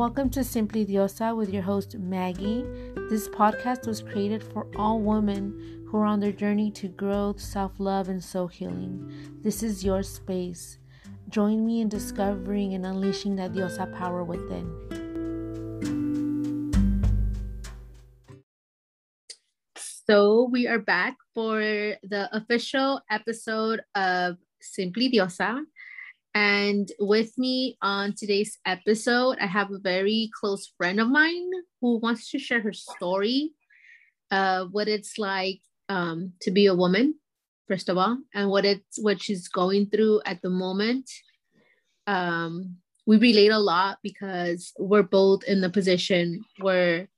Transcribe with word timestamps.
Welcome 0.00 0.30
to 0.30 0.42
Simply 0.42 0.86
Diosa 0.86 1.36
with 1.36 1.50
your 1.50 1.60
host 1.60 1.94
Maggie. 1.98 2.64
This 3.10 3.28
podcast 3.28 3.86
was 3.86 4.00
created 4.00 4.42
for 4.42 4.66
all 4.74 4.98
women 4.98 5.84
who 5.86 5.98
are 5.98 6.06
on 6.06 6.20
their 6.20 6.32
journey 6.32 6.70
to 6.70 6.88
growth, 6.88 7.38
self 7.38 7.72
love, 7.78 8.08
and 8.08 8.24
soul 8.24 8.46
healing. 8.46 9.12
This 9.42 9.62
is 9.62 9.84
your 9.84 10.02
space. 10.02 10.78
Join 11.28 11.66
me 11.66 11.82
in 11.82 11.90
discovering 11.90 12.72
and 12.72 12.86
unleashing 12.86 13.36
that 13.36 13.52
Diosa 13.52 13.94
power 13.94 14.24
within. 14.24 14.72
So, 19.76 20.48
we 20.50 20.66
are 20.66 20.78
back 20.78 21.18
for 21.34 21.60
the 21.60 22.26
official 22.32 23.02
episode 23.10 23.82
of 23.94 24.38
Simply 24.62 25.12
Diosa. 25.12 25.60
And 26.34 26.88
with 27.00 27.36
me 27.36 27.76
on 27.82 28.14
today's 28.14 28.58
episode, 28.64 29.38
I 29.40 29.46
have 29.46 29.72
a 29.72 29.78
very 29.78 30.30
close 30.38 30.72
friend 30.76 31.00
of 31.00 31.08
mine 31.08 31.50
who 31.80 31.98
wants 31.98 32.30
to 32.30 32.38
share 32.38 32.60
her 32.60 32.72
story, 32.72 33.52
uh, 34.30 34.66
what 34.66 34.86
it's 34.86 35.18
like 35.18 35.60
um, 35.88 36.34
to 36.42 36.52
be 36.52 36.66
a 36.66 36.74
woman, 36.74 37.16
first 37.66 37.88
of 37.88 37.98
all, 37.98 38.18
and 38.32 38.48
what 38.48 38.64
it's 38.64 38.98
what 39.02 39.20
she's 39.20 39.48
going 39.48 39.86
through 39.86 40.20
at 40.24 40.40
the 40.40 40.50
moment. 40.50 41.10
Um, 42.06 42.76
we 43.06 43.16
relate 43.16 43.50
a 43.50 43.58
lot 43.58 43.98
because 44.02 44.72
we're 44.78 45.02
both 45.02 45.42
in 45.44 45.60
the 45.60 45.70
position 45.70 46.44
where, 46.60 47.08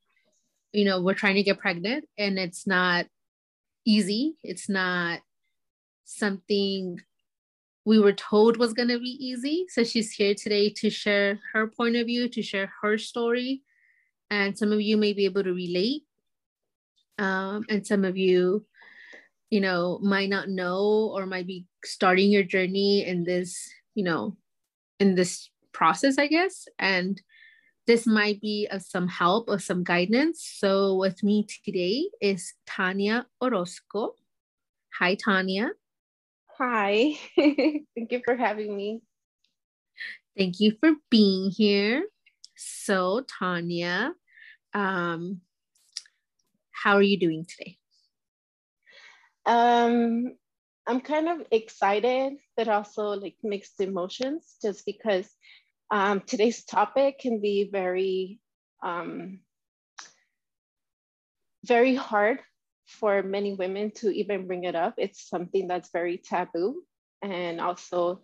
you 0.72 0.86
know, 0.86 1.02
we're 1.02 1.12
trying 1.12 1.34
to 1.34 1.42
get 1.42 1.58
pregnant, 1.58 2.06
and 2.16 2.38
it's 2.38 2.66
not 2.66 3.06
easy. 3.84 4.36
It's 4.42 4.70
not 4.70 5.20
something 6.04 6.98
we 7.84 7.98
were 7.98 8.12
told 8.12 8.56
was 8.56 8.72
going 8.72 8.88
to 8.88 8.98
be 8.98 9.16
easy. 9.18 9.66
So 9.68 9.82
she's 9.82 10.12
here 10.12 10.34
today 10.34 10.70
to 10.76 10.90
share 10.90 11.40
her 11.52 11.66
point 11.66 11.96
of 11.96 12.06
view, 12.06 12.28
to 12.28 12.42
share 12.42 12.70
her 12.80 12.96
story. 12.96 13.62
And 14.30 14.56
some 14.56 14.72
of 14.72 14.80
you 14.80 14.96
may 14.96 15.12
be 15.12 15.24
able 15.24 15.42
to 15.42 15.52
relate. 15.52 16.02
Um, 17.18 17.64
and 17.68 17.86
some 17.86 18.04
of 18.04 18.16
you, 18.16 18.64
you 19.50 19.60
know, 19.60 19.98
might 20.02 20.30
not 20.30 20.48
know 20.48 21.12
or 21.14 21.26
might 21.26 21.46
be 21.46 21.66
starting 21.84 22.30
your 22.30 22.44
journey 22.44 23.04
in 23.04 23.24
this, 23.24 23.68
you 23.94 24.04
know, 24.04 24.36
in 25.00 25.14
this 25.14 25.50
process, 25.72 26.18
I 26.18 26.28
guess. 26.28 26.66
And 26.78 27.20
this 27.86 28.06
might 28.06 28.40
be 28.40 28.68
of 28.70 28.82
some 28.82 29.08
help 29.08 29.48
or 29.48 29.58
some 29.58 29.82
guidance. 29.82 30.48
So 30.58 30.94
with 30.94 31.22
me 31.22 31.46
today 31.64 32.08
is 32.20 32.54
Tanya 32.66 33.26
Orozco. 33.42 34.14
Hi, 34.98 35.16
Tanya. 35.16 35.70
Hi, 36.58 37.14
thank 37.36 38.12
you 38.12 38.20
for 38.24 38.36
having 38.36 38.76
me. 38.76 39.00
Thank 40.36 40.60
you 40.60 40.76
for 40.80 40.92
being 41.10 41.50
here. 41.50 42.06
So, 42.56 43.24
Tanya, 43.38 44.12
um, 44.74 45.40
how 46.70 46.96
are 46.96 47.02
you 47.02 47.18
doing 47.18 47.46
today? 47.46 47.78
Um, 49.46 50.34
I'm 50.86 51.00
kind 51.00 51.28
of 51.28 51.46
excited, 51.50 52.34
but 52.56 52.68
also 52.68 53.08
like 53.08 53.36
mixed 53.42 53.80
emotions, 53.80 54.56
just 54.62 54.84
because 54.84 55.28
um, 55.90 56.20
today's 56.20 56.64
topic 56.64 57.18
can 57.18 57.40
be 57.40 57.68
very, 57.70 58.40
um, 58.82 59.40
very 61.64 61.94
hard 61.94 62.40
for 62.86 63.22
many 63.22 63.54
women 63.54 63.90
to 63.96 64.10
even 64.10 64.46
bring 64.46 64.64
it 64.64 64.74
up. 64.74 64.94
It's 64.98 65.28
something 65.28 65.68
that's 65.68 65.90
very 65.92 66.18
taboo. 66.18 66.82
And 67.22 67.60
also, 67.60 68.22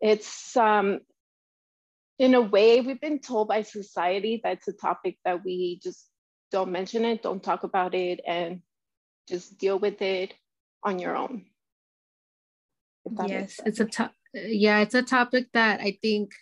it's 0.00 0.56
um, 0.56 1.00
in 2.18 2.34
a 2.34 2.40
way, 2.40 2.80
we've 2.80 3.00
been 3.00 3.18
told 3.18 3.48
by 3.48 3.62
society 3.62 4.40
that's 4.42 4.68
a 4.68 4.72
topic 4.72 5.18
that 5.24 5.44
we 5.44 5.80
just 5.82 6.06
don't 6.50 6.70
mention 6.70 7.04
it, 7.04 7.22
don't 7.22 7.42
talk 7.42 7.64
about 7.64 7.94
it, 7.94 8.20
and 8.26 8.60
just 9.28 9.58
deal 9.58 9.78
with 9.78 10.02
it 10.02 10.34
on 10.84 10.98
your 10.98 11.16
own. 11.16 11.46
Yes, 13.26 13.60
it's 13.64 13.80
a 13.80 13.86
to- 13.86 14.12
yeah, 14.34 14.80
it's 14.80 14.94
a 14.94 15.02
topic 15.02 15.48
that 15.54 15.80
I 15.80 15.98
think 16.02 16.32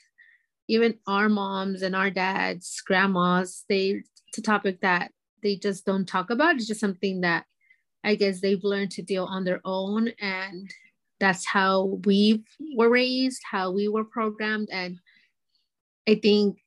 even 0.68 0.98
our 1.06 1.28
moms 1.28 1.82
and 1.82 1.96
our 1.96 2.10
dads, 2.10 2.82
grandmas, 2.86 3.64
they 3.68 4.02
it's 4.28 4.38
a 4.38 4.42
topic 4.42 4.80
that 4.82 5.12
they 5.42 5.56
just 5.56 5.84
don't 5.84 6.06
talk 6.06 6.30
about. 6.30 6.56
It's 6.56 6.66
just 6.66 6.80
something 6.80 7.22
that 7.22 7.44
I 8.04 8.14
guess 8.14 8.40
they've 8.40 8.62
learned 8.62 8.92
to 8.92 9.02
deal 9.02 9.24
on 9.24 9.44
their 9.44 9.60
own. 9.64 10.12
And 10.20 10.70
that's 11.20 11.46
how 11.46 12.00
we 12.04 12.44
were 12.76 12.88
raised, 12.88 13.42
how 13.50 13.70
we 13.70 13.88
were 13.88 14.04
programmed. 14.04 14.68
And 14.70 14.98
I 16.08 16.14
think 16.16 16.58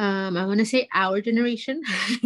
um, 0.00 0.38
I 0.38 0.46
want 0.46 0.60
to 0.60 0.66
say 0.66 0.88
our 0.94 1.20
generation. 1.20 1.82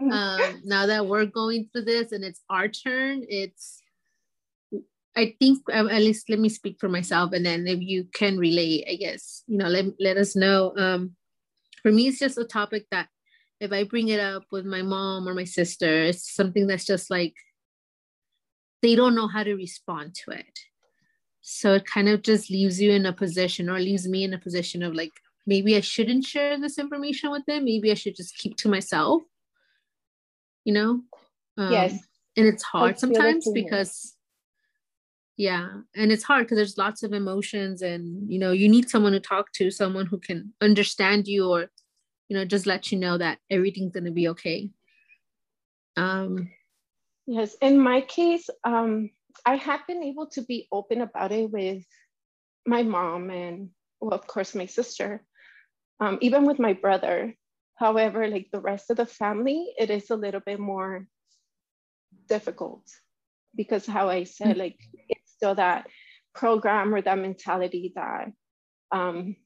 um, 0.00 0.60
now 0.64 0.84
that 0.86 1.06
we're 1.06 1.24
going 1.24 1.70
through 1.72 1.86
this 1.86 2.12
and 2.12 2.22
it's 2.22 2.42
our 2.50 2.68
turn, 2.68 3.24
it's 3.28 3.82
I 5.16 5.34
think 5.40 5.62
um, 5.72 5.88
at 5.88 6.02
least 6.02 6.28
let 6.28 6.38
me 6.38 6.50
speak 6.50 6.76
for 6.78 6.90
myself, 6.90 7.32
and 7.32 7.46
then 7.46 7.66
if 7.66 7.80
you 7.80 8.04
can 8.12 8.36
relate, 8.36 8.84
I 8.90 8.96
guess 8.96 9.42
you 9.46 9.56
know 9.56 9.68
let 9.68 9.86
let 9.98 10.18
us 10.18 10.36
know. 10.36 10.76
Um, 10.76 11.16
for 11.82 11.90
me, 11.90 12.08
it's 12.08 12.18
just 12.18 12.36
a 12.36 12.44
topic 12.44 12.84
that 12.90 13.08
if 13.60 13.72
I 13.72 13.84
bring 13.84 14.08
it 14.08 14.20
up 14.20 14.44
with 14.50 14.66
my 14.66 14.82
mom 14.82 15.28
or 15.28 15.34
my 15.34 15.44
sister, 15.44 16.02
it's 16.04 16.34
something 16.34 16.66
that's 16.66 16.84
just 16.84 17.10
like 17.10 17.34
they 18.82 18.94
don't 18.94 19.14
know 19.14 19.28
how 19.28 19.42
to 19.42 19.54
respond 19.54 20.14
to 20.14 20.32
it. 20.32 20.58
So 21.40 21.74
it 21.74 21.86
kind 21.86 22.08
of 22.08 22.22
just 22.22 22.50
leaves 22.50 22.80
you 22.80 22.90
in 22.90 23.06
a 23.06 23.12
position 23.12 23.70
or 23.70 23.78
leaves 23.78 24.06
me 24.08 24.24
in 24.24 24.34
a 24.34 24.38
position 24.38 24.82
of 24.82 24.94
like, 24.94 25.12
maybe 25.46 25.76
I 25.76 25.80
shouldn't 25.80 26.24
share 26.24 26.58
this 26.58 26.78
information 26.78 27.30
with 27.30 27.46
them. 27.46 27.64
Maybe 27.64 27.90
I 27.90 27.94
should 27.94 28.16
just 28.16 28.36
keep 28.36 28.56
to 28.58 28.68
myself, 28.68 29.22
you 30.64 30.72
know? 30.72 31.02
Um, 31.56 31.72
yes. 31.72 31.98
And 32.36 32.46
it's 32.46 32.64
hard 32.64 32.98
sometimes 32.98 33.48
because, 33.50 34.14
yeah, 35.36 35.68
and 35.94 36.12
it's 36.12 36.24
hard 36.24 36.44
because 36.44 36.56
there's 36.56 36.76
lots 36.76 37.02
of 37.02 37.12
emotions 37.12 37.80
and, 37.80 38.30
you 38.30 38.38
know, 38.38 38.52
you 38.52 38.68
need 38.68 38.90
someone 38.90 39.12
to 39.12 39.20
talk 39.20 39.52
to, 39.52 39.70
someone 39.70 40.06
who 40.06 40.18
can 40.18 40.52
understand 40.60 41.28
you 41.28 41.48
or 41.48 41.70
you 42.28 42.36
know 42.36 42.44
just 42.44 42.66
let 42.66 42.90
you 42.92 42.98
know 42.98 43.18
that 43.18 43.38
everything's 43.50 43.92
going 43.92 44.04
to 44.04 44.10
be 44.10 44.28
okay 44.28 44.70
um 45.96 46.50
yes 47.26 47.54
in 47.60 47.78
my 47.78 48.00
case 48.00 48.48
um 48.64 49.10
i 49.44 49.56
have 49.56 49.86
been 49.86 50.02
able 50.02 50.26
to 50.26 50.42
be 50.42 50.68
open 50.70 51.00
about 51.00 51.32
it 51.32 51.50
with 51.50 51.84
my 52.66 52.82
mom 52.82 53.30
and 53.30 53.70
well 54.00 54.12
of 54.12 54.26
course 54.26 54.54
my 54.54 54.66
sister 54.66 55.22
um, 55.98 56.18
even 56.20 56.44
with 56.44 56.58
my 56.58 56.74
brother 56.74 57.34
however 57.76 58.28
like 58.28 58.48
the 58.52 58.60
rest 58.60 58.90
of 58.90 58.96
the 58.96 59.06
family 59.06 59.72
it 59.78 59.90
is 59.90 60.10
a 60.10 60.16
little 60.16 60.40
bit 60.44 60.60
more 60.60 61.06
difficult 62.28 62.82
because 63.54 63.86
how 63.86 64.08
i 64.08 64.24
said 64.24 64.48
mm-hmm. 64.48 64.60
like 64.60 64.78
it's 65.08 65.32
still 65.32 65.54
that 65.54 65.86
program 66.34 66.94
or 66.94 67.00
that 67.00 67.18
mentality 67.18 67.92
that 67.94 68.30
um, 68.92 69.36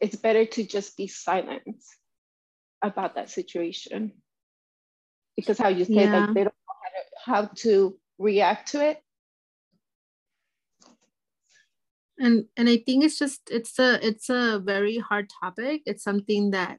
it's 0.00 0.16
better 0.16 0.46
to 0.46 0.64
just 0.64 0.96
be 0.96 1.06
silent 1.06 1.62
about 2.82 3.14
that 3.14 3.30
situation. 3.30 4.12
Because 5.36 5.58
how 5.58 5.68
you 5.68 5.84
say 5.84 6.04
yeah. 6.04 6.26
like 6.26 6.34
they 6.34 6.44
don't 6.44 6.54
know 6.66 6.74
how 7.24 7.40
to, 7.42 7.46
how 7.46 7.50
to 7.54 7.98
react 8.18 8.72
to 8.72 8.84
it. 8.84 9.02
And 12.18 12.44
and 12.54 12.68
i 12.68 12.76
think 12.76 13.02
it's 13.02 13.18
just 13.18 13.40
it's 13.50 13.78
a 13.78 14.06
it's 14.06 14.28
a 14.28 14.60
very 14.62 14.98
hard 14.98 15.30
topic. 15.40 15.82
It's 15.86 16.04
something 16.04 16.50
that 16.50 16.78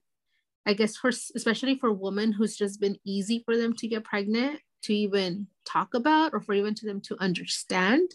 i 0.68 0.74
guess 0.74 0.96
for 0.96 1.10
especially 1.10 1.80
for 1.80 1.92
women 1.92 2.32
who's 2.32 2.56
just 2.56 2.80
been 2.80 2.98
easy 3.04 3.42
for 3.44 3.58
them 3.58 3.74
to 3.78 3.88
get 3.88 4.04
pregnant 4.04 4.60
to 4.84 4.94
even 4.94 5.48
talk 5.66 5.94
about 5.96 6.34
or 6.34 6.42
for 6.42 6.54
even 6.54 6.76
to 6.76 6.86
them 6.86 7.02
to 7.02 7.18
understand. 7.20 8.12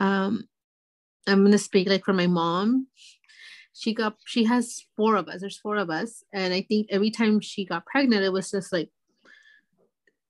Um 0.00 0.48
i'm 1.26 1.40
going 1.40 1.52
to 1.52 1.58
speak 1.58 1.88
like 1.88 2.04
for 2.04 2.14
my 2.14 2.26
mom 2.26 2.86
she 3.78 3.94
got 3.94 4.16
she 4.26 4.44
has 4.44 4.84
four 4.96 5.16
of 5.16 5.28
us 5.28 5.40
there's 5.40 5.58
four 5.58 5.76
of 5.76 5.90
us. 5.90 6.24
And 6.32 6.52
i 6.52 6.62
think 6.62 6.88
every 6.90 7.10
time 7.10 7.40
she 7.40 7.64
got 7.64 7.86
pregnant 7.86 8.24
it 8.24 8.32
was 8.32 8.50
just 8.50 8.72
like 8.72 8.90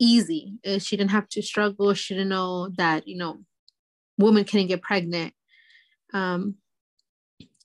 easy. 0.00 0.58
Uh, 0.64 0.78
she 0.78 0.96
didn't 0.96 1.10
have 1.10 1.28
to 1.28 1.42
struggle. 1.42 1.92
She 1.92 2.14
didn't 2.14 2.28
know 2.28 2.68
that 2.76 3.08
you 3.08 3.16
know 3.16 3.38
women 4.18 4.44
can 4.44 4.66
get 4.66 4.82
pregnant. 4.82 5.34
Um 6.12 6.56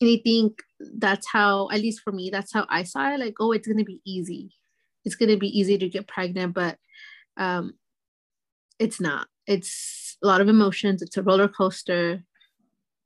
and 0.02 0.10
i 0.10 0.22
think 0.24 0.62
that's 0.98 1.28
how 1.32 1.70
at 1.70 1.80
least 1.80 2.02
for 2.02 2.12
me 2.12 2.30
that's 2.30 2.52
how 2.52 2.66
i 2.68 2.84
saw 2.84 3.14
it 3.14 3.20
like 3.20 3.36
oh 3.40 3.52
it's 3.52 3.68
gonna 3.68 3.84
be 3.84 4.02
easy. 4.06 4.52
It's 5.06 5.16
gonna 5.16 5.38
be 5.38 5.48
easy 5.60 5.78
to 5.78 5.90
get 5.90 6.08
pregnant 6.08 6.54
but 6.54 6.78
um 7.38 7.74
it's 8.80 9.00
not. 9.00 9.28
It's 9.48 10.18
a 10.24 10.28
lot 10.28 10.42
of 10.42 10.50
emotions. 10.50 11.02
It's 11.02 11.18
a 11.18 11.24
roller 11.24 11.48
coaster. 11.48 12.24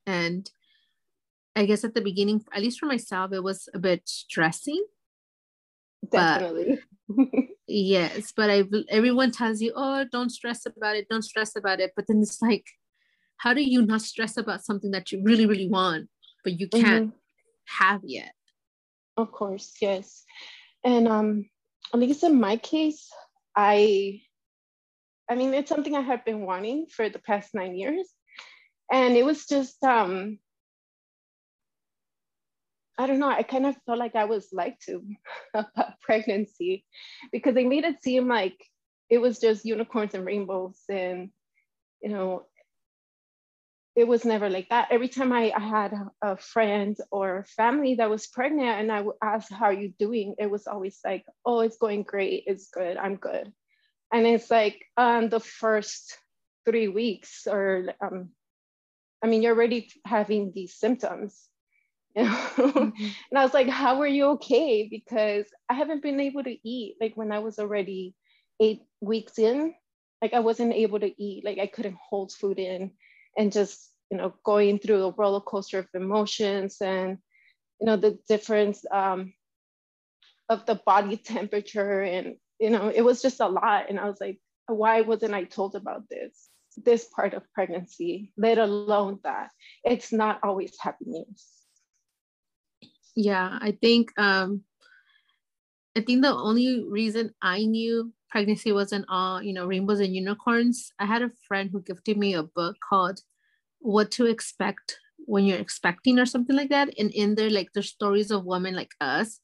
And 0.06 0.50
I 1.58 1.66
guess 1.66 1.84
at 1.84 1.96
the 1.96 2.02
beginning, 2.02 2.44
at 2.54 2.62
least 2.62 2.80
for 2.80 2.86
myself, 2.86 3.34
it 3.34 3.44
was 3.44 3.68
a 3.74 3.80
bit 3.80 4.04
stressing. 4.06 4.86
Definitely. 6.12 6.80
But, 7.10 7.26
yes, 7.68 8.32
but 8.36 8.50
I 8.52 8.64
everyone 8.90 9.32
tells 9.32 9.60
you, 9.60 9.74
oh, 9.76 10.06
don't 10.12 10.30
stress 10.30 10.68
about 10.68 10.96
it, 10.96 11.10
don't 11.10 11.24
stress 11.24 11.56
about 11.56 11.80
it. 11.80 11.94
But 11.96 12.06
then 12.08 12.22
it's 12.22 12.42
like, 12.42 12.66
how 13.38 13.54
do 13.54 13.62
you 13.64 13.84
not 13.84 14.04
stress 14.04 14.38
about 14.38 14.64
something 14.64 14.92
that 14.92 15.12
you 15.12 15.24
really, 15.24 15.48
really 15.48 15.68
want, 15.68 16.10
but 16.44 16.60
you 16.60 16.68
can't 16.70 17.10
mm-hmm. 17.10 17.84
have 17.84 18.02
yet? 18.04 18.34
Of 19.18 19.32
course, 19.32 19.74
yes. 19.82 20.24
And 20.84 21.08
um, 21.08 21.50
at 21.92 22.00
least 22.00 22.24
in 22.24 22.40
my 22.40 22.58
case, 22.58 23.10
I, 23.56 24.22
I 25.28 25.34
mean, 25.34 25.56
it's 25.56 25.70
something 25.70 25.96
I 25.96 26.02
have 26.02 26.24
been 26.24 26.42
wanting 26.42 26.86
for 26.96 27.10
the 27.10 27.20
past 27.20 27.56
nine 27.56 27.76
years, 27.76 28.08
and 28.94 29.18
it 29.18 29.26
was 29.26 29.48
just 29.48 29.84
um, 29.84 30.38
I 32.98 33.06
don't 33.06 33.20
know, 33.20 33.30
I 33.30 33.44
kind 33.44 33.66
of 33.66 33.76
felt 33.86 34.00
like 34.00 34.16
I 34.16 34.26
was 34.26 34.50
lied 34.52 34.76
to 34.88 35.04
about 35.54 36.00
pregnancy 36.02 36.84
because 37.32 37.54
they 37.54 37.66
made 37.66 37.84
it 37.84 38.02
seem 38.04 38.28
like 38.28 38.58
it 39.10 39.20
was 39.20 39.40
just 39.40 39.66
unicorns 39.66 40.14
and 40.14 40.26
rainbows 40.26 40.80
and 40.90 41.30
you 42.02 42.10
know 42.10 42.46
it 43.96 44.08
was 44.08 44.24
never 44.26 44.48
like 44.48 44.70
that. 44.70 44.90
Every 44.92 45.08
time 45.08 45.34
I, 45.34 45.52
I 45.56 45.60
had 45.60 45.92
a 46.22 46.38
friend 46.38 46.96
or 47.10 47.48
family 47.58 47.96
that 47.96 48.12
was 48.12 48.28
pregnant 48.28 48.80
and 48.80 48.92
i 48.92 49.02
would 49.02 49.16
ask 49.24 49.52
how 49.52 49.66
are 49.66 49.74
you 49.74 49.92
doing? 49.98 50.36
it 50.38 50.52
was 50.52 50.68
always 50.68 51.00
like 51.04 51.26
oh 51.46 51.62
it's 51.62 51.78
going 51.78 52.04
great 52.04 52.44
it's 52.46 52.70
good 52.70 52.98
i'm 52.98 53.16
good. 53.16 53.52
And 54.14 54.26
it's 54.26 54.50
like 54.50 54.86
um, 54.96 55.28
the 55.30 55.42
first 55.42 56.18
three 56.66 56.88
weeks 56.88 57.48
or 57.48 57.94
um, 58.00 58.30
i 59.24 59.28
mean 59.28 59.42
you're 59.42 59.56
already 59.56 59.90
having 60.06 60.52
these 60.54 60.76
symptoms 60.76 61.50
you 62.18 62.24
know? 62.24 62.30
mm-hmm. 62.30 63.06
and 63.30 63.40
i 63.40 63.44
was 63.44 63.54
like 63.54 63.70
how 63.70 64.02
are 64.02 64.08
you 64.08 64.26
okay 64.26 64.88
because 64.90 65.46
i 65.70 65.74
haven't 65.74 66.02
been 66.02 66.20
able 66.20 66.44
to 66.44 66.58
eat 66.68 66.96
like 67.00 67.16
when 67.16 67.32
i 67.32 67.40
was 67.40 67.60
already 67.60 68.16
eight 68.60 68.82
weeks 69.02 69.38
in 69.38 69.74
like 70.22 70.34
i 70.34 70.40
wasn't 70.40 70.74
able 70.74 71.00
to 71.00 71.24
eat 71.24 71.46
like 71.46 71.60
i 71.60 71.68
couldn't 71.68 71.98
hold 72.10 72.32
food 72.32 72.58
in 72.58 72.92
and 73.38 73.52
just 73.52 73.92
you 74.10 74.18
know 74.18 74.34
going 74.44 74.80
through 74.80 75.04
a 75.04 75.12
roller 75.12 75.42
coaster 75.42 75.80
of 75.80 75.88
emotions 75.94 76.78
and 76.82 77.20
you 77.80 77.86
know 77.86 77.98
the 77.98 78.18
difference 78.28 78.84
um, 78.92 79.34
of 80.50 80.66
the 80.66 80.82
body 80.86 81.18
temperature 81.36 82.02
and 82.02 82.36
you 82.60 82.72
know 82.72 82.92
it 82.94 83.02
was 83.02 83.22
just 83.22 83.40
a 83.40 83.48
lot 83.48 83.90
and 83.90 84.00
i 84.00 84.06
was 84.06 84.18
like 84.20 84.40
why 84.68 85.02
wasn't 85.02 85.34
i 85.34 85.44
told 85.44 85.76
about 85.76 86.10
this 86.10 86.50
this 86.84 87.06
part 87.06 87.34
of 87.34 87.44
pregnancy 87.54 88.32
let 88.38 88.58
alone 88.58 89.20
that 89.24 89.50
it's 89.84 90.12
not 90.12 90.40
always 90.44 90.74
happy 90.80 91.06
news 91.06 91.57
yeah 93.18 93.58
i 93.62 93.72
think 93.72 94.12
um 94.18 94.62
i 95.98 96.02
think 96.02 96.22
the 96.22 96.34
only 96.34 96.86
reason 96.88 97.34
i 97.42 97.66
knew 97.66 98.14
pregnancy 98.30 98.72
wasn't 98.72 99.06
all 99.10 99.42
you 99.42 99.52
know 99.54 99.66
rainbows 99.66 100.00
and 100.00 100.16
unicorns 100.16 100.92
i 101.00 101.06
had 101.06 101.22
a 101.22 101.32
friend 101.48 101.70
who 101.72 101.82
gifted 101.82 102.18
me 102.18 102.34
a 102.34 102.44
book 102.44 102.78
called 102.88 103.20
what 103.80 104.12
to 104.12 104.26
expect 104.26 105.00
when 105.28 105.46
you're 105.46 105.60
expecting 105.60 106.18
or 106.20 106.26
something 106.26 106.56
like 106.56 106.70
that. 106.70 106.90
And 106.98 107.12
in 107.12 107.36
there 107.36 107.50
like 107.50 107.74
there's 107.74 107.90
stories 107.90 108.32
of 108.32 108.46
women 108.46 108.76
like 108.76 108.92
us 109.02 109.40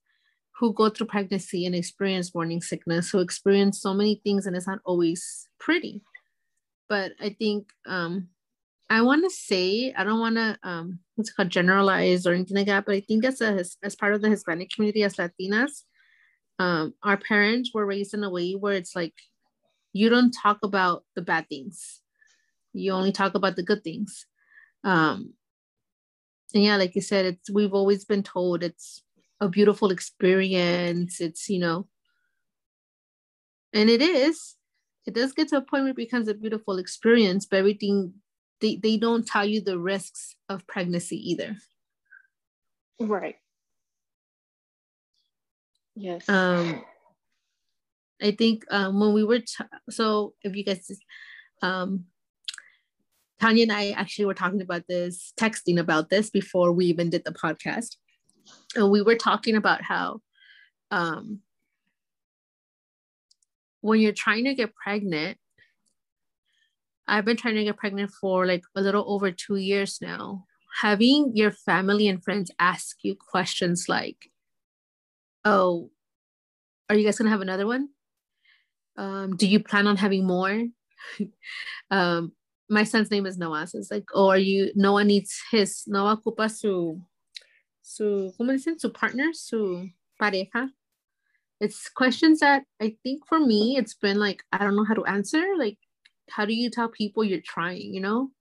who 0.59 0.73
go 0.73 0.89
through 0.89 1.07
pregnancy 1.07 1.65
and 1.65 1.75
experience 1.75 2.33
morning 2.33 2.61
sickness 2.61 3.09
who 3.09 3.19
experience 3.19 3.81
so 3.81 3.93
many 3.93 4.21
things 4.23 4.45
and 4.45 4.55
it's 4.55 4.67
not 4.67 4.79
always 4.85 5.47
pretty. 5.59 6.01
But 6.89 7.13
i 7.19 7.29
think 7.29 7.69
um 7.85 8.29
i 8.93 9.01
want 9.01 9.23
to 9.23 9.29
say 9.29 9.93
i 9.97 10.03
don't 10.03 10.19
want 10.19 10.35
to 10.35 10.57
um 10.63 10.99
what's 11.15 11.31
called 11.33 11.49
generalize 11.49 12.25
or 12.25 12.33
anything 12.33 12.57
like 12.57 12.67
that 12.67 12.85
but 12.85 12.95
i 12.95 13.01
think 13.01 13.25
as 13.25 13.41
a 13.41 13.63
as 13.83 13.95
part 13.95 14.13
of 14.13 14.21
the 14.21 14.29
hispanic 14.29 14.69
community 14.71 15.03
as 15.03 15.15
latinas 15.15 15.83
um, 16.59 16.93
our 17.03 17.17
parents 17.17 17.71
were 17.73 17.85
raised 17.85 18.13
in 18.13 18.23
a 18.23 18.29
way 18.29 18.53
where 18.53 18.73
it's 18.73 18.95
like 18.95 19.13
you 19.91 20.09
don't 20.09 20.31
talk 20.31 20.59
about 20.63 21.03
the 21.15 21.21
bad 21.21 21.47
things. 21.49 22.01
You 22.73 22.91
only 22.93 23.11
talk 23.11 23.35
about 23.35 23.55
the 23.55 23.63
good 23.63 23.83
things. 23.83 24.25
Um, 24.83 25.33
and 26.53 26.63
yeah 26.63 26.75
like 26.75 26.93
you 26.93 27.01
said 27.01 27.25
it's 27.25 27.49
we've 27.49 27.73
always 27.73 28.05
been 28.05 28.21
told 28.21 28.63
it's 28.63 29.03
a 29.39 29.49
beautiful 29.49 29.91
experience. 29.91 31.19
It's 31.19 31.49
you 31.49 31.59
know 31.59 31.87
and 33.73 33.89
it 33.89 34.01
is. 34.01 34.55
It 35.05 35.15
does 35.15 35.33
get 35.33 35.49
to 35.49 35.57
a 35.57 35.61
point 35.61 35.83
where 35.83 35.91
it 35.91 35.97
becomes 35.97 36.27
a 36.27 36.33
beautiful 36.33 36.77
experience 36.77 37.45
but 37.45 37.57
everything 37.57 38.13
they, 38.63 38.77
they 38.77 38.95
don't 38.95 39.27
tell 39.27 39.45
you 39.45 39.59
the 39.59 39.77
risks 39.77 40.35
of 40.47 40.65
pregnancy 40.65 41.17
either. 41.31 41.57
Right. 42.97 43.35
Yes. 45.95 46.27
Um, 46.29 46.81
I 48.21 48.31
think 48.31 48.63
um, 48.71 49.01
when 49.01 49.11
we 49.11 49.25
were 49.25 49.39
t- 49.39 49.65
so 49.89 50.33
if 50.43 50.55
you 50.55 50.63
guys, 50.63 50.89
um, 51.61 52.05
Tanya 53.41 53.63
and 53.63 53.71
I 53.73 53.91
actually 53.91 54.25
were 54.25 54.33
talking 54.33 54.61
about 54.61 54.87
this, 54.87 55.33
texting 55.37 55.77
about 55.77 56.09
this 56.09 56.29
before 56.29 56.71
we 56.71 56.85
even 56.85 57.09
did 57.09 57.25
the 57.25 57.33
podcast, 57.33 57.97
and 58.75 58.89
we 58.89 59.01
were 59.01 59.17
talking 59.17 59.57
about 59.57 59.81
how 59.81 60.21
um, 60.89 61.41
when 63.81 63.99
you're 63.99 64.13
trying 64.13 64.45
to 64.45 64.55
get 64.55 64.73
pregnant, 64.73 65.37
I've 67.07 67.25
been 67.25 67.37
trying 67.37 67.55
to 67.55 67.63
get 67.63 67.77
pregnant 67.77 68.11
for 68.11 68.45
like 68.45 68.63
a 68.75 68.81
little 68.81 69.03
over 69.07 69.31
two 69.31 69.57
years 69.57 69.99
now. 70.01 70.45
Having 70.81 71.33
your 71.35 71.51
family 71.51 72.07
and 72.07 72.23
friends 72.23 72.49
ask 72.59 72.97
you 73.03 73.15
questions 73.15 73.85
like, 73.87 74.31
oh, 75.45 75.91
are 76.89 76.95
you 76.95 77.05
guys 77.05 77.17
gonna 77.17 77.29
have 77.29 77.41
another 77.41 77.67
one? 77.67 77.89
Um, 78.97 79.35
do 79.35 79.47
you 79.47 79.59
plan 79.59 79.87
on 79.87 79.97
having 79.97 80.25
more? 80.25 80.67
um, 81.91 82.31
my 82.69 82.83
son's 82.83 83.11
name 83.11 83.25
is 83.25 83.37
Noah. 83.37 83.67
So 83.67 83.77
it's 83.77 83.91
like, 83.91 84.05
oh, 84.13 84.29
are 84.29 84.37
you 84.37 84.71
Noah 84.75 85.03
needs 85.03 85.41
his 85.51 85.83
Noah 85.87 86.17
ocupa 86.17 86.49
su 86.49 87.01
su 87.81 88.33
¿cómo 88.39 88.51
dicen? 88.51 88.79
Su 88.79 88.89
partner, 88.89 89.33
su 89.33 89.89
pareja. 90.21 90.69
It's 91.59 91.89
questions 91.89 92.39
that 92.39 92.63
I 92.81 92.95
think 93.03 93.25
for 93.27 93.39
me 93.39 93.77
it's 93.77 93.93
been 93.93 94.19
like 94.19 94.43
I 94.51 94.59
don't 94.59 94.75
know 94.75 94.85
how 94.85 94.95
to 94.95 95.05
answer. 95.05 95.43
Like, 95.57 95.77
how 96.29 96.45
do 96.45 96.53
you 96.53 96.69
tell 96.69 96.89
people 96.89 97.23
you're 97.23 97.41
trying? 97.41 97.93
You 97.93 98.01
know, 98.01 98.31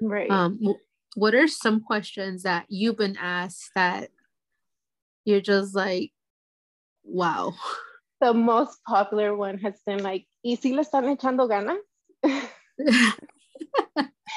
right? 0.00 0.30
Um, 0.30 0.58
what 1.14 1.34
are 1.34 1.48
some 1.48 1.80
questions 1.80 2.42
that 2.42 2.66
you've 2.68 2.98
been 2.98 3.16
asked 3.20 3.70
that 3.74 4.10
you're 5.24 5.40
just 5.40 5.74
like 5.74 6.12
Wow. 7.06 7.54
The 8.20 8.34
most 8.34 8.82
popular 8.84 9.34
one 9.36 9.58
has 9.58 9.80
been 9.86 10.02
like, 10.02 10.26
¿y 10.42 10.56
si 10.56 10.74
le 10.74 10.82
están 10.82 11.16
echando 11.16 11.48
ganas? 11.48 11.78
and 12.22 12.48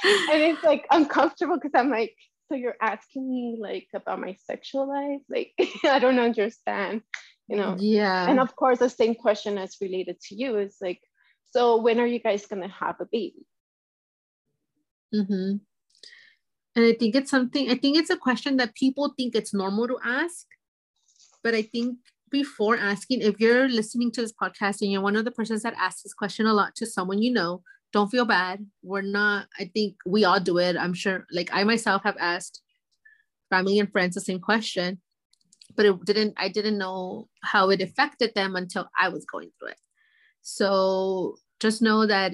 it's 0.04 0.64
like 0.64 0.86
uncomfortable 0.92 1.56
because 1.56 1.72
I'm 1.74 1.90
like, 1.90 2.14
so 2.48 2.56
you're 2.56 2.78
asking 2.82 3.30
me 3.30 3.58
like 3.60 3.88
about 3.94 4.20
my 4.20 4.36
sexual 4.46 4.88
life? 4.88 5.22
Like, 5.30 5.54
I 5.84 6.00
don't 6.00 6.20
understand, 6.20 7.02
you 7.48 7.58
know? 7.58 7.76
Yeah. 7.80 8.30
And 8.30 8.40
of 8.40 8.56
course, 8.56 8.80
the 8.80 8.90
same 8.90 9.16
question 9.16 9.58
is 9.58 9.78
related 9.82 10.20
to 10.28 10.36
you 10.36 10.58
is 10.58 10.78
like, 10.82 11.02
so 11.52 11.82
when 11.82 12.00
are 12.00 12.06
you 12.06 12.20
guys 12.20 12.46
going 12.46 12.62
to 12.62 12.68
have 12.68 12.96
a 13.00 13.06
baby? 13.06 13.46
Mm-hmm. 15.14 15.58
And 16.76 16.86
I 16.86 16.94
think 16.94 17.16
it's 17.16 17.32
something, 17.32 17.70
I 17.70 17.76
think 17.76 17.98
it's 17.98 18.12
a 18.12 18.18
question 18.18 18.58
that 18.58 18.76
people 18.76 19.14
think 19.18 19.36
it's 19.36 19.54
normal 19.54 19.88
to 19.88 19.98
ask. 20.04 20.46
But 21.44 21.56
I 21.56 21.64
think 21.64 21.98
before 22.30 22.78
asking 22.78 23.22
if 23.22 23.40
you're 23.40 23.68
listening 23.68 24.12
to 24.12 24.22
this 24.22 24.34
podcast 24.34 24.82
and 24.82 24.92
you're 24.92 25.02
one 25.02 25.16
of 25.16 25.26
the 25.26 25.32
persons 25.32 25.64
that 25.64 25.74
asks 25.78 26.04
this 26.04 26.14
question 26.14 26.46
a 26.46 26.54
lot 26.54 26.76
to 26.76 26.86
someone 26.86 27.22
you 27.22 27.32
know 27.32 27.62
don't 27.92 28.10
feel 28.10 28.26
bad 28.26 28.66
we're 28.84 29.02
not 29.02 29.48
i 29.60 29.66
think 29.74 29.96
we 30.06 30.24
all 30.24 30.40
do 30.40 30.58
it 30.58 30.78
i'm 30.78 30.94
sure 30.94 31.26
like 31.32 31.50
i 31.52 31.64
myself 31.64 32.04
have 32.04 32.18
asked 32.20 32.62
family 33.50 33.80
and 33.80 33.92
friends 33.92 34.16
the 34.16 34.22
same 34.22 34.40
question 34.40 35.00
but 35.76 35.86
it 35.86 36.06
didn't 36.06 36.34
i 36.38 36.48
didn't 36.48 36.78
know 36.78 37.28
how 37.44 37.70
it 37.70 37.82
affected 37.82 38.32
them 38.36 38.56
until 38.56 38.88
i 39.00 39.10
was 39.10 39.26
going 39.26 39.50
through 39.60 39.70
it 39.70 39.80
so 40.42 41.38
just 41.60 41.82
know 41.82 42.06
that 42.06 42.34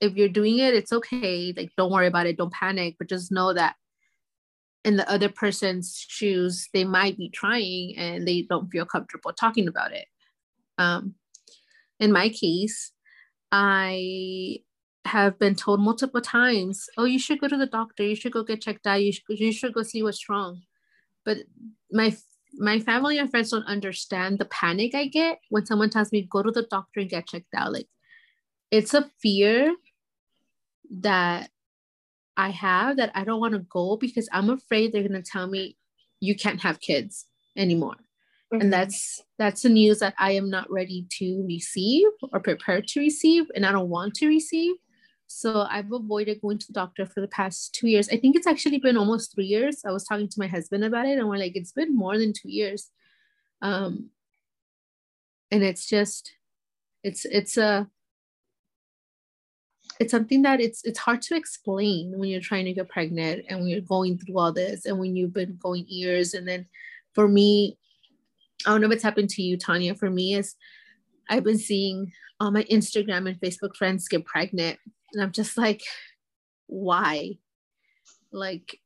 if 0.00 0.14
you're 0.14 0.28
doing 0.28 0.58
it 0.58 0.74
it's 0.74 0.92
okay. 0.92 1.52
Like 1.56 1.70
don't 1.76 1.92
worry 1.92 2.06
about 2.06 2.26
it. 2.26 2.36
Don't 2.36 2.52
panic. 2.52 2.96
But 2.98 3.08
just 3.08 3.32
know 3.32 3.52
that 3.52 3.76
in 4.84 4.96
the 4.96 5.10
other 5.10 5.28
person's 5.28 6.04
shoes, 6.08 6.68
they 6.72 6.84
might 6.84 7.16
be 7.16 7.28
trying 7.28 7.96
and 7.96 8.26
they 8.26 8.42
don't 8.42 8.70
feel 8.70 8.86
comfortable 8.86 9.32
talking 9.32 9.66
about 9.66 9.92
it. 9.92 10.06
Um, 10.78 11.14
in 11.98 12.12
my 12.12 12.28
case, 12.28 12.92
I 13.50 14.58
have 15.04 15.38
been 15.40 15.56
told 15.56 15.80
multiple 15.80 16.20
times, 16.20 16.88
oh, 16.96 17.04
you 17.04 17.18
should 17.18 17.40
go 17.40 17.48
to 17.48 17.56
the 17.56 17.66
doctor, 17.66 18.04
you 18.04 18.14
should 18.14 18.32
go 18.32 18.44
get 18.44 18.62
checked 18.62 18.86
out, 18.86 19.02
you 19.02 19.12
should, 19.12 19.24
you 19.28 19.52
should 19.52 19.72
go 19.72 19.82
see 19.82 20.02
what's 20.04 20.28
wrong. 20.28 20.62
But 21.24 21.38
my 21.90 22.16
my 22.58 22.78
family 22.80 23.18
and 23.18 23.30
friends 23.30 23.50
don't 23.50 23.64
understand 23.64 24.38
the 24.38 24.44
panic 24.46 24.94
I 24.94 25.06
get 25.06 25.38
when 25.50 25.66
someone 25.66 25.90
tells 25.90 26.12
me 26.12 26.22
go 26.30 26.42
to 26.42 26.50
the 26.50 26.66
doctor 26.70 27.00
and 27.00 27.10
get 27.10 27.28
checked 27.28 27.54
out. 27.54 27.72
Like 27.72 27.88
it's 28.70 28.94
a 28.94 29.10
fear 29.20 29.74
that 31.00 31.50
I 32.36 32.50
have 32.50 32.98
that 32.98 33.12
I 33.14 33.24
don't 33.24 33.40
want 33.40 33.54
to 33.54 33.60
go 33.60 33.96
because 33.96 34.28
I'm 34.32 34.50
afraid 34.50 34.92
they're 34.92 35.06
going 35.06 35.22
to 35.22 35.30
tell 35.30 35.46
me 35.46 35.76
you 36.20 36.34
can't 36.34 36.60
have 36.62 36.80
kids 36.80 37.26
anymore. 37.56 37.96
Mm-hmm. 38.52 38.60
And 38.60 38.72
that's 38.72 39.22
that's 39.38 39.62
the 39.62 39.68
news 39.68 39.98
that 39.98 40.14
I 40.18 40.32
am 40.32 40.50
not 40.50 40.70
ready 40.70 41.06
to 41.18 41.44
receive 41.46 42.06
or 42.32 42.40
prepared 42.40 42.86
to 42.88 43.00
receive 43.00 43.46
and 43.54 43.66
I 43.66 43.72
don't 43.72 43.88
want 43.88 44.14
to 44.16 44.28
receive. 44.28 44.76
So 45.26 45.66
I've 45.68 45.92
avoided 45.92 46.40
going 46.40 46.58
to 46.58 46.66
the 46.68 46.72
doctor 46.72 47.04
for 47.06 47.20
the 47.20 47.28
past 47.28 47.74
2 47.74 47.88
years. 47.88 48.08
I 48.08 48.16
think 48.16 48.36
it's 48.36 48.46
actually 48.46 48.78
been 48.78 48.96
almost 48.96 49.34
3 49.34 49.44
years. 49.44 49.82
I 49.84 49.90
was 49.90 50.04
talking 50.04 50.28
to 50.28 50.40
my 50.40 50.46
husband 50.46 50.84
about 50.84 51.06
it 51.06 51.18
and 51.18 51.28
we're 51.28 51.36
like 51.36 51.56
it's 51.56 51.72
been 51.72 51.96
more 51.96 52.18
than 52.18 52.32
2 52.32 52.48
years. 52.50 52.90
um 53.62 54.10
and 55.50 55.62
it's 55.62 55.86
just 55.86 56.32
it's 57.02 57.24
it's 57.24 57.56
a 57.56 57.88
it's 59.98 60.10
something 60.10 60.42
that 60.42 60.60
it's 60.60 60.84
it's 60.84 60.98
hard 60.98 61.22
to 61.22 61.36
explain 61.36 62.18
when 62.18 62.28
you're 62.28 62.40
trying 62.40 62.64
to 62.64 62.72
get 62.72 62.88
pregnant 62.88 63.44
and 63.48 63.60
when 63.60 63.68
you're 63.68 63.80
going 63.80 64.18
through 64.18 64.38
all 64.38 64.52
this 64.52 64.84
and 64.86 64.98
when 64.98 65.16
you've 65.16 65.32
been 65.32 65.56
going 65.60 65.86
years 65.88 66.34
and 66.34 66.46
then 66.46 66.66
for 67.14 67.28
me 67.28 67.78
i 68.66 68.70
don't 68.70 68.80
know 68.80 68.88
if 68.88 68.92
it's 68.92 69.02
happened 69.02 69.30
to 69.30 69.42
you 69.42 69.56
tanya 69.56 69.94
for 69.94 70.10
me 70.10 70.34
is 70.34 70.54
i've 71.30 71.44
been 71.44 71.58
seeing 71.58 72.12
all 72.40 72.50
my 72.50 72.64
instagram 72.64 73.28
and 73.28 73.40
facebook 73.40 73.74
friends 73.76 74.08
get 74.08 74.24
pregnant 74.24 74.78
and 75.16 75.24
i'm 75.24 75.32
just 75.32 75.58
like 75.58 75.82
why 76.66 77.32
like 78.32 78.80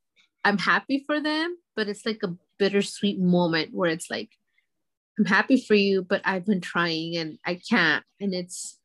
i'm 0.44 0.58
happy 0.58 1.02
for 1.06 1.20
them 1.20 1.56
but 1.76 1.88
it's 1.88 2.06
like 2.06 2.20
a 2.22 2.34
bittersweet 2.58 3.18
moment 3.18 3.74
where 3.74 3.90
it's 3.90 4.10
like 4.10 4.30
i'm 5.18 5.24
happy 5.24 5.60
for 5.60 5.74
you 5.74 6.02
but 6.02 6.22
i've 6.24 6.46
been 6.46 6.60
trying 6.60 7.16
and 7.16 7.38
i 7.44 7.60
can't 7.68 8.04
and 8.20 8.32
it's 8.34 8.80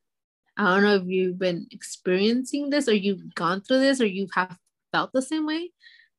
I 0.57 0.73
don't 0.73 0.83
know 0.83 0.95
if 0.95 1.07
you've 1.07 1.37
been 1.37 1.67
experiencing 1.71 2.69
this 2.69 2.87
or 2.87 2.93
you've 2.93 3.35
gone 3.35 3.61
through 3.61 3.79
this 3.79 3.99
or 3.99 4.05
you 4.05 4.27
have 4.35 4.57
felt 4.91 5.11
the 5.13 5.21
same 5.21 5.45
way. 5.45 5.71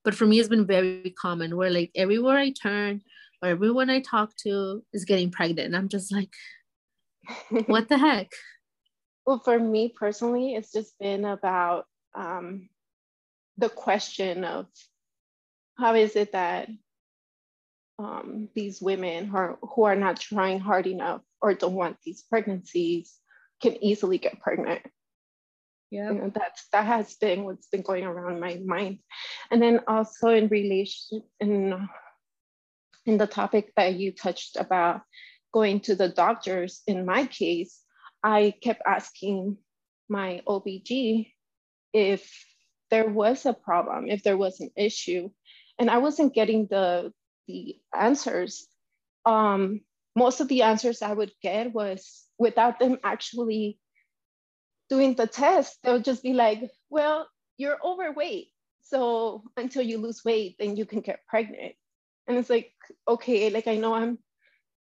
But 0.05 0.15
for 0.15 0.27
me, 0.27 0.39
it's 0.39 0.49
been 0.49 0.67
very 0.67 1.15
common 1.19 1.57
where 1.57 1.71
like 1.71 1.91
everywhere 1.95 2.37
I 2.37 2.51
turn 2.51 3.01
or 3.43 3.49
everyone 3.49 3.91
I 3.91 4.01
talk 4.01 4.37
to 4.45 4.85
is 4.93 5.05
getting 5.05 5.31
pregnant. 5.31 5.67
And 5.67 5.77
I'm 5.77 5.89
just 5.89 6.13
like, 6.13 6.35
what 7.67 7.89
the 7.89 7.99
heck? 7.99 8.29
Well, 9.27 9.41
for 9.45 9.59
me 9.59 9.89
personally, 9.89 10.55
it's 10.55 10.73
just 10.73 10.97
been 11.01 11.25
about 11.25 11.87
um, 12.15 12.69
the 13.59 13.69
question 13.69 14.45
of 14.45 14.67
how 15.77 15.95
is 15.95 16.15
it 16.15 16.33
that 16.33 16.69
um, 17.99 18.49
these 18.55 18.81
women 18.81 19.27
who 19.27 19.37
are, 19.37 19.59
who 19.63 19.83
are 19.85 19.97
not 19.97 20.21
trying 20.21 20.61
hard 20.61 20.87
enough 20.87 21.23
or 21.41 21.55
don't 21.55 21.75
want 21.75 21.97
these 22.05 22.23
pregnancies 22.23 23.15
can 23.61 23.83
easily 23.83 24.19
get 24.19 24.41
pregnant. 24.41 24.83
Yeah, 25.91 26.11
you 26.11 26.19
know, 26.19 26.33
that's 26.35 26.67
that 26.73 26.85
has 26.85 27.15
been 27.15 27.45
what's 27.45 27.69
been 27.69 27.83
going 27.83 28.05
around 28.05 28.41
my 28.41 28.61
mind, 28.65 28.99
and 29.53 29.63
then 29.63 29.81
also 29.87 30.31
in 30.31 30.49
relation 30.49 31.23
in 31.39 31.89
in 33.07 33.19
the 33.19 33.27
topic 33.27 33.73
that 33.77 33.95
you 33.95 34.11
touched 34.11 34.57
about 34.57 35.03
going 35.55 35.81
to 35.81 35.95
the 35.95 36.09
doctors. 36.09 36.83
In 36.89 37.07
my 37.07 37.27
case, 37.27 37.81
I 38.27 38.55
kept 38.61 38.83
asking 38.85 39.59
my 40.09 40.43
OBG 40.49 41.33
if 41.93 42.29
there 42.91 43.09
was 43.09 43.47
a 43.47 43.55
problem, 43.55 44.09
if 44.09 44.25
there 44.25 44.37
was 44.37 44.59
an 44.59 44.71
issue, 44.77 45.31
and 45.79 45.89
I 45.89 45.99
wasn't 45.99 46.35
getting 46.35 46.67
the 46.67 47.13
the 47.47 47.77
answers. 47.95 48.67
Um, 49.25 49.83
most 50.17 50.41
of 50.41 50.49
the 50.49 50.63
answers 50.63 51.03
I 51.03 51.13
would 51.13 51.31
get 51.41 51.73
was 51.73 52.27
without 52.37 52.81
them 52.81 52.99
actually 53.05 53.79
doing 54.91 55.15
the 55.15 55.29
test, 55.29 55.79
they'll 55.83 56.01
just 56.01 56.25
be 56.25 56.33
like, 56.33 56.69
well, 56.91 57.29
you're 57.57 57.79
overweight. 57.85 58.49
So 58.83 59.45
until 59.57 59.83
you 59.83 59.99
lose 59.99 60.25
weight, 60.25 60.57
then 60.59 60.77
you 60.77 60.85
can 60.85 61.01
get 61.01 61.27
pregnant. 61.29 61.75
And 62.27 62.39
it's 62.39 62.51
like, 62.51 62.73
okay, 63.07 63.51
like 63.51 63.69
I 63.69 63.77
know 63.77 63.95
I'm 63.95 64.19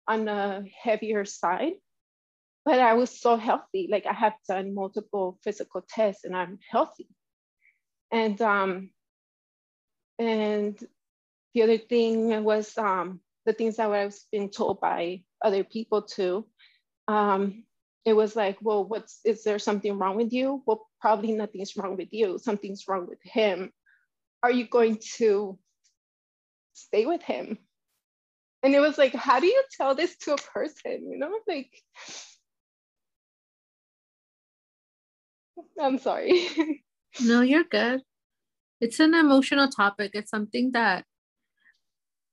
on 0.06 0.26
the 0.26 0.64
heavier 0.80 1.25
side, 1.25 1.75
but 2.64 2.78
I 2.78 2.95
was 2.95 3.11
so 3.21 3.37
healthy. 3.37 3.88
Like 3.90 4.07
I 4.07 4.12
have 4.12 4.35
done 4.49 4.75
multiple 4.75 5.38
physical 5.42 5.85
tests 5.88 6.25
and 6.25 6.37
I'm 6.37 6.59
healthy. 6.71 7.09
And 8.11 8.40
um, 8.40 8.90
and 10.19 10.78
the 11.54 11.62
other 11.62 11.78
thing 11.78 12.45
was 12.45 12.76
um, 12.78 13.21
the 13.47 13.52
things 13.52 13.76
that 13.76 13.90
I 13.90 14.04
was 14.04 14.26
being 14.31 14.50
told 14.50 14.81
by 14.81 15.23
other 15.42 15.64
people 15.64 16.02
too. 16.02 16.47
Um, 17.09 17.64
it 18.04 18.14
was 18.14 18.37
like, 18.37 18.59
well, 18.61 18.85
what's 18.85 19.21
is 19.25 19.45
there 19.45 19.59
something 19.59 19.99
wrong 19.99 20.16
with 20.16 20.33
you? 20.33 20.62
Well, 20.66 20.87
probably 21.00 21.33
nothing's 21.33 21.76
wrong 21.76 21.97
with 21.97 22.12
you. 22.12 22.38
Something's 22.38 22.87
wrong 22.88 23.07
with 23.09 23.21
him. 23.23 23.73
Are 24.42 24.50
you 24.50 24.66
going 24.66 24.99
to 25.19 25.59
stay 26.75 27.07
with 27.07 27.23
him? 27.23 27.59
And 28.62 28.75
it 28.75 28.81
was 28.81 28.99
like, 28.99 29.14
how 29.14 29.40
do 29.40 29.47
you 29.47 29.62
tell 29.76 29.95
this 29.95 30.16
to 30.19 30.35
a 30.35 30.37
person? 30.37 31.11
You 31.11 31.19
know, 31.19 31.38
like 31.49 31.71
I'm 35.80 35.99
sorry. 35.99 36.49
no, 37.23 37.40
you're 37.40 37.64
good. 37.64 38.02
It's 38.80 39.00
an 39.00 39.14
emotional 39.14 39.68
topic. 39.68 40.12
It's 40.14 40.30
something 40.30 40.73
that 40.73 41.04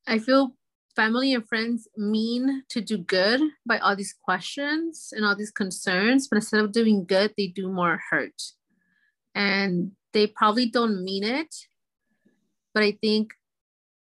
I 0.07 0.19
feel 0.19 0.55
family 0.95 1.33
and 1.33 1.47
friends 1.47 1.87
mean 1.95 2.63
to 2.69 2.81
do 2.81 2.97
good 2.97 3.41
by 3.65 3.77
all 3.77 3.95
these 3.95 4.15
questions 4.23 5.13
and 5.15 5.25
all 5.25 5.35
these 5.35 5.51
concerns, 5.51 6.27
but 6.27 6.37
instead 6.37 6.61
of 6.61 6.71
doing 6.71 7.05
good, 7.05 7.33
they 7.37 7.47
do 7.47 7.71
more 7.71 7.99
hurt. 8.09 8.41
And 9.35 9.91
they 10.13 10.27
probably 10.27 10.65
don't 10.65 11.03
mean 11.03 11.23
it. 11.23 11.53
But 12.73 12.83
I 12.83 12.97
think 12.99 13.33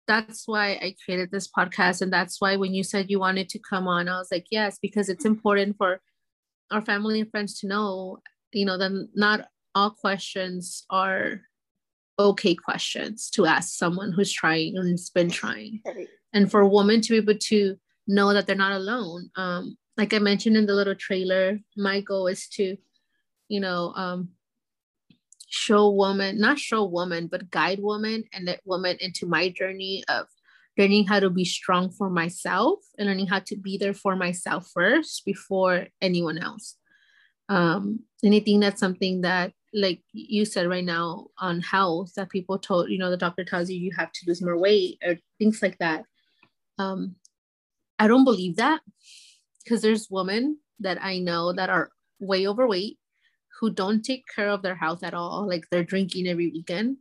that's 0.06 0.46
why 0.46 0.73
I 0.80 0.94
created 1.04 1.30
this 1.30 1.49
podcast. 1.49 2.00
And 2.00 2.12
that's 2.12 2.40
why 2.40 2.56
when 2.56 2.75
you 2.75 2.85
said 2.85 3.11
you 3.11 3.18
wanted 3.18 3.49
to 3.50 3.58
come 3.58 3.88
on, 3.88 4.08
I 4.08 4.18
was 4.18 4.30
like, 4.30 4.46
yes, 4.50 4.78
because 4.80 5.08
it's 5.08 5.25
important 5.25 5.76
for 5.76 6.00
our 6.70 6.80
family 6.80 7.20
and 7.20 7.30
friends 7.30 7.58
to 7.61 7.66
know, 7.66 8.18
you 8.52 8.64
know, 8.64 8.78
that 8.78 9.08
not 9.14 9.48
all 9.74 9.90
questions 9.90 10.84
are 10.90 11.42
okay 12.18 12.54
questions 12.54 13.28
to 13.30 13.44
ask 13.44 13.76
someone 13.76 14.12
who's 14.12 14.32
trying 14.32 14.76
and 14.76 14.90
has 14.90 15.10
been 15.10 15.30
trying. 15.30 15.82
And 16.32 16.50
for 16.50 16.60
a 16.60 16.68
woman 16.68 17.00
to 17.02 17.10
be 17.10 17.16
able 17.16 17.38
to 17.38 17.76
know 18.06 18.32
that 18.32 18.46
they're 18.46 18.56
not 18.56 18.72
alone 18.72 19.30
um, 19.36 19.76
like 19.96 20.14
i 20.14 20.18
mentioned 20.18 20.56
in 20.56 20.66
the 20.66 20.74
little 20.74 20.94
trailer 20.94 21.58
my 21.76 22.00
goal 22.00 22.26
is 22.26 22.48
to 22.48 22.76
you 23.48 23.60
know 23.60 23.92
um, 23.96 24.30
show 25.48 25.90
woman 25.90 26.38
not 26.38 26.58
show 26.58 26.84
woman 26.84 27.26
but 27.26 27.50
guide 27.50 27.80
woman 27.80 28.24
and 28.32 28.48
that 28.48 28.60
woman 28.64 28.96
into 29.00 29.26
my 29.26 29.48
journey 29.48 30.04
of 30.08 30.26
learning 30.78 31.06
how 31.06 31.18
to 31.18 31.30
be 31.30 31.44
strong 31.44 31.90
for 31.90 32.10
myself 32.10 32.80
and 32.98 33.08
learning 33.08 33.26
how 33.26 33.38
to 33.38 33.56
be 33.56 33.78
there 33.78 33.94
for 33.94 34.14
myself 34.14 34.70
first 34.74 35.24
before 35.24 35.86
anyone 36.02 36.38
else 36.38 36.76
um, 37.48 38.00
anything 38.24 38.60
that's 38.60 38.80
something 38.80 39.20
that 39.22 39.52
like 39.74 40.00
you 40.12 40.44
said 40.44 40.68
right 40.68 40.84
now 40.84 41.26
on 41.38 41.60
health 41.60 42.12
that 42.16 42.30
people 42.30 42.58
told 42.58 42.88
you 42.88 42.98
know 42.98 43.10
the 43.10 43.16
doctor 43.16 43.44
tells 43.44 43.68
you 43.68 43.78
you 43.78 43.92
have 43.96 44.10
to 44.12 44.20
lose 44.26 44.42
more 44.42 44.58
weight 44.58 44.98
or 45.04 45.16
things 45.38 45.60
like 45.62 45.76
that 45.78 46.04
um, 46.78 47.16
I 47.98 48.08
don't 48.08 48.24
believe 48.24 48.56
that 48.56 48.80
because 49.64 49.82
there's 49.82 50.08
women 50.10 50.58
that 50.80 51.02
I 51.02 51.18
know 51.18 51.52
that 51.52 51.70
are 51.70 51.90
way 52.20 52.46
overweight 52.46 52.98
who 53.60 53.70
don't 53.70 54.04
take 54.04 54.24
care 54.34 54.50
of 54.50 54.62
their 54.62 54.74
health 54.74 55.02
at 55.02 55.14
all. 55.14 55.48
Like 55.48 55.64
they're 55.70 55.84
drinking 55.84 56.28
every 56.28 56.48
weekend 56.48 56.98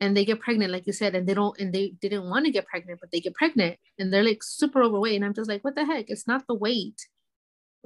and 0.00 0.16
they 0.16 0.24
get 0.24 0.40
pregnant, 0.40 0.72
like 0.72 0.86
you 0.86 0.92
said, 0.92 1.14
and 1.14 1.26
they 1.26 1.34
don't, 1.34 1.58
and 1.60 1.72
they 1.72 1.94
didn't 2.00 2.28
want 2.28 2.46
to 2.46 2.52
get 2.52 2.66
pregnant, 2.66 3.00
but 3.00 3.10
they 3.12 3.20
get 3.20 3.34
pregnant 3.34 3.78
and 3.98 4.12
they're 4.12 4.24
like 4.24 4.42
super 4.42 4.82
overweight. 4.82 5.16
And 5.16 5.24
I'm 5.24 5.34
just 5.34 5.48
like, 5.48 5.62
what 5.62 5.74
the 5.74 5.84
heck? 5.84 6.06
It's 6.08 6.26
not 6.26 6.46
the 6.46 6.54
weight. 6.54 7.06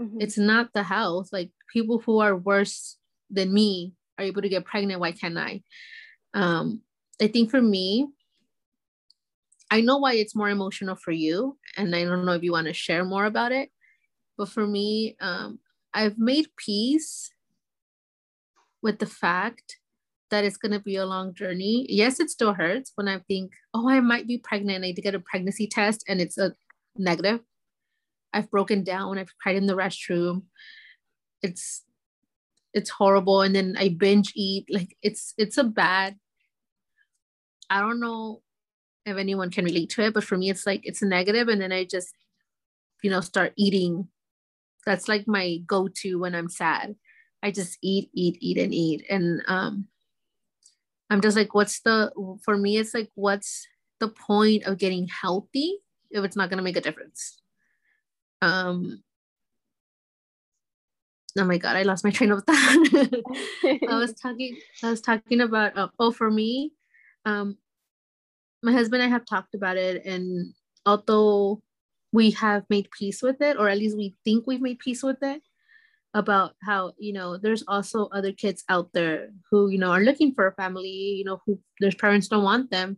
Mm-hmm. 0.01 0.21
It's 0.21 0.39
not 0.39 0.73
the 0.73 0.83
health. 0.83 1.29
Like 1.33 1.51
people 1.73 1.99
who 1.99 2.21
are 2.21 2.37
worse 2.37 2.97
than 3.31 3.53
me 3.53 3.95
are 4.19 4.25
able 4.25 4.43
to 4.43 4.49
get 4.49 4.65
pregnant. 4.65 5.01
Why 5.01 5.13
can't 5.13 5.39
I? 5.39 5.63
Um, 6.35 6.83
I 7.21 7.29
think 7.29 7.51
for 7.51 7.61
me, 7.61 8.09
I 9.71 9.81
know 9.81 9.99
why 9.99 10.15
it's 10.15 10.35
more 10.35 10.49
emotional 10.49 10.97
for 10.97 11.11
you, 11.11 11.59
and 11.77 11.95
I 11.95 12.05
don't 12.05 12.25
know 12.25 12.33
if 12.33 12.43
you 12.43 12.53
want 12.53 12.69
to 12.69 12.73
share 12.73 13.05
more 13.05 13.27
about 13.27 13.53
it. 13.53 13.71
But 14.37 14.49
for 14.49 14.67
me, 14.67 15.17
um, 15.21 15.59
I've 15.93 16.19
made 16.19 16.47
peace 16.57 17.31
with 18.81 18.99
the 18.99 19.07
fact 19.07 19.79
that 20.31 20.45
it's 20.45 20.57
going 20.57 20.73
to 20.73 20.81
be 20.81 20.97
a 20.97 21.07
long 21.07 21.35
journey. 21.35 21.87
Yes, 21.89 22.21
it 22.21 22.31
still 22.31 22.55
hurts 22.55 22.93
when 22.95 23.09
I 23.09 23.19
think, 23.19 23.53
oh, 23.75 23.89
I 23.89 24.01
might 24.01 24.27
be 24.27 24.39
pregnant. 24.39 24.85
I 24.85 24.89
need 24.89 24.97
to 24.97 25.03
get 25.03 25.15
a 25.15 25.21
pregnancy 25.21 25.67
test, 25.67 26.05
and 26.09 26.21
it's 26.21 26.39
a 26.39 26.53
negative. 26.97 27.41
I've 28.33 28.51
broken 28.51 28.85
down. 28.85 29.19
I've 29.19 29.37
cried 29.39 29.57
in 29.57 29.67
the 29.67 29.77
restroom. 29.77 30.43
It's 31.43 31.85
it's 32.75 32.91
horrible, 32.91 33.43
and 33.43 33.55
then 33.55 33.77
I 33.79 33.89
binge 33.89 34.33
eat. 34.35 34.67
Like 34.71 34.97
it's 35.03 35.35
it's 35.39 35.59
a 35.59 35.65
bad. 35.65 36.17
I 37.71 37.81
don't 37.81 38.01
know 38.01 38.43
if 39.09 39.17
anyone 39.17 39.51
can 39.51 39.65
relate 39.65 39.91
to 39.91 40.03
it 40.03 40.15
but 40.15 40.25
for 40.25 40.37
me 40.37 40.51
it's 40.51 40.67
like 40.67 40.81
it's 40.85 41.03
a 41.03 41.07
negative 41.07 41.49
and 41.49 41.61
then 41.61 41.73
i 41.73 41.85
just 41.85 42.15
you 43.03 43.11
know 43.11 43.21
start 43.21 43.53
eating 43.57 44.09
that's 44.87 45.09
like 45.09 45.27
my 45.27 45.59
go-to 45.67 46.19
when 46.19 46.35
i'm 46.35 46.49
sad 46.49 46.95
i 47.43 47.51
just 47.51 47.79
eat 47.83 48.11
eat 48.13 48.37
eat 48.41 48.59
and 48.59 48.75
eat 48.75 49.05
and 49.09 49.43
um 49.49 49.87
i'm 51.11 51.21
just 51.21 51.37
like 51.37 51.55
what's 51.55 51.81
the 51.81 52.13
for 52.45 52.57
me 52.57 52.77
it's 52.77 52.95
like 52.95 53.11
what's 53.15 53.67
the 54.01 54.09
point 54.09 54.65
of 54.65 54.79
getting 54.79 55.09
healthy 55.09 55.79
if 56.11 56.25
it's 56.25 56.37
not 56.37 56.51
to 56.51 56.63
make 56.63 56.77
a 56.77 56.81
difference 56.81 57.41
um 58.43 59.03
oh 61.39 61.45
my 61.45 61.59
god 61.59 61.77
i 61.77 61.83
lost 61.83 62.05
my 62.05 62.11
train 62.11 62.31
of 62.33 62.43
thought. 62.45 62.57
I 63.89 63.97
was 63.97 64.13
talking 64.23 64.57
i 64.83 64.91
was 64.91 65.01
talking 65.01 65.41
about 65.41 65.77
uh, 65.77 65.89
oh 65.99 66.11
for 66.11 66.31
me 66.31 66.73
um 67.25 67.57
my 68.63 68.73
husband 68.73 69.03
and 69.03 69.13
I 69.13 69.15
have 69.15 69.27
talked 69.27 69.55
about 69.55 69.77
it, 69.77 70.05
and 70.05 70.53
although 70.85 71.63
we 72.13 72.31
have 72.33 72.65
made 72.71 72.91
peace 72.91 73.23
with 73.23 73.41
it, 73.41 73.57
or 73.59 73.69
at 73.69 73.79
least 73.79 73.97
we 73.97 74.17
think 74.25 74.47
we've 74.47 74.61
made 74.61 74.79
peace 74.79 75.03
with 75.03 75.23
it 75.23 75.43
about 76.15 76.55
how 76.63 76.93
you 76.99 77.13
know 77.13 77.37
there's 77.37 77.63
also 77.69 78.07
other 78.09 78.33
kids 78.33 78.65
out 78.71 78.91
there 78.95 79.29
who 79.51 79.69
you 79.69 79.79
know 79.79 79.93
are 79.93 80.01
looking 80.01 80.33
for 80.35 80.47
a 80.47 80.55
family 80.55 80.89
you 80.89 81.23
know 81.23 81.39
who 81.45 81.61
their 81.81 81.93
parents 81.93 82.29
don't 82.29 82.43
want 82.43 82.71
them 82.71 82.97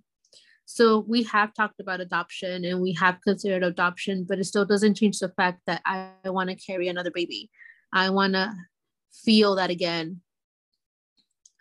so 0.72 1.00
we 1.00 1.24
have 1.24 1.52
talked 1.52 1.80
about 1.80 2.00
adoption 2.00 2.64
and 2.64 2.80
we 2.80 2.92
have 2.92 3.18
considered 3.22 3.64
adoption 3.64 4.24
but 4.28 4.38
it 4.38 4.44
still 4.44 4.64
doesn't 4.64 4.94
change 4.94 5.18
the 5.18 5.28
fact 5.30 5.60
that 5.66 5.82
i, 5.84 6.12
want 6.26 6.48
to 6.48 6.54
carry 6.54 6.86
another 6.86 7.10
baby. 7.10 7.50
I 7.92 8.10
want 8.10 8.34
to 8.34 8.54
feel 9.12 9.56
that 9.56 9.70
again. 9.70 10.20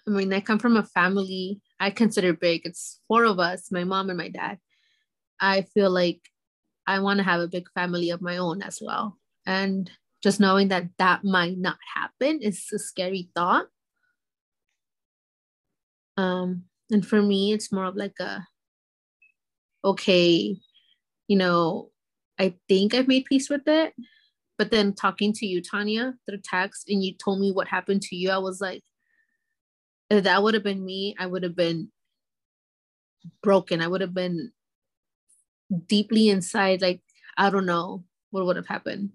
I 0.07 0.11
mean 0.11 0.31
i 0.31 0.41
come 0.41 0.59
from 0.59 0.77
a 0.77 0.83
family 0.83 1.59
i 1.79 1.89
consider 1.89 2.33
big 2.33 2.61
it's 2.65 2.99
four 3.07 3.25
of 3.25 3.39
us 3.39 3.71
my 3.71 3.83
mom 3.83 4.09
and 4.09 4.17
my 4.17 4.29
dad. 4.29 4.59
I 5.39 5.63
feel 5.73 5.89
like 5.89 6.21
i 6.85 6.99
want 6.99 7.17
to 7.17 7.23
have 7.23 7.41
a 7.41 7.47
big 7.47 7.67
family 7.73 8.11
of 8.11 8.21
my 8.21 8.37
own 8.37 8.61
as 8.61 8.77
well. 8.79 9.17
And 9.47 9.89
just 10.21 10.39
knowing 10.39 10.67
that 10.67 10.85
that 10.99 11.23
might 11.23 11.57
not 11.57 11.79
happen 11.95 12.41
is 12.43 12.67
a 12.71 12.77
scary 12.77 13.31
thought. 13.33 13.65
Um 16.15 16.65
and 16.91 17.03
for 17.03 17.23
me 17.23 17.53
it's 17.53 17.71
more 17.71 17.85
of 17.85 17.95
like 17.95 18.19
a 18.19 18.45
okay 19.83 20.57
you 21.27 21.37
know 21.37 21.89
i 22.39 22.53
think 22.67 22.93
i've 22.93 23.07
made 23.07 23.25
peace 23.25 23.49
with 23.49 23.67
it. 23.67 23.93
But 24.57 24.71
then 24.71 24.93
talking 24.93 25.31
to 25.33 25.45
you 25.45 25.61
tanya 25.61 26.15
through 26.25 26.41
text 26.43 26.89
and 26.89 27.01
you 27.03 27.13
told 27.13 27.39
me 27.39 27.51
what 27.51 27.67
happened 27.67 28.01
to 28.03 28.15
you 28.15 28.29
i 28.29 28.37
was 28.37 28.59
like 28.59 28.83
if 30.09 30.23
that 30.25 30.43
would 30.43 30.53
have 30.53 30.63
been 30.63 30.83
me 30.83 31.15
i 31.17 31.25
would 31.25 31.43
have 31.43 31.55
been 31.55 31.91
broken. 33.41 33.81
I 33.81 33.87
would 33.87 34.01
have 34.01 34.13
been 34.13 34.51
deeply 35.85 36.29
inside 36.29 36.81
like 36.81 37.01
i 37.37 37.49
don't 37.49 37.65
know 37.65 38.03
what 38.31 38.45
would 38.45 38.55
have 38.55 38.67
happened. 38.67 39.11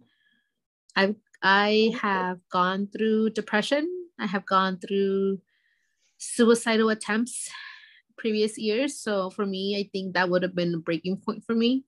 I 0.96 1.14
I 1.42 1.94
have 2.00 2.38
gone 2.50 2.88
through 2.88 3.30
depression. 3.30 3.88
I 4.18 4.26
have 4.26 4.46
gone 4.46 4.78
through 4.78 5.40
suicidal 6.18 6.88
attempts 6.88 7.50
previous 8.16 8.58
years. 8.58 8.98
So 8.98 9.30
for 9.30 9.46
me, 9.46 9.78
I 9.78 9.88
think 9.92 10.14
that 10.14 10.28
would 10.28 10.42
have 10.42 10.54
been 10.54 10.74
a 10.74 10.78
breaking 10.78 11.18
point 11.18 11.44
for 11.44 11.54
me. 11.54 11.84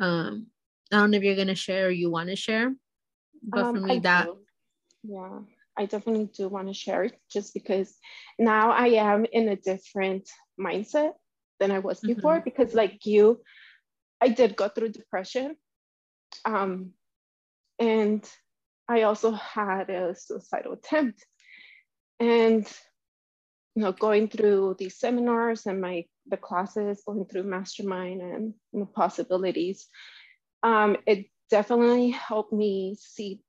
Um, 0.00 0.48
I 0.92 0.96
don't 0.96 1.10
know 1.10 1.18
if 1.18 1.22
you're 1.22 1.36
gonna 1.36 1.54
share 1.54 1.86
or 1.86 1.90
you 1.90 2.10
want 2.10 2.28
to 2.28 2.36
share, 2.36 2.74
but 3.42 3.64
um, 3.64 3.74
for 3.74 3.80
me, 3.80 3.96
I 3.96 3.98
that 4.00 4.26
do. 4.26 4.38
yeah, 5.02 5.38
I 5.76 5.86
definitely 5.86 6.30
do 6.34 6.48
want 6.48 6.68
to 6.68 6.74
share 6.74 7.04
it 7.04 7.18
just 7.30 7.54
because 7.54 7.96
now 8.38 8.70
I 8.70 8.88
am 8.88 9.26
in 9.32 9.48
a 9.48 9.56
different 9.56 10.28
mindset 10.58 11.12
than 11.60 11.70
I 11.70 11.80
was 11.80 12.00
mm-hmm. 12.00 12.14
before. 12.14 12.40
Because 12.40 12.74
like 12.74 13.06
you, 13.06 13.40
I 14.20 14.28
did 14.28 14.56
go 14.56 14.68
through 14.68 14.90
depression. 14.90 15.56
Um, 16.44 16.92
and 17.78 18.28
I 18.88 19.02
also 19.02 19.32
had 19.32 19.90
a 19.90 20.14
suicidal 20.14 20.74
attempt. 20.74 21.24
And 22.20 22.66
you 23.74 23.82
know, 23.82 23.92
going 23.92 24.28
through 24.28 24.76
these 24.78 24.98
seminars 24.98 25.66
and 25.66 25.80
my 25.80 26.04
the 26.26 26.36
classes, 26.36 27.02
going 27.06 27.26
through 27.26 27.42
mastermind 27.42 28.22
and 28.22 28.54
you 28.72 28.80
know, 28.80 28.86
possibilities, 28.86 29.88
um, 30.62 30.96
it 31.06 31.26
definitely 31.50 32.10
helped 32.10 32.52
me 32.52 32.96
see 32.98 33.40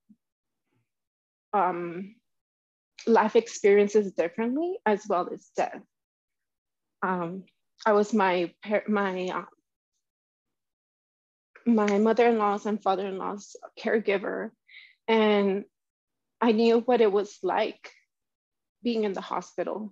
um, 1.54 2.16
life 3.08 3.36
experiences 3.36 4.12
differently 4.14 4.78
as 4.86 5.06
well 5.08 5.30
as 5.32 5.48
death. 5.56 5.82
Um, 7.02 7.44
I 7.86 7.94
was 7.94 8.14
my 8.14 8.52
my 8.88 9.28
uh, 9.28 9.46
my 11.66 11.98
mother-in-law's 11.98 12.66
and 12.66 12.82
father-in-law's 12.82 13.56
caregiver 13.80 14.52
and 15.08 15.66
i 16.40 16.52
knew 16.52 16.80
what 16.80 17.02
it 17.02 17.12
was 17.12 17.38
like 17.42 17.92
being 18.84 19.04
in 19.04 19.14
the 19.14 19.22
hospital 19.22 19.92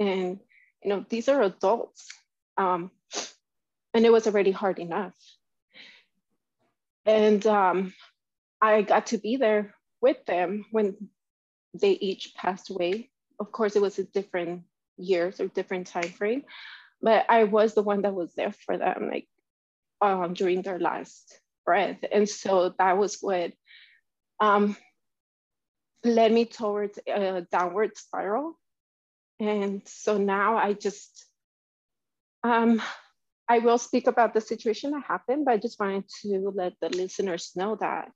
and 0.00 0.40
you 0.82 0.90
know 0.90 1.04
these 1.08 1.28
are 1.28 1.42
adults 1.42 2.08
um, 2.56 2.90
and 3.94 4.04
it 4.04 4.12
was 4.12 4.26
already 4.26 4.50
hard 4.50 4.78
enough 4.78 5.14
and 7.06 7.46
um, 7.46 7.94
i 8.60 8.82
got 8.82 9.06
to 9.06 9.18
be 9.18 9.36
there 9.36 9.74
with 10.00 10.24
them 10.26 10.64
when 10.72 10.96
they 11.74 11.92
each 11.92 12.34
passed 12.34 12.70
away 12.70 13.10
of 13.38 13.52
course 13.52 13.76
it 13.76 13.82
was 13.82 13.98
a 13.98 14.04
different 14.04 14.62
years 14.96 15.40
or 15.40 15.46
different 15.48 15.86
time 15.86 16.10
frame 16.10 16.42
but 17.00 17.24
i 17.28 17.44
was 17.44 17.74
the 17.74 17.82
one 17.82 18.02
that 18.02 18.14
was 18.14 18.34
there 18.34 18.52
for 18.52 18.76
them 18.76 19.08
like 19.10 19.28
um, 20.00 20.34
during 20.34 20.62
their 20.62 20.78
last 20.78 21.40
breath. 21.64 21.98
And 22.10 22.28
so 22.28 22.74
that 22.78 22.98
was 22.98 23.18
what 23.20 23.52
um, 24.40 24.76
led 26.04 26.32
me 26.32 26.46
towards 26.46 26.98
a 27.06 27.46
downward 27.52 27.96
spiral. 27.96 28.58
And 29.40 29.82
so 29.86 30.18
now 30.18 30.56
I 30.56 30.74
just, 30.74 31.26
um, 32.44 32.82
I 33.48 33.58
will 33.60 33.78
speak 33.78 34.06
about 34.06 34.34
the 34.34 34.40
situation 34.40 34.92
that 34.92 35.02
happened, 35.02 35.46
but 35.46 35.54
I 35.54 35.56
just 35.56 35.80
wanted 35.80 36.04
to 36.22 36.52
let 36.54 36.74
the 36.80 36.90
listeners 36.90 37.52
know 37.56 37.76
that 37.80 38.12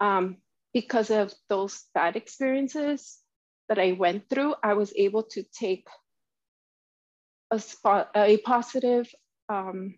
um, 0.00 0.38
because 0.74 1.10
of 1.10 1.32
those 1.48 1.84
bad 1.94 2.16
experiences 2.16 3.18
that 3.68 3.78
I 3.78 3.92
went 3.92 4.28
through, 4.28 4.54
I 4.62 4.74
was 4.74 4.92
able 4.96 5.22
to 5.34 5.44
take 5.58 5.86
a 7.50 7.58
spot, 7.58 8.10
a 8.14 8.36
positive 8.38 9.08
um, 9.48 9.94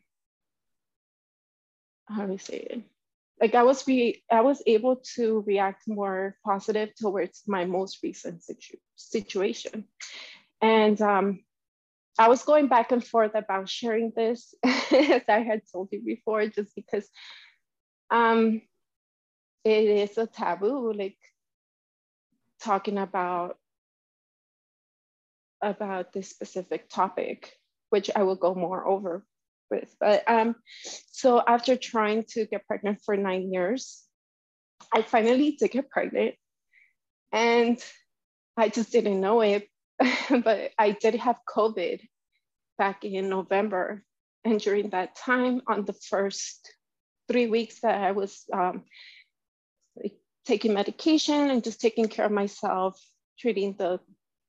how 2.10 2.26
do 2.26 2.32
I 2.34 2.36
say 2.36 2.56
it? 2.70 2.82
Like 3.40 3.54
I 3.54 3.62
was 3.62 3.86
re- 3.86 4.22
I 4.30 4.42
was 4.42 4.62
able 4.66 4.96
to 5.16 5.42
react 5.46 5.84
more 5.88 6.36
positive 6.44 6.94
towards 6.94 7.42
my 7.46 7.64
most 7.64 8.02
recent 8.02 8.42
situ- 8.42 8.76
situation, 8.96 9.84
and 10.60 11.00
um, 11.00 11.40
I 12.18 12.28
was 12.28 12.42
going 12.42 12.68
back 12.68 12.92
and 12.92 13.04
forth 13.04 13.34
about 13.34 13.68
sharing 13.68 14.12
this, 14.14 14.54
as 14.64 15.22
I 15.28 15.40
had 15.40 15.62
told 15.72 15.88
you 15.92 16.02
before, 16.02 16.46
just 16.46 16.74
because 16.74 17.08
um, 18.10 18.60
it 19.64 19.84
is 19.84 20.18
a 20.18 20.26
taboo, 20.26 20.92
like 20.92 21.16
talking 22.62 22.98
about 22.98 23.56
about 25.62 26.12
this 26.12 26.30
specific 26.30 26.88
topic, 26.88 27.52
which 27.90 28.10
I 28.14 28.22
will 28.22 28.36
go 28.36 28.54
more 28.54 28.86
over 28.86 29.24
with. 29.70 29.94
But 30.00 30.28
um, 30.28 30.56
so 30.84 31.42
after 31.46 31.76
trying 31.76 32.24
to 32.30 32.46
get 32.46 32.66
pregnant 32.66 33.00
for 33.04 33.16
nine 33.16 33.52
years, 33.52 34.02
I 34.92 35.02
finally 35.02 35.52
did 35.52 35.70
get 35.70 35.90
pregnant, 35.90 36.34
and 37.32 37.82
I 38.56 38.68
just 38.68 38.92
didn't 38.92 39.20
know 39.20 39.40
it. 39.40 39.68
but 40.44 40.70
I 40.78 40.92
did 40.92 41.14
have 41.16 41.36
COVID 41.48 42.00
back 42.78 43.04
in 43.04 43.28
November, 43.28 44.02
and 44.44 44.60
during 44.60 44.90
that 44.90 45.16
time, 45.16 45.60
on 45.66 45.84
the 45.84 45.92
first 45.92 46.72
three 47.28 47.46
weeks 47.46 47.80
that 47.80 48.00
I 48.00 48.12
was 48.12 48.44
um, 48.52 48.84
taking 50.46 50.72
medication 50.72 51.50
and 51.50 51.62
just 51.62 51.80
taking 51.80 52.08
care 52.08 52.26
of 52.26 52.32
myself, 52.32 53.00
treating 53.38 53.74
the 53.78 54.00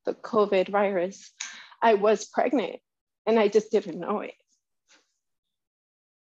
the 0.05 0.13
COVID 0.15 0.69
virus, 0.69 1.31
I 1.81 1.93
was 1.93 2.25
pregnant, 2.25 2.77
and 3.27 3.39
I 3.39 3.49
just 3.49 3.71
didn't 3.71 3.99
know 3.99 4.21
it. 4.21 4.33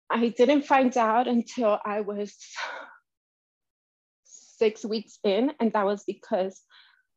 I 0.09 0.29
didn't 0.29 0.63
find 0.63 0.95
out 0.97 1.27
until 1.27 1.79
I 1.85 2.01
was 2.01 2.35
six 4.23 4.83
weeks 4.83 5.19
in, 5.23 5.51
and 5.59 5.71
that 5.73 5.85
was 5.85 6.03
because 6.05 6.59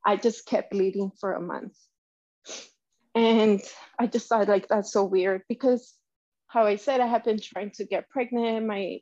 I 0.04 0.16
just 0.16 0.46
kept 0.46 0.70
bleeding 0.70 1.10
for 1.20 1.32
a 1.32 1.40
month. 1.40 1.76
And 3.14 3.60
I 3.98 4.06
just 4.06 4.28
thought 4.28 4.48
like 4.48 4.68
that's 4.68 4.92
so 4.92 5.04
weird 5.04 5.42
because 5.48 5.94
how 6.48 6.66
I 6.66 6.76
said 6.76 7.00
I 7.00 7.06
have 7.06 7.24
been 7.24 7.40
trying 7.40 7.70
to 7.72 7.84
get 7.84 8.10
pregnant, 8.10 8.66
my 8.66 8.98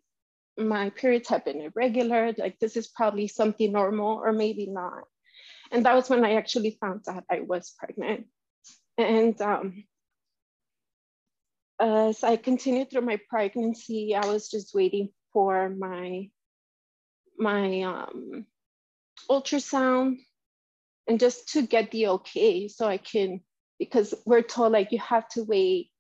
my 0.59 0.91
periods 0.91 1.29
have 1.29 1.45
been 1.45 1.63
irregular, 1.63 2.33
like 2.37 2.59
this 2.59 2.77
is 2.77 2.89
probably 2.89 3.27
something 3.27 3.73
normal 3.73 4.19
or 4.19 4.33
maybe 4.33 4.67
not. 4.67 5.05
And 5.71 5.87
that 5.87 5.95
was 5.95 6.11
when 6.11 6.25
I 6.25 6.35
actually 6.35 6.77
found 6.79 7.05
out 7.09 7.25
I 7.31 7.41
was 7.41 7.75
pregnant. 7.79 8.27
And 8.99 9.41
um, 9.41 9.85
as 11.81 12.23
I 12.23 12.37
continued 12.37 12.91
through 12.91 13.03
my 13.03 13.19
pregnancy, 13.31 14.15
I 14.15 14.27
was 14.27 14.51
just 14.51 14.75
waiting 14.75 15.09
for 15.33 15.71
my 15.71 16.29
my 17.39 17.81
um, 17.83 18.47
ultrasound 19.31 20.19
and 21.09 21.21
just 21.21 21.49
to 21.51 21.63
get 21.63 21.91
the 21.91 22.09
okay 22.09 22.69
so 22.69 22.87
I 22.87 22.99
can 22.99 23.41
because 23.79 24.15
we're 24.25 24.43
told 24.43 24.73
like 24.73 24.93
you 24.93 24.99
have 25.01 25.29
to 25.31 25.43
wait 25.43 25.91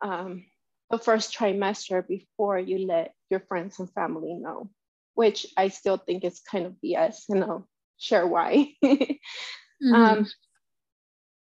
um, 0.00 0.44
the 0.90 0.98
first 0.98 1.36
trimester 1.36 2.06
before 2.06 2.58
you 2.58 2.86
let 2.86 3.12
your 3.30 3.40
friends 3.40 3.78
and 3.78 3.90
family 3.92 4.34
know, 4.34 4.70
which 5.14 5.46
I 5.56 5.68
still 5.68 5.96
think 5.96 6.24
is 6.24 6.40
kind 6.40 6.66
of 6.66 6.74
BS 6.84 7.22
and 7.28 7.44
I'll 7.44 7.68
share 7.96 8.26
why. 8.26 8.74
mm-hmm. 8.84 9.94
um, 9.94 10.26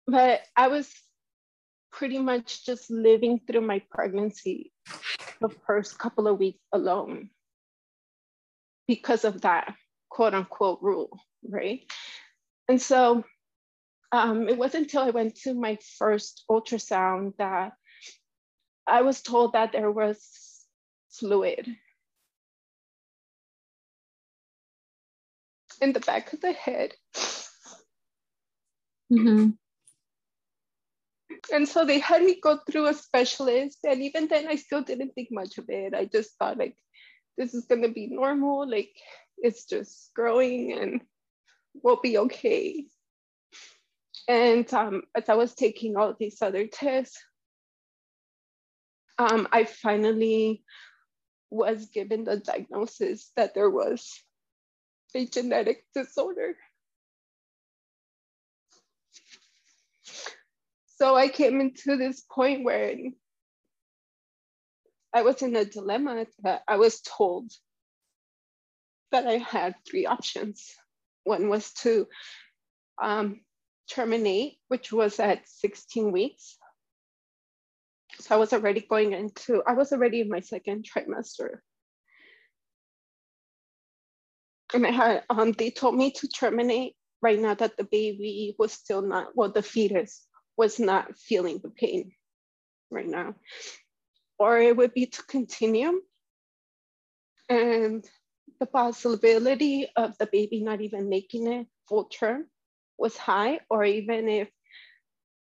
but 0.07 0.41
I 0.57 0.69
was 0.69 0.93
pretty 1.93 2.19
much 2.19 2.67
just 2.67 2.91
living 2.91 3.41
through 3.47 3.61
my 3.61 3.83
pregnancy 3.91 4.73
the 5.41 5.51
first 5.67 5.99
couple 5.99 6.27
of 6.27 6.39
weeks 6.39 6.61
alone 6.73 7.31
because 8.89 9.25
of 9.25 9.43
that 9.43 9.75
quote 10.11 10.35
unquote 10.35 10.81
rule, 10.83 11.19
right? 11.49 11.83
And 12.69 12.81
so 12.81 13.25
um, 14.13 14.49
it 14.49 14.57
wasn't 14.57 14.85
until 14.85 15.03
I 15.03 15.11
went 15.11 15.37
to 15.43 15.55
my 15.55 15.79
first 15.99 16.45
ultrasound 16.51 17.37
that 17.39 17.73
I 18.87 19.03
was 19.03 19.23
told 19.23 19.55
that 19.55 19.73
there 19.73 19.91
was 19.91 20.67
fluid 21.11 21.67
in 25.81 25.93
the 25.93 26.01
back 26.01 26.33
of 26.33 26.41
the 26.41 26.53
head. 26.53 26.93
Mm-hmm. 29.13 29.51
And 31.53 31.69
so 31.69 31.85
they 31.85 31.99
had 31.99 32.23
me 32.23 32.39
go 32.41 32.59
through 32.71 32.87
a 32.87 32.95
specialist. 32.95 33.79
And 33.85 34.03
even 34.03 34.29
then, 34.29 34.47
I 34.47 34.57
still 34.57 34.83
didn't 34.83 35.11
think 35.15 35.29
much 35.31 35.59
of 35.59 35.65
it. 35.69 35.95
I 35.95 36.05
just 36.05 36.37
thought, 36.39 36.57
like, 36.57 36.77
this 37.37 37.53
is 37.53 37.67
going 37.67 37.83
to 37.83 37.89
be 37.89 38.07
normal. 38.07 38.69
Like, 38.69 38.93
it's 39.39 39.67
just 39.67 40.11
growing 40.15 40.73
and 40.73 41.01
we'll 41.75 42.01
be 42.03 42.19
okay. 42.19 42.87
And 44.29 44.73
um, 44.73 45.03
as 45.15 45.29
I 45.29 45.35
was 45.35 45.55
taking 45.55 45.97
all 45.97 46.15
these 46.19 46.41
other 46.43 46.67
tests, 46.67 47.19
um, 49.19 49.49
I 49.53 49.65
finally 49.65 50.63
was 51.51 51.87
given 51.87 52.25
the 52.25 52.39
diagnosis 52.39 53.31
that 53.37 53.55
there 53.55 53.71
was 53.71 54.21
a 55.15 55.27
genetic 55.27 55.85
disorder. 55.95 56.57
So 60.97 61.15
I 61.15 61.29
came 61.29 61.61
into 61.61 61.97
this 61.97 62.23
point 62.31 62.65
where 62.65 62.95
I 65.13 65.23
was 65.23 65.43
in 65.43 65.55
a 65.57 65.65
dilemma 65.65 66.27
that 66.43 66.63
I 66.67 66.77
was 66.77 67.01
told 67.01 67.53
that 69.11 69.27
I 69.27 69.39
had 69.39 69.75
three 69.87 70.07
options. 70.07 70.75
One 71.25 71.49
was 71.49 71.73
to 71.83 72.07
um, 73.01 73.41
terminate, 73.91 74.59
which 74.69 74.93
was 74.93 75.21
at 75.21 75.49
16 75.49 76.13
weeks. 76.13 76.59
So 78.21 78.35
I 78.35 78.39
was 78.39 78.53
already 78.53 78.81
going 78.81 79.13
into, 79.13 79.63
I 79.67 79.73
was 79.73 79.93
already 79.93 80.21
in 80.21 80.29
my 80.29 80.41
second 80.41 80.87
trimester. 80.87 81.59
And 84.75 84.87
I 84.87 84.91
had, 84.91 85.23
um, 85.29 85.53
they 85.53 85.71
told 85.71 85.97
me 85.97 86.13
to 86.13 86.29
terminate 86.29 86.95
right 87.21 87.39
now 87.39 87.55
that 87.55 87.77
the 87.77 87.85
baby 87.85 88.55
was 88.59 88.73
still 88.73 89.03
not, 89.03 89.29
well, 89.35 89.51
the 89.51 89.63
fetus 89.63 90.27
was 90.57 90.79
not 90.79 91.17
feeling 91.17 91.61
the 91.63 91.71
pain 91.71 92.13
right 92.91 93.07
now. 93.07 93.35
Or 94.39 94.59
it 94.59 94.77
would 94.77 94.95
be 94.95 95.07
to 95.07 95.23
continue. 95.25 96.01
And 97.49 98.05
the 98.61 98.67
possibility 98.67 99.89
of 99.97 100.17
the 100.19 100.27
baby 100.27 100.63
not 100.63 100.81
even 100.81 101.09
making 101.09 101.47
it 101.47 101.67
full 101.89 102.05
term 102.05 102.47
was 102.99 103.17
high, 103.17 103.61
or 103.69 103.85
even 103.85 104.29
if 104.29 104.49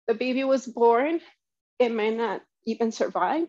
the 0.08 0.14
baby 0.14 0.44
was 0.44 0.66
born, 0.66 1.20
it 1.80 1.94
might 1.94 2.16
not 2.16 2.42
even 2.66 2.92
survive. 2.92 3.48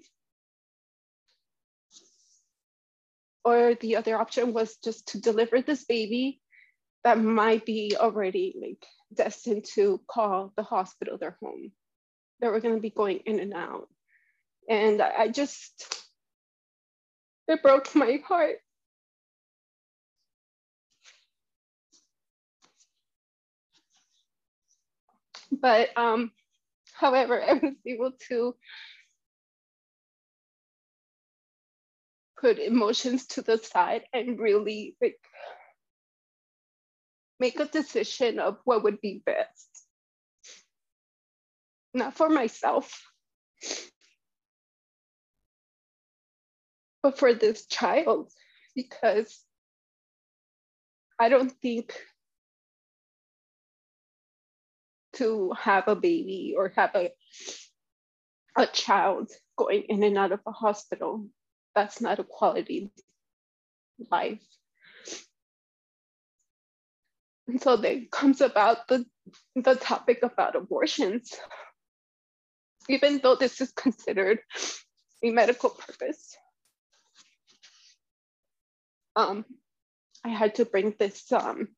Or 3.45 3.75
the 3.75 3.97
other 3.97 4.17
option 4.17 4.53
was 4.53 4.77
just 4.77 5.09
to 5.09 5.21
deliver 5.21 5.61
this 5.61 5.85
baby 5.85 6.41
that 7.05 7.19
might 7.19 7.67
be 7.67 7.95
already 7.99 8.55
like 8.61 8.85
destined 9.13 9.67
to 9.75 10.01
call 10.09 10.53
the 10.57 10.63
hospital 10.63 11.19
their 11.19 11.37
home. 11.41 11.71
They 12.41 12.49
were 12.49 12.61
going 12.61 12.75
to 12.75 12.81
be 12.81 12.91
going 12.91 13.19
in 13.27 13.39
and 13.39 13.53
out. 13.55 13.89
And 14.69 15.03
I 15.03 15.29
just, 15.29 16.03
it 17.47 17.63
broke 17.63 17.95
my 17.95 18.23
heart. 18.27 18.57
But 25.65 25.97
um, 25.97 26.31
however, 26.93 27.43
I 27.49 27.55
was 27.55 27.73
able 27.87 28.13
to 28.29 28.55
put 32.39 32.59
emotions 32.59 33.27
to 33.29 33.41
the 33.41 33.57
side 33.57 34.03
and 34.13 34.39
really 34.39 34.95
like 35.01 35.17
make 37.41 37.59
a 37.61 37.65
decision 37.65 38.39
of 38.39 38.59
what 38.65 38.85
would 38.85 39.01
be 39.01 39.23
best. 39.25 39.87
Not 41.95 42.15
for 42.15 42.29
myself, 42.29 43.03
but 47.03 47.19
for 47.19 47.33
this 47.33 47.65
child, 47.67 48.31
because 48.75 49.43
I 51.19 51.31
don't 51.31 51.53
think 51.63 51.95
to 55.15 55.53
have 55.59 55.89
a 55.89 55.97
baby 55.97 56.55
or 56.57 56.73
have 56.77 56.95
a, 56.95 57.11
a 58.57 58.67
child 58.67 59.31
going 59.57 59.83
in 59.89 60.03
and 60.03 60.19
out 60.19 60.33
of 60.33 60.41
a 60.47 60.53
hospital. 60.53 61.27
That's 61.75 62.01
not 62.01 62.19
a 62.19 62.25
quality 62.25 62.91
life. 64.11 64.43
And 67.47 67.61
so 67.61 67.77
then 67.77 68.09
comes 68.11 68.41
about 68.41 68.89
the, 68.89 69.05
the 69.55 69.75
topic 69.75 70.21
about 70.23 70.57
abortions. 70.57 71.33
Even 72.89 73.21
though 73.23 73.35
this 73.35 73.61
is 73.61 73.73
considered 73.73 74.41
a 75.23 75.31
medical 75.31 75.71
purpose, 75.71 76.37
um, 79.17 79.45
I 80.25 80.31
had 80.31 80.57
to 80.57 80.65
bring 80.65 80.95
this 80.99 81.31
um, 81.33 81.69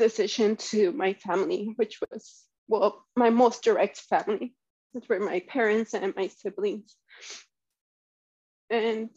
decision 0.00 0.56
to 0.56 0.90
my 0.92 1.12
family, 1.12 1.74
which 1.76 2.00
was, 2.00 2.44
well, 2.66 3.06
my 3.14 3.30
most 3.30 3.62
direct 3.62 4.00
family, 4.00 4.54
which 4.92 5.08
were 5.08 5.20
my 5.20 5.40
parents 5.48 5.94
and 5.94 6.14
my 6.16 6.26
siblings. 6.26 6.96
And 8.70 9.10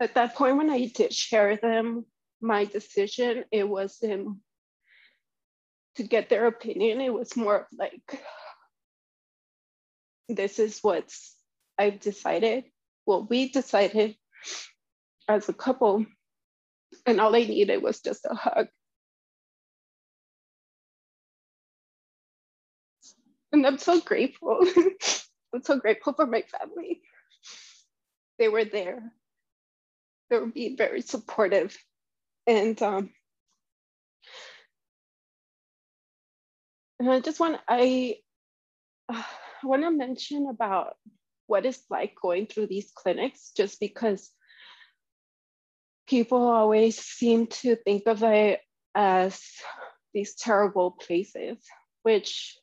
at 0.00 0.14
that 0.14 0.34
point, 0.34 0.56
when 0.56 0.70
I 0.70 0.86
did 0.86 1.12
share 1.12 1.56
them 1.56 2.06
my 2.40 2.64
decision, 2.64 3.44
it 3.52 3.68
wasn't 3.68 4.38
to 5.96 6.02
get 6.02 6.28
their 6.28 6.46
opinion. 6.46 7.00
It 7.00 7.12
was 7.12 7.36
more 7.36 7.68
like, 7.78 8.02
this 10.28 10.58
is 10.58 10.80
what 10.80 11.12
I've 11.78 12.00
decided. 12.00 12.64
what 13.04 13.28
we 13.28 13.50
decided 13.50 14.16
as 15.28 15.48
a 15.48 15.52
couple 15.52 16.04
and 17.06 17.20
all 17.20 17.34
I 17.34 17.40
needed 17.40 17.82
was 17.82 18.00
just 18.00 18.26
a 18.28 18.34
hug. 18.34 18.68
And 23.52 23.66
I'm 23.66 23.78
so 23.78 24.00
grateful. 24.00 24.60
I'm 25.54 25.62
so 25.62 25.78
grateful 25.78 26.14
for 26.14 26.26
my 26.26 26.42
family. 26.42 27.02
They 28.38 28.48
were 28.48 28.64
there. 28.64 29.12
They 30.30 30.38
were 30.38 30.46
being 30.46 30.76
very 30.76 31.02
supportive. 31.02 31.76
And 32.46 32.80
um, 32.82 33.10
and 36.98 37.10
I 37.10 37.20
just 37.20 37.40
want 37.40 37.60
I, 37.68 38.16
uh, 39.08 39.22
I 39.62 39.66
want 39.66 39.82
to 39.82 39.90
mention 39.90 40.48
about 40.48 40.96
what 41.46 41.66
it's 41.66 41.84
like 41.90 42.14
going 42.20 42.46
through 42.46 42.66
these 42.66 42.90
clinics, 42.94 43.52
just 43.56 43.78
because 43.78 44.30
people 46.12 46.46
always 46.46 46.98
seem 46.98 47.46
to 47.46 47.74
think 47.74 48.02
of 48.06 48.22
it 48.22 48.60
as 48.94 49.40
these 50.12 50.34
terrible 50.34 50.90
places, 50.90 51.56
which 52.02 52.58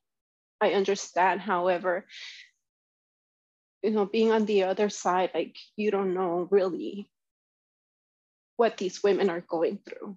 I 0.62 0.74
understand. 0.74 1.42
However, 1.42 2.06
you 3.82 3.90
know, 3.90 4.06
being 4.06 4.32
on 4.32 4.46
the 4.46 4.66
other 4.66 4.90
side, 4.90 5.32
like 5.34 5.56
you 5.76 5.90
don't 5.90 6.14
know 6.14 6.48
really 6.52 7.10
what 8.56 8.78
these 8.78 9.02
women 9.02 9.32
are 9.32 9.42
going 9.42 9.80
through. 9.80 10.16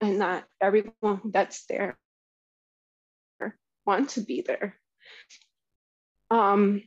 And 0.00 0.18
not 0.18 0.42
everyone 0.60 1.20
that's 1.26 1.64
there 1.66 1.96
want 3.86 4.10
to 4.10 4.20
be 4.20 4.40
there. 4.44 4.74
Um, 6.28 6.82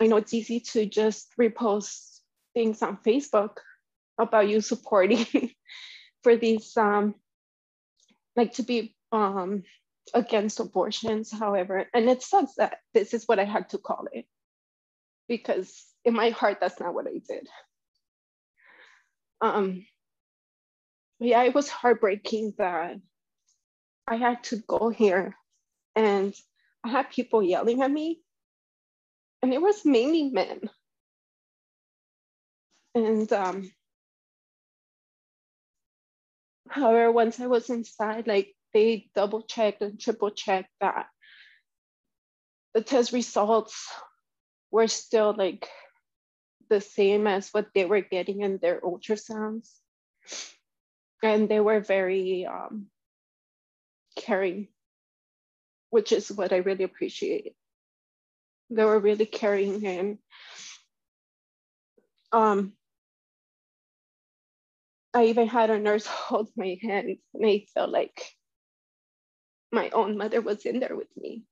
I 0.00 0.08
know 0.08 0.16
it's 0.16 0.34
easy 0.34 0.58
to 0.72 0.86
just 0.86 1.32
repost 1.38 2.13
things 2.54 2.82
on 2.82 2.98
Facebook 3.04 3.58
about 4.18 4.48
you 4.48 4.60
supporting 4.60 5.26
for 6.22 6.36
these, 6.36 6.76
um, 6.76 7.14
like 8.36 8.54
to 8.54 8.62
be 8.62 8.94
um, 9.12 9.64
against 10.12 10.60
abortions, 10.60 11.30
however. 11.30 11.86
And 11.92 12.08
it 12.08 12.22
sucks 12.22 12.54
that 12.56 12.78
this 12.92 13.14
is 13.14 13.26
what 13.26 13.38
I 13.38 13.44
had 13.44 13.68
to 13.70 13.78
call 13.78 14.06
it 14.12 14.26
because 15.28 15.84
in 16.04 16.14
my 16.14 16.30
heart, 16.30 16.58
that's 16.60 16.80
not 16.80 16.94
what 16.94 17.06
I 17.06 17.20
did. 17.26 17.48
Um, 19.40 19.86
yeah, 21.20 21.42
it 21.42 21.54
was 21.54 21.68
heartbreaking 21.68 22.54
that 22.58 22.96
I 24.06 24.16
had 24.16 24.42
to 24.44 24.56
go 24.56 24.90
here 24.90 25.34
and 25.96 26.34
I 26.84 26.88
had 26.90 27.10
people 27.10 27.42
yelling 27.42 27.82
at 27.82 27.90
me 27.90 28.20
and 29.42 29.52
it 29.52 29.60
was 29.60 29.84
mainly 29.84 30.30
men. 30.30 30.68
And 32.94 33.32
um, 33.32 33.70
however, 36.68 37.10
once 37.10 37.40
I 37.40 37.46
was 37.46 37.68
inside, 37.70 38.26
like 38.26 38.54
they 38.72 39.10
double 39.14 39.42
checked 39.42 39.82
and 39.82 39.98
triple 39.98 40.30
checked 40.30 40.70
that 40.80 41.06
the 42.74 42.82
test 42.82 43.12
results 43.12 43.88
were 44.70 44.88
still 44.88 45.34
like 45.36 45.68
the 46.68 46.80
same 46.80 47.26
as 47.26 47.50
what 47.50 47.68
they 47.74 47.84
were 47.84 48.00
getting 48.00 48.40
in 48.42 48.58
their 48.58 48.80
ultrasounds. 48.80 49.70
And 51.22 51.48
they 51.48 51.60
were 51.60 51.80
very 51.80 52.46
um, 52.46 52.86
caring, 54.16 54.68
which 55.90 56.12
is 56.12 56.30
what 56.30 56.52
I 56.52 56.58
really 56.58 56.84
appreciate. 56.84 57.54
They 58.70 58.84
were 58.84 58.98
really 58.98 59.26
caring 59.26 59.86
and 59.86 60.18
um, 62.32 62.72
I 65.14 65.26
even 65.26 65.48
had 65.48 65.70
a 65.70 65.78
nurse 65.78 66.06
hold 66.08 66.50
my 66.56 66.78
hand 66.82 67.18
and 67.34 67.46
I 67.46 67.66
felt 67.74 67.90
like 67.90 68.32
my 69.72 69.90
own 69.90 70.16
mother 70.16 70.40
was 70.40 70.64
in 70.66 70.80
there 70.80 70.96
with 70.96 71.14
me. 71.16 71.44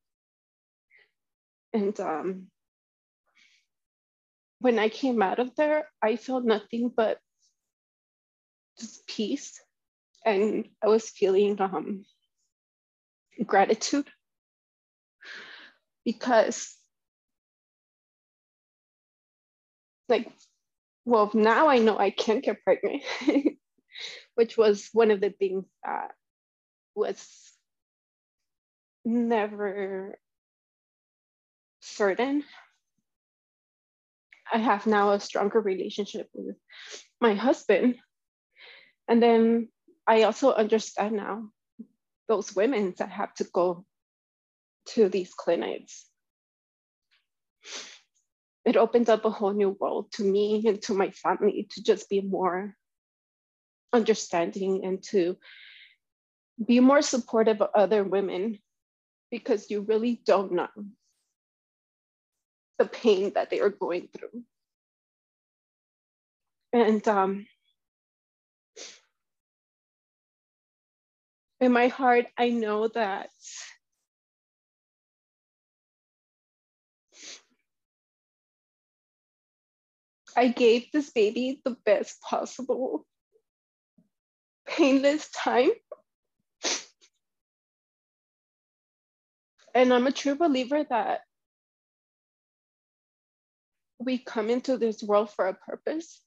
And 1.73 1.99
um, 2.01 2.49
when 4.61 4.79
I 4.79 4.89
came 4.89 5.23
out 5.23 5.39
of 5.39 5.55
there, 5.57 5.89
I 6.03 6.17
felt 6.17 6.45
nothing 6.45 6.93
but 6.95 7.19
just 8.79 9.07
peace. 9.07 9.61
And 10.25 10.69
I 10.83 10.89
was 10.89 11.11
feeling 11.11 11.61
um, 11.61 12.05
gratitude 13.47 14.09
because, 16.05 16.77
like, 20.09 20.31
well, 21.05 21.31
now 21.35 21.69
I 21.69 21.79
know 21.79 21.99
I 21.99 22.11
can't 22.11 22.45
get 22.45 22.63
pregnant, 22.65 23.03
which 24.35 24.57
was 24.57 24.89
one 24.93 25.11
of 25.11 25.21
the 25.21 25.31
things 25.31 25.65
that 25.85 26.13
was 26.95 27.27
never 29.05 30.19
certain. 31.81 32.45
I 34.53 34.59
have 34.59 34.87
now 34.87 35.13
a 35.13 35.21
stronger 35.21 35.61
relationship 35.61 36.29
with 36.35 36.57
my 37.21 37.35
husband. 37.35 37.97
And 39.09 39.23
then 39.23 39.69
I 40.07 40.23
also 40.23 40.53
understand 40.53 41.17
now 41.17 41.49
those 42.29 42.55
women 42.55 42.95
that 42.99 43.11
have 43.11 43.35
to 43.35 43.45
go 43.45 43.85
to 44.91 45.09
these 45.09 45.33
clinics. 45.35 46.07
It 48.65 48.77
opens 48.77 49.09
up 49.09 49.25
a 49.25 49.31
whole 49.31 49.53
new 49.53 49.71
world 49.71 50.13
to 50.13 50.25
me 50.25 50.63
and 50.67 50.81
to 50.83 50.95
my 50.95 51.11
family 51.11 51.67
to 51.73 51.83
just 51.83 52.09
be 52.09 52.21
more 52.21 52.77
understanding 53.93 54.85
and 54.85 55.03
to 55.03 55.37
be 56.65 56.81
more 56.81 57.03
supportive 57.03 57.61
of 57.61 57.71
other 57.75 58.05
women 58.05 58.59
because 59.31 59.71
you 59.71 59.81
really 59.81 60.21
don't 60.25 60.53
know 60.53 60.69
the 62.79 62.87
pain 62.87 63.33
that 63.35 63.51
they 63.51 63.61
are 63.61 63.71
going 63.71 64.09
through. 64.17 64.43
And 66.73 67.07
um, 67.07 67.47
in 71.61 71.73
my 71.73 71.89
heart, 71.89 72.27
I 72.37 72.51
know 72.51 72.89
that 72.89 73.31
I 80.37 80.49
gave 80.49 80.91
this 80.93 81.11
baby 81.11 81.61
the 81.65 81.77
best 81.85 82.21
possible 82.23 83.07
painless 84.67 85.29
time. 85.31 85.71
And 89.75 89.93
I'm 89.93 90.07
a 90.07 90.13
true 90.13 90.35
believer 90.35 90.85
that 90.91 91.21
we 93.99 94.19
come 94.19 94.51
into 94.51 94.77
this 94.77 95.03
world 95.03 95.31
for 95.31 95.49
a 95.49 95.55
purpose. 95.55 96.21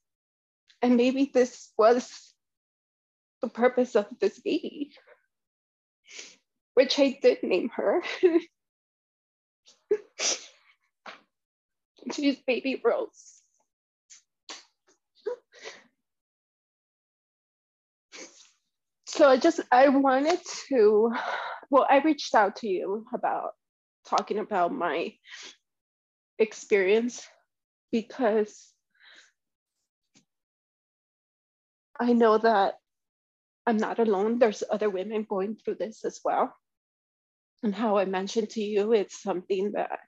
And 0.82 0.98
maybe 0.98 1.30
this 1.34 1.72
was 1.78 2.34
the 3.42 3.48
purpose 3.50 3.96
of 3.96 4.08
this 4.20 4.40
baby, 4.40 4.94
which 6.74 7.00
I 7.00 7.20
did 7.22 7.44
name 7.44 7.70
her. 7.76 8.02
She's 12.12 12.38
baby 12.46 12.82
Rose. 12.84 13.35
So 19.16 19.30
I 19.30 19.38
just, 19.38 19.62
I 19.72 19.88
wanted 19.88 20.40
to, 20.68 21.14
well, 21.70 21.88
I 21.90 22.00
reached 22.00 22.36
out 22.36 22.58
to 22.58 22.68
you 22.68 23.06
about 23.14 23.52
talking 24.10 24.40
about 24.40 24.74
my 24.74 25.14
experience 26.38 27.26
because 27.94 28.74
I 31.98 32.12
know 32.12 32.38
that 32.40 32.74
I'm 33.66 33.78
not 33.78 34.00
alone. 34.00 34.38
There's 34.38 34.64
other 34.70 34.90
women 34.90 35.26
going 35.30 35.56
through 35.56 35.76
this 35.76 36.04
as 36.04 36.20
well. 36.26 36.54
And 37.64 37.74
how 37.74 37.98
I 37.98 38.04
mentioned 38.04 38.50
to 38.50 38.62
you, 38.62 38.92
it's 38.92 39.24
something 39.24 39.72
that 39.76 40.00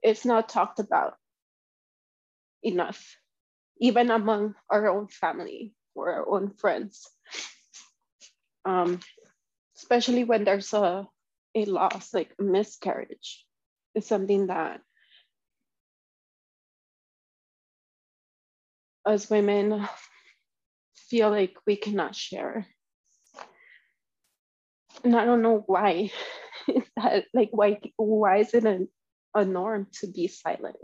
it's 0.00 0.24
not 0.24 0.48
talked 0.48 0.78
about 0.78 1.14
enough, 2.62 3.16
even 3.80 4.12
among 4.12 4.54
our 4.70 4.88
own 4.88 5.08
family 5.08 5.74
or 5.96 6.12
our 6.12 6.28
own 6.30 6.54
friends. 6.54 7.04
Um, 8.64 9.00
especially 9.76 10.24
when 10.24 10.44
there's 10.44 10.72
a, 10.72 11.06
a 11.54 11.64
loss, 11.66 12.14
like 12.14 12.32
miscarriage, 12.38 13.44
is 13.94 14.06
something 14.06 14.46
that 14.48 14.80
as 19.06 19.28
women 19.28 19.86
feel 21.08 21.30
like 21.30 21.56
we 21.66 21.76
cannot 21.76 22.14
share. 22.16 22.66
And 25.02 25.14
I 25.14 25.24
don't 25.24 25.42
know 25.42 25.62
why. 25.66 26.10
is 26.68 26.84
that, 26.96 27.24
like 27.34 27.50
why 27.52 27.80
why 27.96 28.38
is 28.38 28.54
it 28.54 28.64
a, 28.64 28.86
a 29.34 29.44
norm 29.44 29.88
to 30.00 30.06
be 30.06 30.28
silent? 30.28 30.76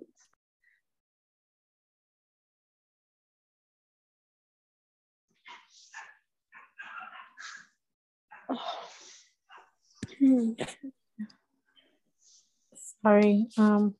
Sorry. 13.02 13.46
Um 13.56 13.94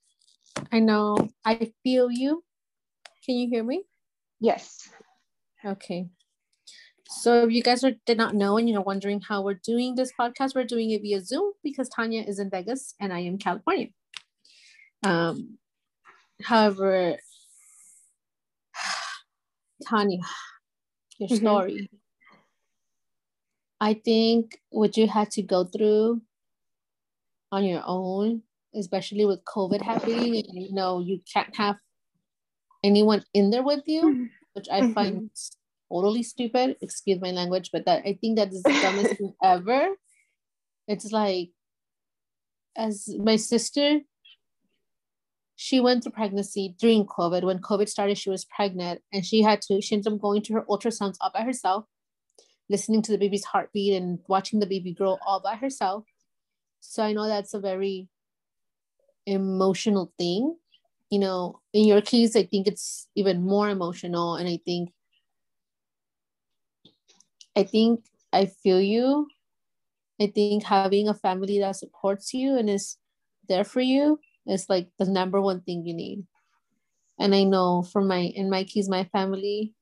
I 0.73 0.81
know 0.81 1.29
I 1.45 1.73
feel 1.83 2.11
you. 2.11 2.45
Can 3.25 3.37
you 3.37 3.49
hear 3.49 3.65
me? 3.65 3.85
Yes. 4.41 4.89
Okay. 5.65 6.09
So 7.11 7.45
if 7.45 7.53
you 7.53 7.63
guys 7.63 7.83
are, 7.85 7.93
did 8.07 8.17
not 8.17 8.35
know 8.35 8.57
and 8.57 8.69
you're 8.69 8.81
wondering 8.81 9.21
how 9.21 9.43
we're 9.43 9.61
doing 9.65 9.95
this 9.95 10.13
podcast, 10.19 10.55
we're 10.55 10.65
doing 10.65 10.91
it 10.93 11.03
via 11.03 11.21
Zoom 11.21 11.53
because 11.63 11.89
Tanya 11.89 12.23
is 12.23 12.39
in 12.39 12.51
Vegas 12.51 12.95
and 13.01 13.13
I 13.13 13.21
am 13.21 13.37
California. 13.37 13.89
Um, 15.03 15.59
however, 16.43 17.17
Tanya, 19.87 20.21
your 21.19 21.29
mm-hmm. 21.29 21.37
story. 21.37 21.91
I 23.81 23.95
think 23.95 24.59
what 24.71 24.97
you 24.97 25.09
had 25.09 25.31
to 25.33 25.43
go 25.43 25.65
through 25.65 26.21
on 27.51 27.65
your 27.65 27.83
own, 27.85 28.43
especially 28.75 29.25
with 29.25 29.45
COVID 29.45 29.83
happening, 29.83 30.37
and 30.37 30.63
you 30.63 30.73
know 30.73 31.01
you 31.01 31.21
can't 31.33 31.55
have 31.57 31.77
anyone 32.85 33.25
in 33.35 33.51
there 33.51 33.63
with 33.63 33.83
you, 33.87 34.03
mm-hmm. 34.03 34.25
which 34.53 34.67
I 34.71 34.83
mm-hmm. 34.83 34.93
find 34.93 35.31
totally 35.91 36.23
stupid. 36.23 36.77
Excuse 36.81 37.21
my 37.21 37.31
language, 37.31 37.71
but 37.73 37.87
that 37.87 38.03
I 38.05 38.19
think 38.21 38.37
that 38.37 38.53
is 38.53 38.63
the 38.63 38.79
dumbest 38.83 39.17
thing 39.17 39.35
ever. 39.43 39.89
It's 40.87 41.11
like, 41.13 41.51
as 42.77 43.09
my 43.19 43.37
sister, 43.37 44.01
she 45.57 45.81
went 45.81 46.03
through 46.03 46.13
pregnancy 46.13 46.75
during 46.79 47.07
COVID. 47.07 47.45
When 47.45 47.59
COVID 47.59 47.89
started, 47.89 48.19
she 48.19 48.31
was 48.31 48.45
pregnant 48.45 49.03
and 49.13 49.25
she 49.25 49.43
had 49.43 49.61
to, 49.63 49.81
she 49.81 49.95
ended 49.95 50.13
up 50.13 50.21
going 50.21 50.43
to 50.43 50.55
her 50.55 50.65
ultrasounds 50.69 51.17
all 51.21 51.31
by 51.33 51.43
herself, 51.43 51.85
listening 52.71 53.03
to 53.03 53.13
the 53.13 53.19
baby's 53.19 53.45
heartbeat 53.45 54.01
and 54.01 54.21
watching 54.29 54.61
the 54.61 54.67
baby 54.67 54.95
grow 54.95 55.19
all 55.27 55.41
by 55.41 55.57
herself. 55.57 56.05
So 56.81 57.03
I 57.03 57.13
know 57.13 57.29
that's 57.29 57.53
a 57.53 57.61
very 57.61 58.09
emotional 59.27 60.13
thing 60.17 60.57
you 61.11 61.19
know, 61.19 61.61
in 61.73 61.85
your 61.85 62.01
case, 62.01 62.37
I 62.37 62.45
think 62.45 62.69
it's 62.69 63.09
even 63.17 63.45
more 63.45 63.69
emotional. 63.69 64.37
And 64.37 64.49
I 64.49 64.61
think, 64.65 64.93
I 67.57 67.65
think 67.65 68.05
I 68.33 68.47
feel 68.47 68.81
you. 68.81 69.27
I 70.21 70.29
think 70.29 70.63
having 70.63 71.09
a 71.09 71.15
family 71.15 71.59
that 71.59 71.77
supports 71.77 72.33
you 72.33 72.57
and 72.57 72.71
is 72.71 72.97
there 73.49 73.65
for 73.65 73.81
you 73.81 74.21
is 74.47 74.69
like 74.69 74.89
the 74.99 75.07
number 75.07 75.41
one 75.41 75.63
thing 75.63 75.85
you 75.85 75.95
need. 75.95 76.25
And 77.19 77.35
I 77.35 77.43
know 77.43 77.83
for 77.83 78.03
my 78.03 78.19
in 78.19 78.49
my 78.49 78.65
case, 78.65 78.89
my 78.89 79.05
family, 79.05 79.75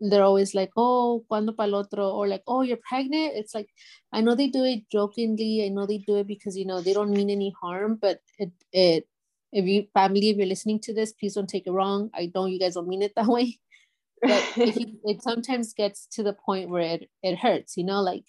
they're 0.00 0.24
always 0.24 0.54
like, 0.54 0.70
oh, 0.76 1.24
cuando 1.28 1.52
pa'l 1.52 1.74
otro, 1.74 2.08
or 2.10 2.26
like, 2.26 2.42
oh, 2.46 2.62
you're 2.62 2.78
pregnant. 2.88 3.32
It's 3.36 3.54
like, 3.54 3.68
I 4.12 4.20
know 4.22 4.34
they 4.34 4.48
do 4.48 4.64
it 4.64 4.88
jokingly. 4.90 5.64
I 5.64 5.68
know 5.68 5.86
they 5.86 5.98
do 5.98 6.16
it 6.16 6.26
because, 6.26 6.56
you 6.56 6.64
know, 6.64 6.80
they 6.80 6.92
don't 6.92 7.10
mean 7.10 7.28
any 7.30 7.54
harm, 7.60 7.98
but 8.00 8.20
it, 8.38 8.50
it, 8.72 9.06
if 9.52 9.66
you 9.66 9.86
family, 9.92 10.30
if 10.30 10.36
you're 10.36 10.46
listening 10.46 10.80
to 10.80 10.94
this, 10.94 11.12
please 11.12 11.34
don't 11.34 11.48
take 11.48 11.66
it 11.66 11.72
wrong. 11.72 12.10
I 12.14 12.30
know 12.34 12.46
you 12.46 12.58
guys 12.58 12.74
don't 12.74 12.88
mean 12.88 13.02
it 13.02 13.12
that 13.16 13.26
way, 13.26 13.58
but 14.22 14.42
it, 14.56 14.88
it 15.04 15.22
sometimes 15.22 15.74
gets 15.74 16.06
to 16.12 16.22
the 16.22 16.32
point 16.32 16.70
where 16.70 16.82
it, 16.82 17.10
it 17.22 17.38
hurts, 17.38 17.76
you 17.76 17.84
know, 17.84 18.00
like, 18.00 18.24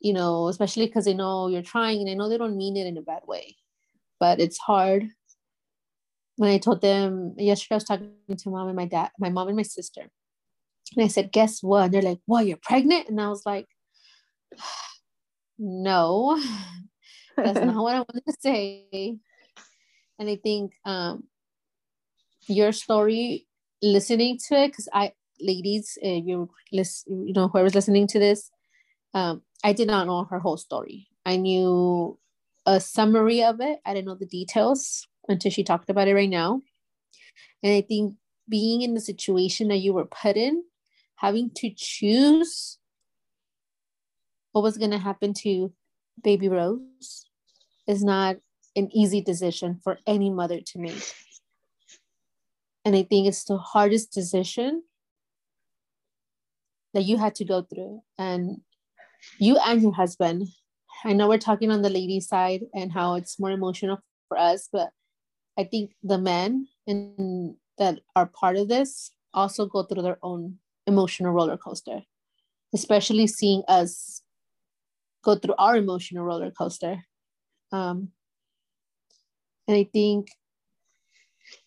you 0.00 0.12
know, 0.12 0.48
especially 0.48 0.86
because 0.86 1.04
they 1.04 1.14
know 1.14 1.48
you're 1.48 1.62
trying 1.62 2.00
and 2.00 2.10
I 2.10 2.14
know 2.14 2.28
they 2.28 2.38
don't 2.38 2.56
mean 2.56 2.76
it 2.76 2.86
in 2.86 2.96
a 2.96 3.02
bad 3.02 3.22
way, 3.26 3.56
but 4.20 4.40
it's 4.40 4.58
hard 4.58 5.08
when 6.36 6.50
I 6.50 6.58
told 6.58 6.80
them 6.80 7.34
yesterday, 7.38 7.74
I 7.74 7.76
was 7.76 7.84
talking 7.84 8.10
to 8.36 8.50
mom 8.50 8.68
and 8.68 8.76
my 8.76 8.86
dad, 8.86 9.10
my 9.18 9.30
mom 9.30 9.48
and 9.48 9.56
my 9.56 9.62
sister. 9.62 10.02
And 10.96 11.04
I 11.04 11.08
said, 11.08 11.32
guess 11.32 11.62
what? 11.62 11.84
And 11.84 11.94
they're 11.94 12.02
like, 12.02 12.20
what, 12.26 12.46
you're 12.46 12.58
pregnant? 12.62 13.08
And 13.08 13.20
I 13.20 13.28
was 13.28 13.42
like, 13.46 13.66
no, 15.58 16.40
that's 17.36 17.60
not 17.60 17.82
what 17.82 17.94
I 17.94 17.98
wanted 17.98 18.24
to 18.26 18.36
say. 18.40 19.16
And 20.18 20.28
I 20.28 20.36
think 20.36 20.72
um, 20.84 21.24
your 22.46 22.72
story, 22.72 23.46
listening 23.82 24.38
to 24.48 24.56
it, 24.56 24.68
because 24.68 24.88
I, 24.92 25.12
ladies, 25.40 25.98
uh, 26.04 26.08
you 26.08 26.50
listen, 26.72 27.26
you 27.26 27.34
know, 27.34 27.48
whoever's 27.48 27.74
listening 27.74 28.06
to 28.08 28.18
this, 28.18 28.50
um, 29.14 29.42
I 29.62 29.72
did 29.72 29.88
not 29.88 30.06
know 30.06 30.24
her 30.24 30.38
whole 30.38 30.56
story. 30.56 31.06
I 31.26 31.36
knew 31.36 32.18
a 32.66 32.80
summary 32.80 33.42
of 33.42 33.60
it. 33.60 33.78
I 33.84 33.94
didn't 33.94 34.06
know 34.06 34.14
the 34.14 34.26
details 34.26 35.06
until 35.28 35.50
she 35.50 35.64
talked 35.64 35.90
about 35.90 36.08
it 36.08 36.14
right 36.14 36.28
now. 36.28 36.60
And 37.62 37.72
I 37.72 37.80
think 37.80 38.14
being 38.48 38.82
in 38.82 38.94
the 38.94 39.00
situation 39.00 39.68
that 39.68 39.78
you 39.78 39.92
were 39.92 40.04
put 40.04 40.36
in, 40.36 40.64
having 41.16 41.50
to 41.56 41.70
choose 41.74 42.78
what 44.52 44.62
was 44.62 44.78
going 44.78 44.90
to 44.90 44.98
happen 44.98 45.34
to 45.34 45.72
baby 46.22 46.48
Rose 46.48 47.26
is 47.86 48.04
not 48.04 48.36
an 48.76 48.88
easy 48.92 49.20
decision 49.20 49.80
for 49.82 49.98
any 50.06 50.30
mother 50.30 50.60
to 50.60 50.78
make. 50.78 51.14
And 52.84 52.94
I 52.94 53.02
think 53.02 53.26
it's 53.26 53.44
the 53.44 53.56
hardest 53.56 54.12
decision 54.12 54.82
that 56.92 57.04
you 57.04 57.16
had 57.16 57.34
to 57.36 57.44
go 57.44 57.62
through. 57.62 58.02
And 58.18 58.60
you 59.38 59.56
and 59.58 59.82
your 59.82 59.92
husband, 59.92 60.48
I 61.04 61.12
know 61.12 61.28
we're 61.28 61.38
talking 61.38 61.70
on 61.70 61.82
the 61.82 61.90
lady 61.90 62.20
side 62.20 62.62
and 62.74 62.92
how 62.92 63.14
it's 63.14 63.40
more 63.40 63.50
emotional 63.50 63.98
for 64.28 64.38
us, 64.38 64.68
but 64.72 64.90
I 65.58 65.64
think 65.64 65.92
the 66.02 66.18
men 66.18 66.68
in, 66.86 67.56
that 67.78 68.00
are 68.16 68.26
part 68.26 68.56
of 68.56 68.68
this 68.68 69.10
also 69.32 69.66
go 69.66 69.82
through 69.82 70.02
their 70.02 70.18
own 70.22 70.58
emotional 70.86 71.32
roller 71.32 71.56
coaster, 71.56 72.02
especially 72.74 73.26
seeing 73.26 73.62
us 73.68 74.22
go 75.24 75.34
through 75.34 75.54
our 75.58 75.76
emotional 75.76 76.24
roller 76.24 76.50
coaster. 76.50 77.04
Um, 77.72 78.10
and 79.66 79.76
I 79.76 79.88
think 79.92 80.28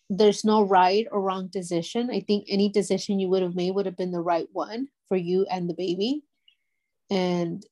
there's 0.08 0.44
no 0.44 0.62
right 0.62 1.06
or 1.10 1.20
wrong 1.20 1.48
decision. 1.48 2.10
I 2.10 2.20
think 2.20 2.46
any 2.48 2.68
decision 2.68 3.18
you 3.18 3.28
would 3.28 3.42
have 3.42 3.54
made 3.54 3.74
would 3.74 3.86
have 3.86 3.96
been 3.96 4.12
the 4.12 4.20
right 4.20 4.48
one 4.52 4.88
for 5.08 5.16
you 5.16 5.46
and 5.50 5.68
the 5.68 5.74
baby. 5.74 6.22
And 7.10 7.64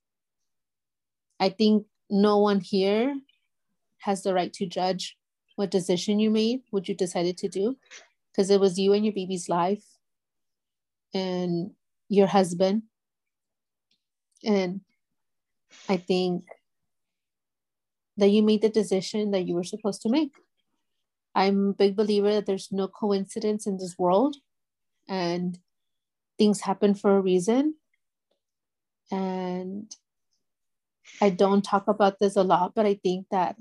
I 1.41 1.49
think 1.49 1.87
no 2.11 2.39
one 2.39 2.61
here 2.61 3.15
has 3.99 4.23
the 4.23 4.35
right 4.35 4.53
to 4.55 4.67
judge 4.67 5.17
what 5.57 5.71
decision 5.71 6.21
you 6.21 6.31
made, 6.31 6.61
what 6.71 6.89
you 6.89 6.95
decided 6.95 7.37
to 7.39 7.49
do, 7.49 7.77
because 8.31 8.51
it 8.51 8.61
was 8.61 8.79
you 8.79 8.93
and 8.93 9.05
your 9.05 9.15
baby's 9.15 9.49
life 9.49 9.85
and 11.13 11.73
your 12.09 12.27
husband. 12.27 12.83
And 14.45 14.83
I 15.89 15.97
think 15.97 16.45
that 18.17 18.29
you 18.29 18.43
made 18.43 18.63
the 18.63 18.69
decision 18.69 19.31
that 19.33 19.47
you 19.47 19.55
were 19.55 19.65
supposed 19.65 20.03
to 20.03 20.09
make. 20.09 20.33
I'm 21.35 21.71
a 21.71 21.75
big 21.75 21.97
believer 21.97 22.33
that 22.33 22.47
there's 22.47 22.69
no 22.73 22.89
coincidence 22.89 23.67
in 23.67 23.77
this 23.77 23.97
world 23.99 24.37
and 25.09 25.59
things 26.39 26.63
happen 26.63 26.95
for 26.95 27.17
a 27.17 27.21
reason. 27.21 27.75
And 29.11 29.95
I 31.21 31.31
don't 31.31 31.63
talk 31.63 31.89
about 31.89 32.19
this 32.19 32.37
a 32.37 32.43
lot, 32.43 32.75
but 32.75 32.87
I 32.87 32.95
think 32.95 33.27
that 33.31 33.57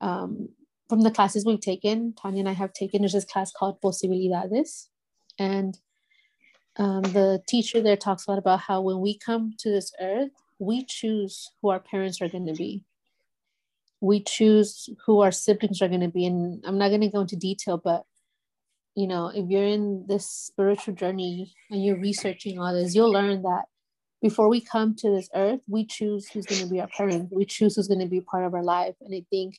um, 0.00 0.48
from 0.88 1.02
the 1.02 1.10
classes 1.10 1.44
we've 1.44 1.60
taken, 1.60 2.14
Tanya 2.14 2.40
and 2.40 2.48
I 2.48 2.52
have 2.52 2.72
taken, 2.72 3.02
there's 3.02 3.12
this 3.12 3.24
class 3.24 3.52
called 3.52 3.80
Posibilidades. 3.80 4.88
And 5.38 5.78
um, 6.76 7.02
the 7.02 7.42
teacher 7.48 7.80
there 7.80 7.96
talks 7.96 8.26
a 8.26 8.30
lot 8.30 8.38
about 8.38 8.60
how 8.60 8.80
when 8.80 9.00
we 9.00 9.16
come 9.16 9.54
to 9.58 9.70
this 9.70 9.92
earth, 10.00 10.30
we 10.58 10.84
choose 10.84 11.50
who 11.60 11.70
our 11.70 11.80
parents 11.80 12.20
are 12.20 12.28
going 12.28 12.46
to 12.46 12.54
be. 12.54 12.84
We 14.00 14.22
choose 14.22 14.88
who 15.06 15.20
our 15.20 15.32
siblings 15.32 15.80
are 15.82 15.88
going 15.88 16.00
to 16.00 16.08
be. 16.08 16.26
And 16.26 16.62
I'm 16.66 16.78
not 16.78 16.88
going 16.88 17.02
to 17.02 17.08
go 17.08 17.20
into 17.20 17.36
detail, 17.36 17.76
but 17.76 18.04
you 18.96 19.06
know, 19.06 19.28
if 19.28 19.48
you're 19.48 19.64
in 19.64 20.06
this 20.08 20.28
spiritual 20.28 20.94
journey 20.94 21.54
and 21.70 21.84
you're 21.84 22.00
researching 22.00 22.58
all 22.58 22.74
this, 22.74 22.94
you'll 22.94 23.12
learn 23.12 23.42
that 23.42 23.66
before 24.20 24.48
we 24.48 24.60
come 24.60 24.94
to 24.96 25.10
this 25.10 25.30
earth, 25.34 25.60
we 25.68 25.86
choose 25.86 26.28
who's 26.28 26.46
going 26.46 26.62
to 26.62 26.68
be 26.68 26.80
our 26.80 26.88
parent. 26.88 27.30
We 27.32 27.44
choose 27.44 27.76
who's 27.76 27.88
going 27.88 28.00
to 28.00 28.06
be 28.06 28.20
part 28.20 28.44
of 28.44 28.54
our 28.54 28.62
life. 28.62 28.96
And 29.00 29.14
I 29.14 29.24
think 29.30 29.58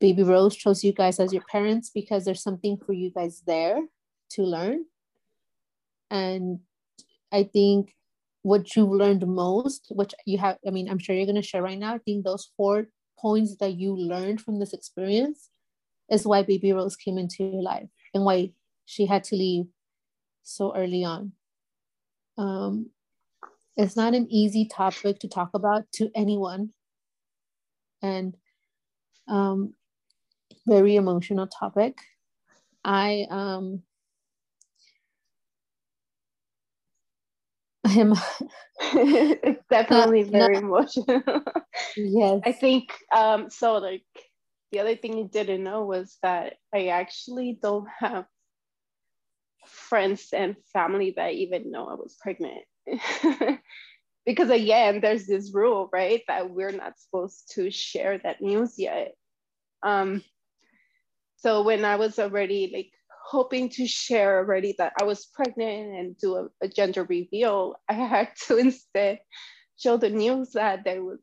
Baby 0.00 0.22
Rose 0.22 0.56
chose 0.56 0.84
you 0.84 0.92
guys 0.92 1.18
as 1.20 1.32
your 1.32 1.44
parents 1.50 1.90
because 1.92 2.24
there's 2.24 2.42
something 2.42 2.76
for 2.76 2.92
you 2.92 3.10
guys 3.10 3.42
there 3.46 3.80
to 4.30 4.42
learn. 4.42 4.84
And 6.10 6.60
I 7.32 7.44
think 7.44 7.94
what 8.42 8.74
you've 8.74 8.90
learned 8.90 9.26
most, 9.26 9.88
which 9.90 10.14
you 10.24 10.38
have, 10.38 10.58
I 10.66 10.70
mean, 10.70 10.88
I'm 10.88 10.98
sure 10.98 11.14
you're 11.14 11.26
going 11.26 11.36
to 11.36 11.42
share 11.42 11.62
right 11.62 11.78
now, 11.78 11.94
I 11.94 11.98
think 11.98 12.24
those 12.24 12.50
four 12.56 12.88
points 13.18 13.56
that 13.56 13.74
you 13.74 13.96
learned 13.96 14.40
from 14.40 14.58
this 14.58 14.72
experience 14.72 15.50
is 16.10 16.26
why 16.26 16.42
Baby 16.42 16.72
Rose 16.72 16.96
came 16.96 17.18
into 17.18 17.44
your 17.44 17.62
life 17.62 17.88
and 18.14 18.24
why 18.24 18.52
she 18.86 19.06
had 19.06 19.24
to 19.24 19.36
leave 19.36 19.66
so 20.42 20.74
early 20.74 21.04
on. 21.04 21.32
Um, 22.38 22.90
it's 23.76 23.96
not 23.96 24.14
an 24.14 24.26
easy 24.30 24.66
topic 24.66 25.18
to 25.20 25.28
talk 25.28 25.50
about 25.54 25.90
to 25.94 26.10
anyone. 26.14 26.70
And 28.00 28.36
um, 29.28 29.74
very 30.66 30.96
emotional 30.96 31.46
topic. 31.46 31.98
I 32.84 33.26
um, 33.30 33.82
am. 37.84 38.14
it's 38.92 39.64
definitely 39.70 40.22
not, 40.24 40.30
very 40.32 40.54
not, 40.54 40.62
emotional. 40.62 41.22
yes. 41.96 42.40
I 42.44 42.52
think 42.52 42.92
um, 43.14 43.50
so. 43.50 43.78
Like 43.78 44.04
the 44.72 44.80
other 44.80 44.96
thing 44.96 45.18
you 45.18 45.28
didn't 45.28 45.64
know 45.64 45.84
was 45.84 46.16
that 46.22 46.54
I 46.74 46.88
actually 46.88 47.58
don't 47.60 47.88
have 47.98 48.26
friends 49.66 50.28
and 50.32 50.56
family 50.72 51.14
that 51.16 51.34
even 51.34 51.70
know 51.70 51.86
I 51.86 51.94
was 51.94 52.16
pregnant. 52.20 52.64
because 54.28 54.50
again, 54.50 55.00
there's 55.00 55.26
this 55.26 55.54
rule, 55.54 55.88
right, 55.90 56.22
that 56.28 56.50
we're 56.50 56.70
not 56.70 57.00
supposed 57.00 57.50
to 57.54 57.70
share 57.70 58.18
that 58.18 58.42
news 58.42 58.74
yet. 58.76 59.14
Um, 59.82 60.22
so 61.36 61.62
when 61.62 61.82
I 61.82 61.96
was 61.96 62.18
already 62.18 62.70
like 62.74 62.90
hoping 63.24 63.70
to 63.70 63.86
share 63.86 64.36
already 64.36 64.74
that 64.76 64.92
I 65.00 65.04
was 65.04 65.24
pregnant 65.32 65.96
and 65.96 66.18
do 66.18 66.36
a, 66.36 66.48
a 66.60 66.68
gender 66.68 67.04
reveal, 67.04 67.76
I 67.88 67.94
had 67.94 68.28
to 68.48 68.58
instead 68.58 69.20
show 69.78 69.96
the 69.96 70.10
news 70.10 70.52
that 70.52 70.84
there 70.84 71.02
was 71.02 71.22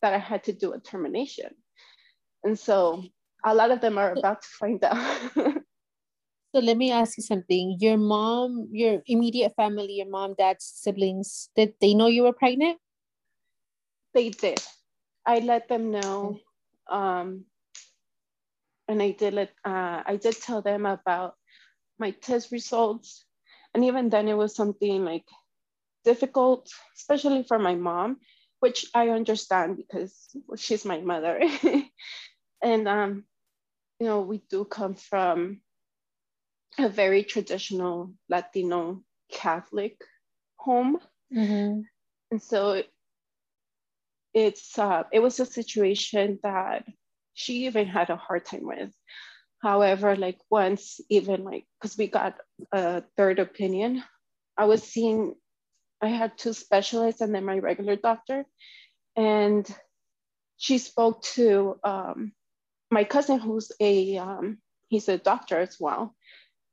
that 0.00 0.14
I 0.14 0.18
had 0.18 0.44
to 0.44 0.54
do 0.54 0.72
a 0.72 0.80
termination. 0.80 1.50
And 2.42 2.58
so 2.58 3.04
a 3.44 3.54
lot 3.54 3.70
of 3.70 3.82
them 3.82 3.98
are 3.98 4.14
about 4.16 4.40
to 4.40 4.48
find 4.48 4.82
out. 4.82 5.30
so 6.56 6.62
let 6.62 6.78
me 6.78 6.90
ask 6.90 7.18
you 7.18 7.22
something. 7.22 7.76
Your 7.80 7.98
mom, 7.98 8.68
your 8.72 9.02
immediate 9.04 9.52
family, 9.56 10.00
your 10.00 10.08
mom, 10.08 10.34
dad, 10.38 10.56
siblings, 10.58 11.50
did 11.54 11.74
they 11.82 11.92
know 11.92 12.06
you 12.06 12.22
were 12.22 12.32
pregnant? 12.32 12.78
They 14.14 14.30
did. 14.30 14.58
I 15.26 15.40
let 15.40 15.68
them 15.68 15.90
know 15.90 16.40
um, 16.90 17.44
and 18.88 19.02
I 19.02 19.10
did 19.10 19.34
let, 19.34 19.50
uh, 19.66 20.00
I 20.06 20.16
did 20.16 20.40
tell 20.40 20.62
them 20.62 20.86
about 20.86 21.34
my 21.98 22.12
test 22.12 22.50
results. 22.52 23.26
And 23.74 23.84
even 23.84 24.08
then 24.08 24.26
it 24.26 24.34
was 24.34 24.56
something 24.56 25.04
like 25.04 25.28
difficult, 26.06 26.70
especially 26.96 27.42
for 27.42 27.58
my 27.58 27.74
mom, 27.74 28.16
which 28.60 28.86
I 28.94 29.10
understand 29.10 29.76
because 29.76 30.34
she's 30.56 30.86
my 30.86 31.02
mother. 31.02 31.38
and, 32.62 32.88
um, 32.88 33.24
you 34.00 34.06
know, 34.06 34.22
we 34.22 34.38
do 34.48 34.64
come 34.64 34.94
from 34.94 35.60
a 36.78 36.88
very 36.88 37.22
traditional 37.22 38.12
Latino 38.28 39.02
Catholic 39.30 40.00
home. 40.56 40.98
Mm-hmm. 41.34 41.80
And 42.30 42.42
so 42.42 42.82
it's 44.34 44.78
uh, 44.78 45.04
it 45.12 45.20
was 45.20 45.40
a 45.40 45.46
situation 45.46 46.38
that 46.42 46.84
she 47.34 47.66
even 47.66 47.86
had 47.86 48.10
a 48.10 48.16
hard 48.16 48.44
time 48.44 48.66
with. 48.66 48.92
However, 49.62 50.16
like 50.16 50.38
once 50.50 51.00
even 51.08 51.44
like 51.44 51.64
because 51.80 51.96
we 51.96 52.08
got 52.08 52.36
a 52.72 53.02
third 53.16 53.38
opinion, 53.38 54.02
I 54.56 54.66
was 54.66 54.82
seeing 54.82 55.34
I 56.02 56.08
had 56.08 56.36
two 56.36 56.52
specialists 56.52 57.20
and 57.22 57.34
then 57.34 57.44
my 57.44 57.58
regular 57.58 57.96
doctor, 57.96 58.44
and 59.16 59.66
she 60.58 60.78
spoke 60.78 61.22
to 61.36 61.78
um, 61.82 62.32
my 62.90 63.04
cousin 63.04 63.38
who's 63.38 63.72
a 63.80 64.18
um, 64.18 64.58
he's 64.88 65.08
a 65.08 65.18
doctor 65.18 65.58
as 65.58 65.76
well, 65.80 66.14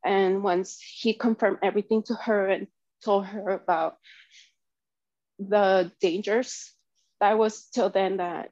and 0.03 0.43
once 0.43 0.79
he 0.81 1.13
confirmed 1.13 1.59
everything 1.63 2.03
to 2.03 2.15
her 2.15 2.47
and 2.47 2.67
told 3.03 3.25
her 3.25 3.49
about 3.49 3.97
the 5.39 5.91
dangers, 6.01 6.71
that 7.19 7.37
was 7.37 7.65
till 7.73 7.89
then 7.89 8.17
that 8.17 8.49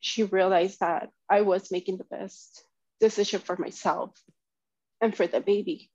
she 0.00 0.24
realized 0.24 0.80
that 0.80 1.10
I 1.28 1.42
was 1.42 1.70
making 1.70 1.98
the 1.98 2.04
best 2.04 2.62
decision 3.00 3.40
for 3.40 3.56
myself 3.56 4.10
and 5.00 5.14
for 5.14 5.26
the 5.26 5.40
baby. 5.40 5.90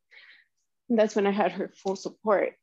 And 0.89 0.99
that's 0.99 1.15
when 1.15 1.27
I 1.27 1.31
had 1.31 1.53
her 1.53 1.71
full 1.75 1.95
support. 1.95 2.53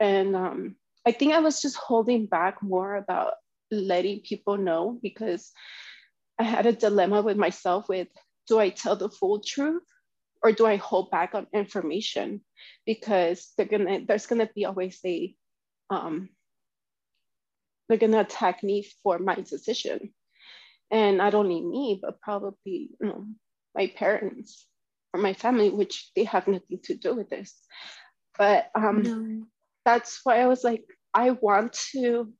And 0.00 0.34
um, 0.36 0.76
I 1.06 1.12
think 1.12 1.32
I 1.32 1.40
was 1.40 1.60
just 1.60 1.76
holding 1.76 2.26
back 2.26 2.62
more 2.62 2.96
about 2.96 3.34
letting 3.70 4.20
people 4.20 4.56
know 4.56 4.98
because 5.02 5.50
I 6.38 6.44
had 6.44 6.66
a 6.66 6.72
dilemma 6.72 7.22
with 7.22 7.36
myself 7.36 7.88
with 7.88 8.08
do 8.46 8.58
I 8.58 8.70
tell 8.70 8.96
the 8.96 9.08
full 9.08 9.40
truth 9.40 9.82
or 10.46 10.52
do 10.52 10.64
I 10.64 10.76
hold 10.76 11.10
back 11.10 11.34
on 11.34 11.48
information? 11.52 12.40
Because 12.86 13.52
they're 13.56 13.66
gonna 13.66 14.06
there's 14.06 14.26
gonna 14.26 14.48
be 14.54 14.64
always 14.64 15.00
a 15.04 15.34
um, 15.90 16.28
they're 17.88 17.98
gonna 17.98 18.20
attack 18.20 18.62
me 18.62 18.86
for 19.02 19.18
my 19.18 19.34
decision 19.34 20.14
and 20.90 21.16
not 21.18 21.34
only 21.34 21.60
me 21.60 21.98
but 22.00 22.20
probably 22.20 22.90
you 23.00 23.08
know 23.08 23.26
my 23.74 23.88
parents 23.88 24.66
or 25.12 25.20
my 25.20 25.32
family 25.32 25.68
which 25.68 26.10
they 26.14 26.24
have 26.24 26.46
nothing 26.46 26.78
to 26.84 26.94
do 26.94 27.14
with 27.14 27.28
this 27.28 27.54
but 28.38 28.70
um 28.76 29.02
no. 29.02 29.46
that's 29.84 30.20
why 30.22 30.40
i 30.40 30.46
was 30.46 30.62
like 30.62 30.84
i 31.12 31.30
want 31.30 31.72
to 31.72 32.32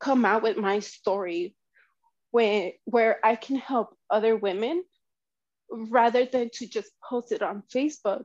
come 0.00 0.26
out 0.26 0.42
with 0.42 0.58
my 0.58 0.80
story 0.80 1.54
where 2.30 2.72
where 2.84 3.18
i 3.24 3.36
can 3.36 3.56
help 3.56 3.96
other 4.10 4.36
women 4.36 4.84
rather 5.74 6.24
than 6.24 6.50
to 6.54 6.66
just 6.66 6.90
post 7.08 7.32
it 7.32 7.42
on 7.42 7.62
facebook 7.74 8.24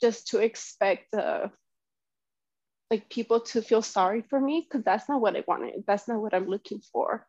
just 0.00 0.28
to 0.28 0.38
expect 0.38 1.14
like 2.90 3.10
people 3.10 3.40
to 3.40 3.62
feel 3.62 3.82
sorry 3.82 4.22
for 4.28 4.40
me 4.40 4.64
because 4.66 4.84
that's 4.84 5.08
not 5.08 5.20
what 5.20 5.36
i 5.36 5.42
wanted. 5.48 5.84
That's 5.86 6.06
not 6.06 6.20
what 6.20 6.34
i'm 6.34 6.46
looking 6.46 6.80
for. 6.92 7.26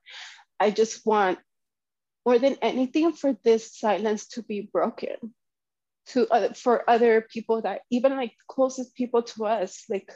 I 0.60 0.72
just 0.72 1.06
want 1.06 1.40
more 2.26 2.40
than 2.40 2.58
anything 2.62 3.14
for 3.14 3.36
this 3.44 3.78
silence 3.78 4.28
to 4.30 4.44
be 4.44 4.70
broken 4.72 5.34
to 6.08 6.28
for 6.56 6.88
other 6.88 7.22
people 7.22 7.62
that 7.62 7.82
even 7.90 8.16
like 8.16 8.34
closest 8.48 8.96
people 8.96 9.24
to 9.24 9.46
us 9.46 9.86
like 9.90 10.12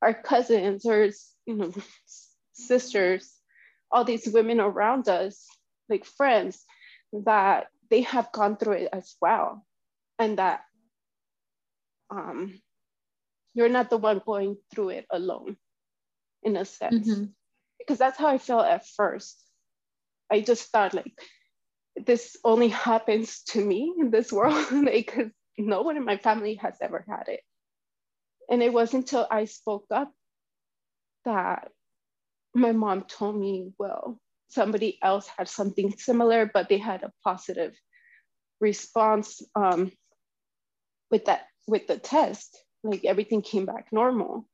our 0.00 0.14
cousins 0.14 0.86
or 0.86 1.10
you 1.44 1.54
know 1.54 1.72
sisters 2.54 3.30
all 3.90 4.04
these 4.04 4.26
women 4.32 4.58
around 4.58 5.08
us 5.08 5.46
like 5.90 6.04
friends 6.06 6.64
that 7.12 7.66
they 7.92 8.02
have 8.02 8.32
gone 8.32 8.56
through 8.56 8.72
it 8.72 8.88
as 8.92 9.14
well 9.20 9.64
and 10.18 10.38
that 10.38 10.62
um, 12.10 12.58
you're 13.54 13.68
not 13.68 13.88
the 13.88 13.98
one 13.98 14.20
going 14.26 14.56
through 14.74 14.88
it 14.88 15.06
alone 15.12 15.56
in 16.42 16.56
a 16.56 16.64
sense 16.64 17.08
mm-hmm. 17.08 17.24
because 17.78 17.98
that's 17.98 18.18
how 18.18 18.26
i 18.26 18.38
felt 18.38 18.66
at 18.66 18.84
first 18.96 19.38
I 20.32 20.40
just 20.40 20.70
thought 20.70 20.94
like 20.94 21.12
this 21.94 22.38
only 22.42 22.68
happens 22.68 23.42
to 23.48 23.62
me 23.62 23.92
in 23.98 24.10
this 24.10 24.32
world 24.32 24.66
because 24.84 25.30
no 25.58 25.82
one 25.82 25.98
in 25.98 26.04
my 26.06 26.16
family 26.16 26.54
has 26.54 26.74
ever 26.80 27.04
had 27.06 27.28
it. 27.28 27.40
And 28.50 28.62
it 28.62 28.72
wasn't 28.72 29.04
until 29.04 29.26
I 29.30 29.44
spoke 29.44 29.84
up 29.90 30.10
that 31.26 31.70
my 32.54 32.72
mom 32.72 33.02
told 33.02 33.38
me, 33.38 33.72
well, 33.78 34.18
somebody 34.52 34.98
else 35.02 35.28
had 35.36 35.48
something 35.48 35.92
similar, 35.96 36.50
but 36.52 36.68
they 36.68 36.78
had 36.78 37.02
a 37.02 37.12
positive 37.24 37.74
response 38.60 39.42
um, 39.54 39.90
with 41.10 41.26
that 41.26 41.42
with 41.66 41.86
the 41.86 41.98
test. 41.98 42.56
Like 42.84 43.04
everything 43.04 43.42
came 43.42 43.66
back 43.66 43.86
normal. 43.92 44.48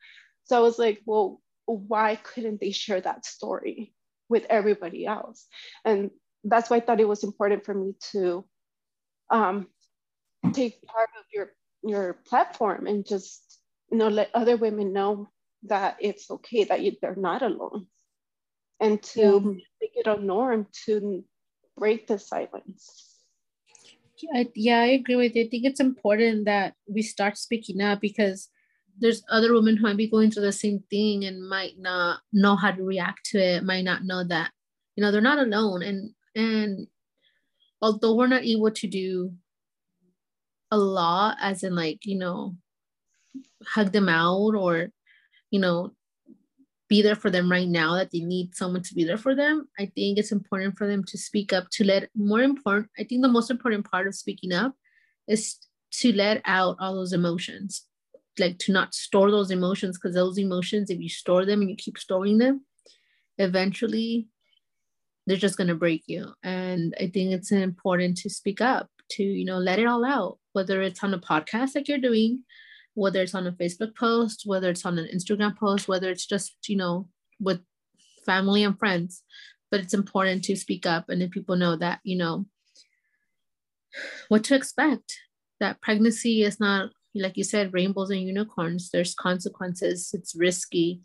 So 0.45 0.57
I 0.57 0.61
was 0.61 0.79
like, 0.79 1.03
well, 1.07 1.41
why 1.67 2.17
couldn't 2.17 2.61
they 2.61 2.71
share 2.71 3.01
that 3.01 3.25
story? 3.25 3.93
with 4.29 4.45
everybody 4.49 5.07
else. 5.07 5.47
And 5.85 6.11
that's 6.45 6.71
why 6.71 6.77
I 6.77 6.81
thought 6.81 7.01
it 7.01 7.09
was 7.09 7.25
important 7.25 7.65
for 7.65 7.75
me 7.75 7.95
to 8.13 8.45
um, 9.31 9.67
take 10.53 10.83
part 10.87 11.09
of 11.19 11.25
your 11.33 11.51
your 11.83 12.15
platform 12.27 12.87
and 12.87 13.07
just 13.07 13.61
you 13.91 13.99
know 13.99 14.09
let 14.09 14.31
other 14.35 14.57
women 14.57 14.93
know 14.93 15.29
that 15.65 15.97
it's 16.01 16.31
okay 16.31 16.65
that 16.65 16.81
you, 16.81 16.93
they're 17.01 17.15
not 17.15 17.43
alone 17.43 17.87
and 18.81 19.03
to 19.03 19.21
yeah. 19.21 19.65
make 19.81 19.93
it 19.95 20.07
a 20.07 20.21
norm 20.21 20.67
to 20.87 21.25
break 21.77 22.07
the 22.07 22.19
silence. 22.19 23.05
Yeah, 24.21 24.45
yeah 24.55 24.81
i 24.81 24.87
agree 24.87 25.17
with 25.17 25.37
you. 25.37 25.45
I 25.45 25.49
think 25.49 25.65
it's 25.65 25.81
important 25.81 26.45
that 26.47 26.75
we 26.89 27.03
start 27.03 27.39
speaking 27.39 27.81
up 27.81 28.01
because 28.01 28.49
there's 29.01 29.23
other 29.31 29.53
women 29.53 29.77
who 29.77 29.85
might 29.85 29.97
be 29.97 30.11
going 30.11 30.31
through 30.31 30.43
the 30.43 30.53
same 30.53 30.83
thing 30.91 31.25
and 31.25 31.49
might 31.49 31.79
not 31.79 32.21
know 32.33 32.57
how 32.57 32.73
to 32.73 32.83
react 32.83 33.27
to 33.27 33.39
it 33.39 33.63
might 33.63 33.85
not 33.85 34.05
know 34.05 34.25
that 34.25 34.51
you 34.97 35.05
know 35.05 35.13
they're 35.13 35.21
not 35.21 35.39
alone. 35.39 35.83
And 35.83 36.11
and 36.35 36.89
although 37.81 38.17
we're 38.17 38.27
not 38.27 38.45
able 38.45 38.73
to 38.73 38.87
do 38.89 39.33
a 40.71 40.77
lot 40.77 41.37
as 41.41 41.63
in 41.63 41.75
like 41.75 42.05
you 42.05 42.19
know 42.19 42.57
hug 43.65 43.93
them 43.93 44.09
out 44.09 44.55
or 44.55 44.89
you 45.51 45.61
know 45.61 45.93
be 46.89 47.03
there 47.03 47.15
for 47.15 47.31
them 47.31 47.51
right 47.51 47.69
now 47.69 47.95
that 47.95 48.11
they 48.11 48.21
need 48.21 48.55
someone 48.55 48.83
to 48.83 48.95
be 48.95 49.05
there 49.05 49.19
for 49.19 49.35
them 49.35 49.69
i 49.79 49.87
think 49.95 50.19
it's 50.19 50.33
important 50.33 50.77
for 50.77 50.87
them 50.87 51.05
to 51.05 51.19
speak 51.19 51.53
up 51.53 51.69
to 51.71 51.85
let 51.85 52.09
more 52.15 52.43
important 52.43 52.89
i 52.99 53.05
think 53.05 53.23
the 53.23 53.29
most 53.29 53.51
important 53.51 53.89
part 53.91 54.07
of 54.07 54.15
speaking 54.15 54.53
up 54.53 54.75
is 55.27 55.59
to 55.91 56.13
let 56.13 56.43
out 56.45 56.77
all 56.81 56.95
those 56.95 57.13
emotions. 57.13 57.85
Like 58.39 58.59
to 58.61 58.73
not 58.73 58.95
store 58.95 59.31
those 59.31 59.51
emotions 59.51 59.99
because 59.99 60.15
those 60.15 60.39
emotions 60.39 60.91
if 60.91 61.01
you 61.01 61.09
store 61.09 61.45
them 61.45 61.61
and 61.61 61.71
you 61.71 61.77
keep 61.77 61.99
storing 61.99 62.39
them 62.39 62.65
eventually 63.37 64.29
they're 65.27 65.37
just 65.37 65.57
going 65.57 65.69
to 65.69 65.75
break 65.75 66.05
you. 66.07 66.33
And 66.45 66.95
i 67.01 67.09
think 67.09 67.33
it's 67.33 67.51
important 67.51 68.17
to 68.19 68.31
speak 68.31 68.61
up 68.61 68.89
to 69.11 69.25
you 69.25 69.45
know 69.45 69.59
let 69.59 69.81
it 69.81 69.87
all 69.87 70.05
out 70.05 70.39
whether 70.53 70.83
it's 70.83 71.03
on 71.03 71.15
a 71.15 71.19
podcast 71.19 71.75
like 71.75 71.89
you're 71.89 71.99
doing 71.99 72.45
whether 72.99 73.23
it's 73.23 73.35
on 73.35 73.47
a 73.47 73.53
facebook 73.53 73.95
post 73.97 74.43
whether 74.45 74.71
it's 74.71 74.85
on 74.85 74.99
an 74.99 75.09
instagram 75.15 75.57
post 75.57 75.89
whether 75.89 76.11
it's 76.11 76.27
just 76.27 76.57
you 76.69 76.77
know 76.77 77.09
with 77.41 77.61
family 78.27 78.63
and 78.65 78.79
friends 78.79 79.23
but 79.71 79.81
it's 79.81 79.95
important 79.95 80.43
to 80.45 80.57
speak 80.57 80.87
up 80.87 81.09
and 81.09 81.23
if 81.23 81.31
people 81.31 81.57
know 81.57 81.77
that 81.77 82.01
you 82.03 82.17
know 82.17 82.47
what 84.29 84.45
to 84.45 84.55
expect 84.55 85.19
that 85.61 85.81
pregnancy 85.81 86.43
is 86.43 86.61
not 86.61 86.91
like 87.15 87.37
you 87.37 87.45
said, 87.45 87.73
rainbows 87.73 88.11
and 88.11 88.21
unicorns, 88.21 88.91
there's 88.91 89.15
consequences, 89.15 90.11
it's 90.13 90.35
risky. 90.37 91.01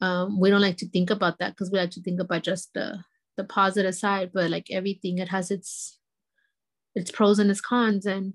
Um, 0.00 0.40
we 0.40 0.50
don't 0.50 0.60
like 0.60 0.76
to 0.78 0.88
think 0.88 1.10
about 1.10 1.38
that 1.38 1.50
because 1.50 1.70
we 1.70 1.78
like 1.78 1.90
to 1.92 2.02
think 2.02 2.20
about 2.20 2.42
just 2.42 2.70
the 2.74 2.98
the 3.36 3.44
positive 3.44 3.94
side, 3.94 4.30
but 4.32 4.50
like 4.50 4.68
everything, 4.70 5.18
it 5.18 5.28
has 5.28 5.50
its 5.50 5.98
its 6.94 7.10
pros 7.10 7.38
and 7.38 7.50
its 7.50 7.60
cons, 7.60 8.06
and 8.06 8.34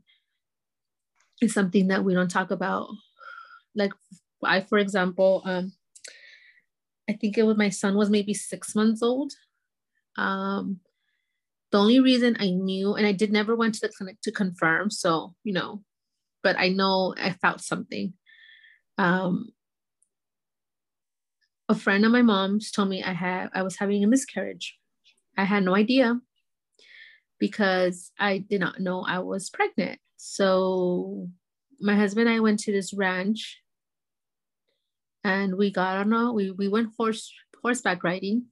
it's 1.42 1.54
something 1.54 1.88
that 1.88 2.04
we 2.04 2.14
don't 2.14 2.32
talk 2.32 2.52
about. 2.52 2.90
Like 3.76 3.94
I, 4.44 4.62
for 4.62 4.78
example, 4.78 5.42
um, 5.46 5.74
I 7.10 7.14
think 7.14 7.38
it 7.38 7.44
was 7.44 7.58
my 7.58 7.70
son 7.70 7.96
was 7.96 8.10
maybe 8.10 8.34
six 8.34 8.76
months 8.76 9.02
old. 9.02 9.34
Um, 10.18 10.80
the 11.72 11.80
only 11.80 12.00
reason 12.00 12.36
I 12.40 12.50
knew, 12.50 12.96
and 12.96 13.06
I 13.06 13.12
did 13.12 13.32
never 13.32 13.56
went 13.56 13.76
to 13.76 13.82
the 13.82 13.94
clinic 13.96 14.18
to 14.24 14.32
confirm, 14.32 14.90
so 14.90 15.36
you 15.44 15.54
know, 15.54 15.84
but 16.44 16.58
I 16.58 16.70
know 16.70 17.16
I 17.18 17.32
felt 17.32 17.62
something. 17.62 18.14
Um, 18.98 19.50
a 21.70 21.76
friend 21.76 22.04
of 22.06 22.12
my 22.12 22.24
mom's 22.24 22.72
told 22.72 22.90
me 22.90 23.04
I 23.04 23.14
had 23.14 23.50
I 23.54 23.62
was 23.62 23.78
having 23.78 24.04
a 24.04 24.08
miscarriage. 24.08 24.78
I 25.38 25.46
had 25.46 25.64
no 25.64 25.76
idea 25.76 26.20
because 27.40 28.12
I 28.20 28.40
did 28.40 28.60
not 28.60 28.80
know 28.80 29.02
I 29.02 29.20
was 29.20 29.50
pregnant. 29.50 30.00
So 30.22 31.30
my 31.80 31.96
husband 31.96 32.28
and 32.28 32.36
I 32.36 32.42
went 32.42 32.60
to 32.62 32.74
this 32.74 32.94
ranch 32.94 33.62
and 35.24 35.56
we 35.56 35.72
got 35.72 35.96
on 35.96 36.12
a 36.12 36.34
we, 36.34 36.52
we 36.52 36.68
went 36.68 36.90
horse 36.98 37.32
horseback 37.64 38.04
riding 38.04 38.48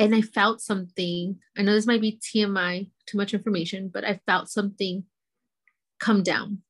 and 0.00 0.12
I 0.12 0.22
felt 0.22 0.60
something. 0.60 1.38
I 1.56 1.62
know 1.62 1.72
this 1.72 1.86
might 1.86 2.00
be 2.00 2.18
TMI, 2.18 2.90
too 3.06 3.16
much 3.16 3.32
information, 3.32 3.90
but 3.94 4.04
I 4.04 4.18
felt 4.26 4.48
something 4.48 5.04
come 6.00 6.24
down. 6.24 6.62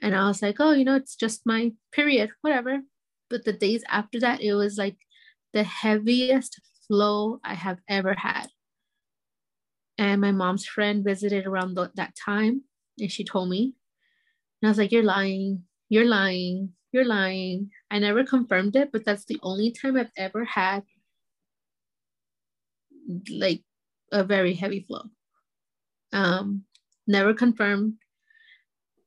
And 0.00 0.16
I 0.16 0.26
was 0.26 0.42
like, 0.42 0.56
oh, 0.58 0.72
you 0.72 0.84
know, 0.84 0.96
it's 0.96 1.14
just 1.14 1.46
my 1.46 1.74
period, 1.92 2.30
whatever. 2.40 2.80
But 3.30 3.44
the 3.44 3.52
days 3.52 3.84
after 3.88 4.18
that, 4.18 4.40
it 4.40 4.54
was 4.54 4.76
like 4.76 4.96
the 5.52 5.62
heaviest 5.62 6.60
flow 6.88 7.38
I 7.44 7.54
have 7.54 7.78
ever 7.88 8.14
had. 8.14 8.48
And 9.98 10.20
my 10.20 10.32
mom's 10.32 10.66
friend 10.66 11.04
visited 11.04 11.46
around 11.46 11.74
the, 11.74 11.92
that 11.94 12.16
time 12.16 12.62
and 12.98 13.10
she 13.10 13.24
told 13.24 13.48
me, 13.48 13.74
and 14.60 14.68
I 14.68 14.70
was 14.70 14.78
like, 14.78 14.92
You're 14.92 15.02
lying, 15.02 15.64
you're 15.88 16.06
lying, 16.06 16.72
you're 16.92 17.04
lying. 17.04 17.70
I 17.90 17.98
never 17.98 18.24
confirmed 18.24 18.76
it, 18.76 18.90
but 18.92 19.04
that's 19.04 19.24
the 19.24 19.38
only 19.42 19.72
time 19.72 19.96
I've 19.96 20.10
ever 20.16 20.44
had 20.44 20.84
like 23.30 23.62
a 24.12 24.24
very 24.24 24.54
heavy 24.54 24.80
flow. 24.80 25.02
Um, 26.12 26.64
never 27.06 27.34
confirmed, 27.34 27.94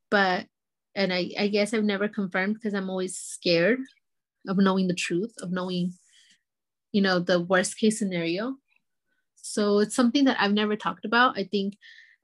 but 0.09 0.47
and 0.95 1.13
I, 1.13 1.29
I 1.37 1.47
guess 1.47 1.73
I've 1.73 1.83
never 1.83 2.07
confirmed 2.07 2.55
because 2.55 2.73
I'm 2.73 2.89
always 2.89 3.17
scared 3.17 3.79
of 4.47 4.57
knowing 4.57 4.87
the 4.87 4.93
truth, 4.93 5.33
of 5.41 5.51
knowing, 5.51 5.93
you 6.91 7.01
know, 7.01 7.19
the 7.19 7.39
worst 7.39 7.77
case 7.77 7.99
scenario. 7.99 8.55
So 9.35 9.79
it's 9.79 9.95
something 9.95 10.25
that 10.25 10.37
I've 10.39 10.53
never 10.53 10.75
talked 10.75 11.03
about. 11.05 11.37
I 11.37 11.43
think 11.43 11.75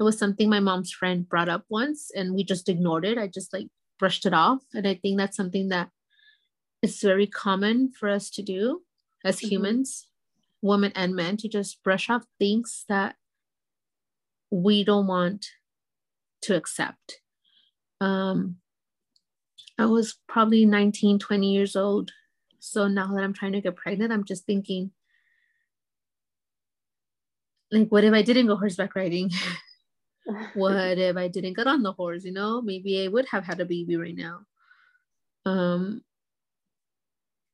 it 0.02 0.04
was 0.04 0.18
something 0.18 0.50
my 0.50 0.60
mom's 0.60 0.92
friend 0.92 1.30
brought 1.30 1.48
up 1.48 1.64
once 1.70 2.10
and 2.16 2.34
we 2.34 2.44
just 2.44 2.68
ignored 2.68 3.06
it. 3.06 3.20
I 3.20 3.28
just 3.28 3.54
like 3.54 3.68
brushed 4.00 4.26
it 4.26 4.34
off. 4.34 4.64
And 4.74 4.88
I 4.88 4.96
think 4.96 5.20
that's 5.20 5.38
something 5.38 5.70
that 5.70 5.90
is 6.82 7.00
very 7.02 7.28
common 7.28 7.92
for 7.92 8.10
us 8.10 8.32
to 8.32 8.42
do 8.42 8.82
as 9.24 9.38
mm-hmm. 9.38 9.50
humans, 9.50 10.08
women 10.60 10.92
and 10.96 11.16
men, 11.16 11.38
to 11.38 11.48
just 11.48 11.84
brush 11.84 12.10
off 12.10 12.24
things 12.40 12.84
that 12.90 13.14
we 14.50 14.84
don't 14.84 15.06
want 15.06 15.46
to 16.42 16.56
accept. 16.56 17.22
Um, 18.00 18.56
I 19.78 19.86
was 19.86 20.18
probably 20.28 20.66
19, 20.66 21.20
20 21.20 21.54
years 21.54 21.76
old. 21.76 22.10
So 22.58 22.88
now 22.88 23.14
that 23.14 23.24
I'm 23.24 23.34
trying 23.34 23.54
to 23.54 23.62
get 23.62 23.76
pregnant, 23.76 24.12
I'm 24.12 24.26
just 24.26 24.48
thinking, 24.48 24.90
like, 27.72 27.90
what 27.90 28.04
if 28.04 28.16
I 28.16 28.24
didn't 28.24 28.48
go 28.48 28.56
horseback 28.56 28.96
riding? 28.96 29.30
what 30.54 30.98
if 30.98 31.18
I 31.18 31.28
didn't 31.28 31.56
get 31.56 31.68
on 31.68 31.84
the 31.84 31.94
horse? 31.94 32.24
You 32.24 32.34
know, 32.34 32.62
maybe 32.62 33.04
I 33.04 33.08
would 33.08 33.28
have 33.32 33.44
had 33.46 33.60
a 33.60 33.66
baby 33.66 33.96
right 33.96 34.16
now. 34.16 34.42
Um, 35.46 36.04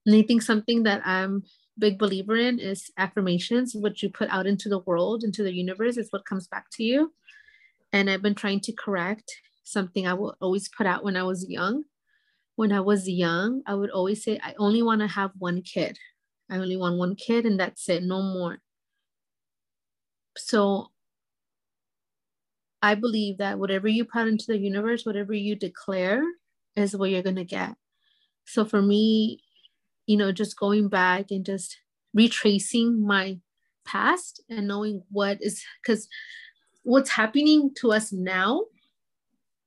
and 0.05 0.15
I 0.15 0.21
think 0.21 0.41
something 0.41 0.83
that 0.83 1.01
I'm 1.05 1.43
big 1.77 1.99
believer 1.99 2.35
in 2.35 2.59
is 2.59 2.89
affirmations. 2.97 3.75
What 3.75 4.01
you 4.01 4.09
put 4.09 4.29
out 4.29 4.47
into 4.47 4.69
the 4.69 4.79
world, 4.79 5.23
into 5.23 5.43
the 5.43 5.53
universe, 5.53 5.97
is 5.97 6.07
what 6.11 6.25
comes 6.25 6.47
back 6.47 6.65
to 6.73 6.83
you. 6.83 7.13
And 7.93 8.09
I've 8.09 8.21
been 8.21 8.35
trying 8.35 8.61
to 8.61 8.73
correct 8.73 9.31
something 9.63 10.07
I 10.07 10.13
will 10.13 10.35
always 10.41 10.69
put 10.69 10.87
out 10.87 11.03
when 11.03 11.17
I 11.17 11.23
was 11.23 11.45
young. 11.49 11.83
When 12.55 12.71
I 12.71 12.79
was 12.79 13.07
young, 13.07 13.61
I 13.67 13.75
would 13.75 13.91
always 13.91 14.23
say, 14.23 14.39
I 14.41 14.55
only 14.57 14.81
want 14.81 15.01
to 15.01 15.07
have 15.07 15.31
one 15.37 15.61
kid. 15.61 15.97
I 16.49 16.57
only 16.57 16.77
want 16.77 16.97
one 16.97 17.15
kid, 17.15 17.45
and 17.45 17.59
that's 17.59 17.87
it, 17.89 18.03
no 18.03 18.21
more. 18.21 18.59
So 20.37 20.91
I 22.81 22.95
believe 22.95 23.39
that 23.39 23.59
whatever 23.59 23.87
you 23.87 24.05
put 24.05 24.27
into 24.27 24.45
the 24.47 24.57
universe, 24.57 25.05
whatever 25.05 25.33
you 25.33 25.55
declare, 25.55 26.23
is 26.75 26.95
what 26.95 27.09
you're 27.09 27.23
going 27.23 27.35
to 27.37 27.43
get. 27.43 27.75
So 28.45 28.63
for 28.63 28.81
me, 28.81 29.41
you 30.05 30.15
know, 30.15 30.31
just 30.31 30.59
going 30.59 30.87
back 30.87 31.31
and 31.31 31.45
just 31.45 31.77
retracing 32.13 33.05
my 33.05 33.39
past 33.85 34.41
and 34.49 34.67
knowing 34.67 35.03
what 35.11 35.39
is, 35.41 35.63
because 35.81 36.07
what's 36.83 37.09
happening 37.09 37.71
to 37.77 37.91
us 37.91 38.13
now 38.13 38.65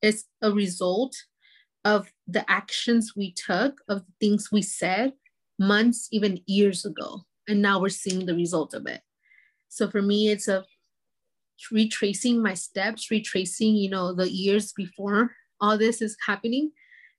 is 0.02 0.24
a 0.40 0.52
result 0.52 1.16
of 1.84 2.12
the 2.26 2.48
actions 2.50 3.14
we 3.16 3.32
took, 3.32 3.80
of 3.88 4.04
the 4.06 4.12
things 4.20 4.50
we 4.52 4.62
said 4.62 5.12
months, 5.58 6.08
even 6.12 6.40
years 6.46 6.84
ago. 6.84 7.26
And 7.48 7.60
now 7.60 7.80
we're 7.80 7.88
seeing 7.88 8.26
the 8.26 8.34
result 8.34 8.72
of 8.72 8.86
it. 8.86 9.02
So 9.68 9.90
for 9.90 10.00
me, 10.00 10.28
it's 10.28 10.48
a 10.48 10.64
retracing 11.70 12.42
my 12.42 12.54
steps, 12.54 13.10
retracing, 13.10 13.76
you 13.76 13.90
know, 13.90 14.14
the 14.14 14.30
years 14.30 14.72
before 14.72 15.32
all 15.60 15.76
this 15.76 16.00
is 16.00 16.16
happening 16.26 16.72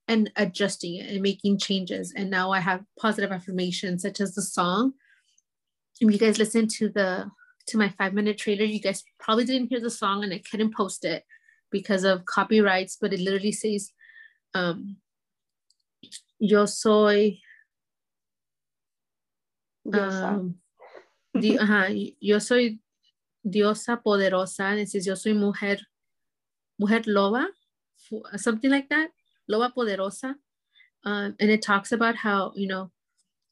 and 0.08 0.32
adjusting 0.36 0.96
it 0.96 1.10
and 1.10 1.22
making 1.22 1.60
changes. 1.60 2.14
And 2.16 2.30
now 2.30 2.52
I 2.52 2.60
have 2.60 2.84
positive 3.00 3.32
affirmations 3.32 4.02
such 4.02 4.20
as 4.20 4.36
the 4.36 4.42
song. 4.42 4.94
If 6.00 6.12
you 6.12 6.18
guys 6.18 6.40
listen 6.40 6.68
to 6.80 6.90
the 6.90 7.30
to 7.68 7.78
my 7.78 7.90
five 7.98 8.14
minute 8.14 8.38
trailer, 8.38 8.66
you 8.66 8.82
guys 8.82 9.04
probably 9.20 9.46
didn't 9.46 9.70
hear 9.70 9.80
the 9.80 9.90
song 9.90 10.24
and 10.24 10.34
I 10.34 10.42
couldn't 10.50 10.76
post 10.76 11.06
it 11.06 11.24
because 11.72 12.04
of 12.04 12.26
copyrights, 12.26 12.98
but 13.00 13.14
it 13.14 13.20
literally 13.20 13.52
says, 13.52 13.92
um, 14.54 14.98
yo 16.40 16.66
soy 16.66 17.38
um, 19.94 20.56
di, 21.40 21.58
ajá, 21.58 22.14
yo 22.20 22.40
soy 22.40 22.80
diosa 23.48 24.02
poderosa, 24.02 24.78
it 24.80 24.90
says 24.90 25.08
yo 25.08 25.16
soy 25.16 25.34
mujer, 25.34 25.78
mujer 26.80 27.02
loba, 27.02 27.48
something 28.36 28.70
like 28.70 28.90
that, 28.90 29.10
loba 29.50 29.74
poderosa. 29.74 30.36
Um, 31.04 31.36
and 31.40 31.50
it 31.50 31.62
talks 31.62 31.92
about 31.92 32.16
how, 32.16 32.54
you 32.56 32.68
know, 32.68 32.92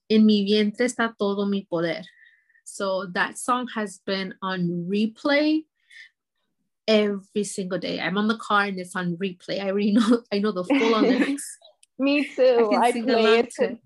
in 0.07 0.25
mi 0.25 0.45
vientre 0.45 0.81
está 0.81 1.13
todo 1.17 1.45
mi 1.45 1.67
poder. 1.69 2.03
So 2.63 3.07
that 3.13 3.37
song 3.37 3.67
has 3.73 3.99
been 4.05 4.35
on 4.41 4.87
replay 4.89 5.63
every 6.87 7.43
single 7.43 7.79
day. 7.79 7.99
I'm 7.99 8.17
on 8.17 8.27
the 8.27 8.37
car 8.37 8.63
and 8.63 8.79
it's 8.79 8.95
on 8.95 9.17
replay. 9.17 9.61
I 9.61 9.69
already 9.69 9.91
know 9.97 10.23
I 10.31 10.39
know 10.39 10.51
the 10.51 10.63
full 10.63 10.95
on 10.95 11.03
lyrics. 11.09 11.57
me 11.97 12.25
too. 12.35 12.71
I, 12.73 12.87
I 12.87 12.91
play 12.91 13.39
it 13.39 13.53
too. 13.53 13.77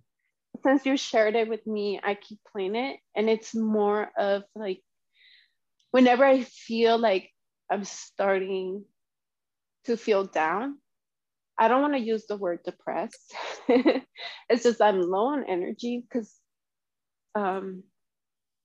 Since 0.63 0.85
you 0.85 0.95
shared 0.97 1.35
it 1.35 1.49
with 1.49 1.65
me, 1.67 1.99
I 2.01 2.15
keep 2.15 2.39
playing 2.49 2.75
it, 2.75 2.99
and 3.15 3.29
it's 3.29 3.53
more 3.53 4.09
of 4.17 4.43
like 4.55 4.81
whenever 5.93 6.25
I 6.25 6.41
feel 6.41 6.97
like 6.97 7.29
I'm 7.71 7.83
starting 7.85 8.83
to 9.85 9.95
feel 9.95 10.25
down, 10.25 10.79
I 11.55 11.67
don't 11.67 11.83
want 11.83 11.93
to 11.93 11.99
use 11.99 12.25
the 12.25 12.35
word 12.35 12.61
depressed. 12.65 13.35
it's 13.69 14.63
just 14.63 14.81
I'm 14.81 15.01
low 15.01 15.27
on 15.27 15.45
energy 15.47 16.03
because 16.03 16.33
um, 17.35 17.83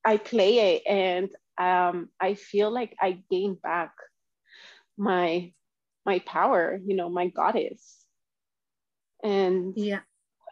I 0.07 0.17
play 0.17 0.75
it 0.75 0.83
and 0.89 1.29
um, 1.59 2.09
I 2.19 2.33
feel 2.33 2.71
like 2.71 2.97
I 2.99 3.23
gain 3.31 3.59
back 3.63 3.93
my 4.97 5.53
my 6.07 6.21
power, 6.21 6.81
you 6.83 6.97
know, 6.97 7.11
my 7.11 7.29
goddess. 7.29 8.07
And 9.23 9.75
yeah, 9.77 10.01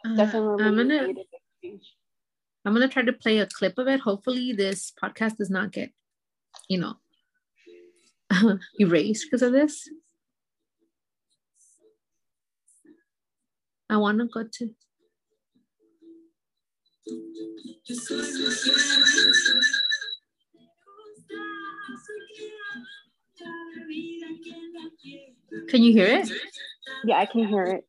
uh, 0.05 0.14
definitely 0.14 0.62
I'm 0.62 0.77
gonna 0.77 1.09
I'm 2.66 2.74
gonna 2.74 2.89
try 2.89 3.03
to 3.03 3.14
play 3.14 3.39
a 3.39 3.47
clip 3.47 3.79
of 3.79 3.89
it. 3.89 4.01
Hopefully, 4.01 4.53
this 4.53 4.93
podcast 5.03 5.39
does 5.39 5.49
not 5.49 5.72
get 5.72 5.93
you 6.69 6.79
know, 6.79 6.95
erased 8.81 9.27
because 9.27 9.43
of 9.43 9.53
this. 9.53 9.89
I 13.89 13.97
want 13.99 14.19
to 14.19 14.27
go 14.27 14.43
to. 14.43 14.71
Can 25.69 25.83
you 25.83 25.93
hear 25.93 26.07
it? 26.07 26.31
Yeah, 27.05 27.19
I 27.19 27.27
can 27.27 27.47
hear 27.47 27.63
it. 27.65 27.87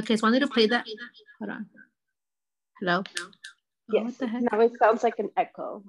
Okay, 0.00 0.16
so 0.16 0.26
I 0.26 0.30
need 0.30 0.40
to 0.40 0.48
play 0.48 0.66
that. 0.66 0.86
Hold 1.38 1.50
on. 1.50 1.66
Hello? 2.80 3.02
Yes. 3.92 4.00
Oh, 4.00 4.04
what 4.04 4.18
the 4.18 4.26
heck? 4.26 4.42
Now 4.50 4.60
it 4.60 4.72
sounds 4.78 5.02
like 5.02 5.18
an 5.18 5.28
echo. 5.36 5.84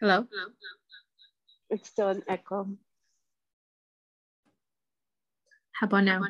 Hello? 0.00 0.26
It's 1.68 1.88
still 1.88 2.06
an 2.08 2.22
echo. 2.28 2.68
How 5.72 5.88
about 5.88 6.04
now? 6.04 6.22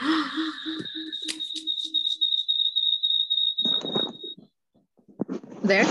there? 5.64 5.86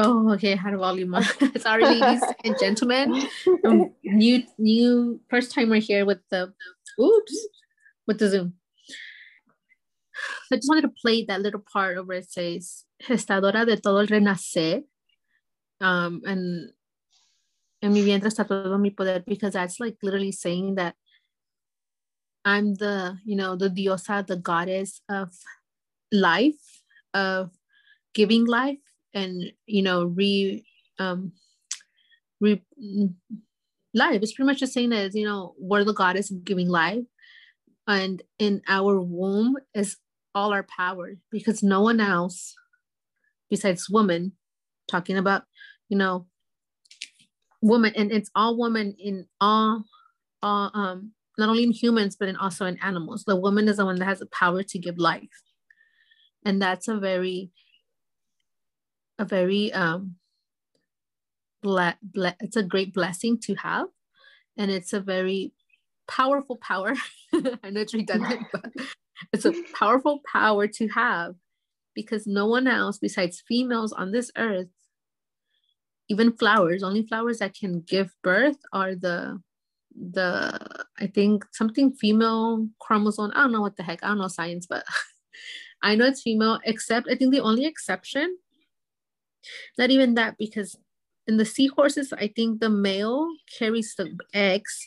Oh, 0.00 0.32
okay. 0.34 0.54
Had 0.54 0.74
a 0.74 0.78
volume 0.78 1.12
on. 1.12 1.24
Sorry, 1.58 1.84
ladies 1.84 2.22
and 2.44 2.56
gentlemen. 2.58 3.26
Um, 3.64 3.92
new, 4.04 4.44
new 4.56 5.20
first 5.28 5.52
timer 5.52 5.76
here 5.76 6.06
with 6.06 6.20
the 6.30 6.54
oops 7.00 7.48
with 8.06 8.18
the 8.20 8.28
Zoom. 8.28 8.54
I 10.52 10.56
just 10.56 10.68
wanted 10.68 10.82
to 10.82 10.94
play 11.02 11.24
that 11.24 11.40
little 11.40 11.62
part 11.72 12.06
where 12.06 12.18
it 12.18 12.30
says 12.30 12.84
gestadora 13.02 13.66
de 13.66 13.76
todo 13.76 13.98
el 13.98 14.06
renacer. 14.06 14.84
Um, 15.80 16.22
and 16.24 16.70
en 17.82 17.92
mi 17.92 18.02
vientre 18.02 18.30
está 18.30 18.46
todo 18.46 18.78
mi 18.78 18.90
poder 18.90 19.24
because 19.26 19.54
that's 19.54 19.80
like 19.80 19.96
literally 20.02 20.32
saying 20.32 20.76
that 20.76 20.94
I'm 22.44 22.74
the, 22.74 23.18
you 23.24 23.36
know, 23.36 23.56
the 23.56 23.68
diosa, 23.68 24.24
the 24.24 24.36
goddess 24.36 25.00
of 25.08 25.32
life, 26.12 26.82
of 27.14 27.50
giving 28.14 28.46
life 28.46 28.78
and, 29.18 29.52
you 29.66 29.82
know, 29.82 30.04
re, 30.04 30.64
um, 30.98 31.32
re, 32.40 32.62
life. 33.94 34.22
It's 34.22 34.32
pretty 34.32 34.46
much 34.46 34.60
just 34.60 34.72
saying 34.72 34.90
that, 34.90 35.14
you 35.14 35.26
know, 35.26 35.54
we're 35.58 35.84
the 35.84 35.92
goddess 35.92 36.30
giving 36.44 36.68
life. 36.68 37.04
And 37.86 38.22
in 38.38 38.62
our 38.68 39.00
womb 39.00 39.56
is 39.74 39.96
all 40.34 40.52
our 40.52 40.62
power 40.64 41.14
because 41.30 41.62
no 41.62 41.82
one 41.82 42.00
else 42.00 42.54
besides 43.50 43.88
woman 43.90 44.32
talking 44.88 45.16
about, 45.16 45.42
you 45.88 45.96
know, 45.96 46.26
woman 47.60 47.92
and 47.96 48.12
it's 48.12 48.30
all 48.34 48.56
woman 48.56 48.94
in 48.98 49.26
all, 49.40 49.84
all 50.42 50.70
um 50.74 51.12
not 51.38 51.48
only 51.48 51.64
in 51.64 51.72
humans 51.72 52.16
but 52.18 52.28
in 52.28 52.36
also 52.36 52.66
in 52.66 52.78
animals 52.82 53.24
the 53.24 53.34
woman 53.34 53.66
is 53.66 53.78
the 53.78 53.84
one 53.84 53.96
that 53.96 54.04
has 54.04 54.20
the 54.20 54.26
power 54.26 54.62
to 54.62 54.78
give 54.78 54.96
life 54.96 55.42
and 56.44 56.62
that's 56.62 56.86
a 56.86 56.96
very 56.96 57.50
a 59.18 59.24
very 59.24 59.72
um 59.72 60.16
ble- 61.62 61.98
ble- 62.02 62.36
it's 62.40 62.56
a 62.56 62.62
great 62.62 62.94
blessing 62.94 63.38
to 63.38 63.54
have 63.56 63.88
and 64.56 64.70
it's 64.70 64.92
a 64.92 65.00
very 65.00 65.52
powerful 66.08 66.56
power 66.56 66.94
i 67.62 67.70
know 67.70 67.80
it's 67.80 67.94
redundant 67.94 68.42
but 68.52 68.72
it's 69.32 69.44
a 69.44 69.54
powerful 69.74 70.20
power 70.30 70.66
to 70.66 70.88
have 70.88 71.34
because 71.94 72.26
no 72.26 72.46
one 72.46 72.66
else 72.66 72.98
besides 72.98 73.42
females 73.46 73.92
on 73.92 74.12
this 74.12 74.30
earth 74.36 74.68
even 76.08 76.32
flowers 76.32 76.82
only 76.82 77.02
flowers 77.02 77.38
that 77.38 77.54
can 77.54 77.80
give 77.82 78.14
birth 78.22 78.56
are 78.72 78.94
the 78.94 79.40
the 79.94 80.58
I 80.98 81.06
think 81.06 81.44
something 81.52 81.92
female 81.92 82.68
chromosome. 82.80 83.32
I 83.34 83.42
don't 83.42 83.52
know 83.52 83.60
what 83.60 83.76
the 83.76 83.82
heck. 83.82 84.02
I 84.02 84.08
don't 84.08 84.18
know 84.18 84.28
science, 84.28 84.66
but 84.66 84.84
I 85.82 85.94
know 85.96 86.06
it's 86.06 86.22
female. 86.22 86.60
Except 86.64 87.08
I 87.10 87.14
think 87.14 87.32
the 87.32 87.40
only 87.40 87.66
exception, 87.66 88.36
not 89.76 89.90
even 89.90 90.14
that, 90.14 90.36
because 90.38 90.76
in 91.26 91.36
the 91.36 91.44
seahorses, 91.44 92.12
I 92.12 92.28
think 92.28 92.60
the 92.60 92.70
male 92.70 93.28
carries 93.58 93.94
the 93.96 94.16
eggs, 94.32 94.86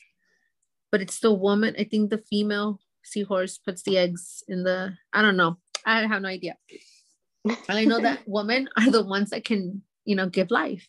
but 0.91 1.01
it's 1.01 1.19
the 1.19 1.33
woman. 1.33 1.75
I 1.77 1.83
think 1.83 2.09
the 2.09 2.23
female 2.29 2.79
seahorse 3.03 3.57
puts 3.57 3.83
the 3.83 3.97
eggs 3.97 4.43
in 4.47 4.63
the. 4.63 4.93
I 5.13 5.21
don't 5.21 5.37
know. 5.37 5.57
I 5.85 6.05
have 6.05 6.21
no 6.21 6.29
idea. 6.29 6.55
But 7.43 7.57
I 7.69 7.85
know 7.85 7.99
that 8.01 8.21
women 8.27 8.69
are 8.77 8.89
the 8.89 9.03
ones 9.03 9.29
that 9.31 9.45
can, 9.45 9.83
you 10.05 10.15
know, 10.15 10.29
give 10.29 10.51
life. 10.51 10.87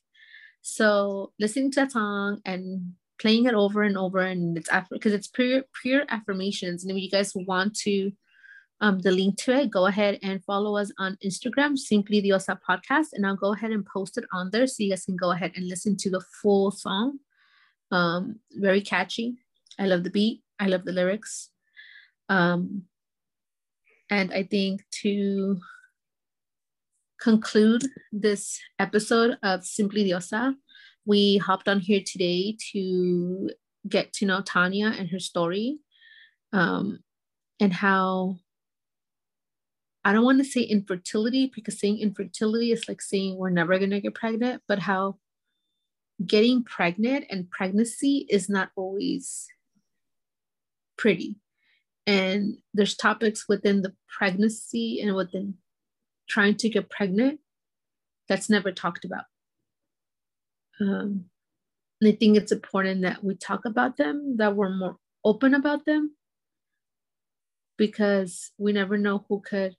So 0.63 1.33
listening 1.39 1.73
to 1.73 1.81
that 1.81 1.93
song 1.93 2.41
and 2.45 2.95
playing 3.23 3.47
it 3.47 3.55
over 3.55 3.83
and 3.83 3.97
over 3.97 4.19
and 4.19 4.57
it's 4.59 4.69
after 4.69 4.97
because 4.97 5.13
it's 5.13 5.29
pure 5.29 5.63
pure 5.81 6.03
affirmations 6.09 6.83
and 6.83 6.91
if 6.91 7.01
you 7.01 7.11
guys 7.11 7.33
want 7.35 7.75
to 7.77 8.11
um, 8.83 8.99
the 8.99 9.11
link 9.11 9.37
to 9.39 9.53
it 9.53 9.71
go 9.71 9.87
ahead 9.87 10.19
and 10.23 10.45
follow 10.45 10.77
us 10.77 10.93
on 10.99 11.17
instagram 11.25 11.79
simply 11.79 12.21
diosa 12.21 12.59
podcast 12.69 13.09
and 13.15 13.27
i'll 13.27 13.37
go 13.37 13.55
ahead 13.55 13.71
and 13.71 13.87
post 13.87 14.19
it 14.19 14.25
on 14.33 14.51
there 14.51 14.67
so 14.67 14.83
you 14.83 14.91
guys 14.91 15.05
can 15.05 15.17
go 15.17 15.31
ahead 15.31 15.53
and 15.57 15.69
listen 15.69 15.97
to 15.97 16.11
the 16.11 16.21
full 16.43 16.71
song. 16.71 17.19
Um, 17.91 18.41
very 18.53 18.81
catchy. 18.81 19.37
I 19.79 19.87
love 19.87 20.03
the 20.03 20.11
beat. 20.11 20.43
I 20.59 20.67
love 20.67 20.85
the 20.85 20.93
lyrics. 20.93 21.51
Um, 22.31 22.85
and 24.13 24.33
i 24.33 24.43
think 24.43 24.83
to 24.91 25.59
conclude 27.21 27.85
this 28.13 28.61
episode 28.79 29.39
of 29.43 29.65
simply 29.65 30.05
diosa 30.05 30.55
we 31.05 31.39
hopped 31.39 31.69
on 31.69 31.81
here 31.81 32.03
today 32.05 32.57
to 32.73 33.51
get 33.89 34.13
to 34.13 34.27
know 34.27 34.41
Tanya 34.41 34.95
and 34.97 35.09
her 35.11 35.19
story 35.19 35.79
um, 36.53 37.01
and 37.59 37.73
how 37.73 38.37
I 40.05 40.13
don't 40.13 40.25
want 40.25 40.39
to 40.39 40.45
say 40.45 40.63
infertility 40.63 41.53
because 41.55 41.79
saying 41.79 41.99
infertility 41.99 42.73
is 42.73 42.89
like 42.89 43.01
saying 43.01 43.37
we're 43.37 43.51
never 43.51 43.79
going 43.79 43.91
to 43.91 44.01
get 44.01 44.15
pregnant, 44.15 44.63
but 44.67 44.81
how 44.81 45.19
getting 46.25 46.65
pregnant 46.65 47.27
and 47.31 47.51
pregnancy 47.51 48.27
is 48.29 48.49
not 48.49 48.71
always 48.77 49.47
pretty. 50.99 51.37
And 52.07 52.59
there's 52.75 52.97
topics 52.97 53.49
within 53.49 53.83
the 53.83 53.95
pregnancy 54.09 55.01
and 55.01 55.15
within 55.15 55.55
trying 56.29 56.57
to 56.57 56.69
get 56.69 56.91
pregnant 56.91 57.41
that's 58.29 58.51
never 58.51 58.73
talked 58.73 59.05
about. 59.05 59.25
Um, 60.81 61.27
and 62.01 62.13
I 62.13 62.13
think 62.13 62.37
it's 62.37 62.51
important 62.51 63.03
that 63.03 63.23
we 63.23 63.37
talk 63.37 63.65
about 63.65 63.97
them, 63.97 64.37
that 64.39 64.57
we're 64.57 64.75
more 64.75 64.97
open 65.25 65.55
about 65.55 65.85
them, 65.85 66.17
because 67.77 68.51
we 68.59 68.73
never 68.73 68.99
know 68.99 69.25
who 69.29 69.41
could, 69.41 69.77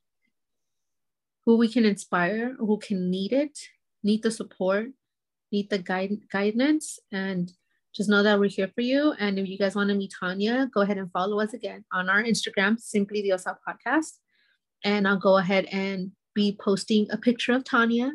who 1.46 1.58
we 1.58 1.68
can 1.68 1.86
inspire, 1.86 2.56
who 2.58 2.78
can 2.78 3.10
need 3.10 3.34
it, 3.34 3.58
need 4.04 4.24
the 4.24 4.32
support, 4.32 4.88
need 5.52 5.70
the 5.70 5.78
guide, 5.78 6.18
guidance, 6.32 7.00
and 7.12 7.52
just 7.94 8.10
know 8.10 8.24
that 8.24 8.40
we're 8.40 8.50
here 8.50 8.72
for 8.74 8.82
you. 8.82 9.14
And 9.20 9.38
if 9.38 9.48
you 9.48 9.58
guys 9.58 9.76
want 9.76 9.90
to 9.90 9.96
meet 9.96 10.14
Tanya, 10.20 10.70
go 10.74 10.82
ahead 10.82 10.98
and 10.98 11.12
follow 11.12 11.40
us 11.40 11.54
again 11.54 11.86
on 11.94 12.10
our 12.10 12.24
Instagram, 12.24 12.80
Simply 12.80 13.22
Diosa 13.22 13.56
Podcast. 13.68 14.14
And 14.84 15.08
I'll 15.08 15.20
go 15.20 15.38
ahead 15.38 15.66
and 15.66 16.12
be 16.34 16.58
posting 16.60 17.08
a 17.12 17.18
picture 17.18 17.54
of 17.54 17.64
Tanya 17.64 18.14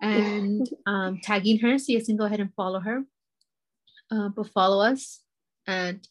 and 0.00 0.68
um, 0.86 1.20
tagging 1.22 1.58
her 1.58 1.78
so 1.78 1.92
you 1.92 2.04
can 2.04 2.16
go 2.16 2.24
ahead 2.24 2.40
and 2.40 2.54
follow 2.54 2.80
her. 2.80 3.04
Uh, 4.10 4.28
but 4.30 4.48
follow 4.48 4.82
us. 4.84 5.20
And 5.66 6.06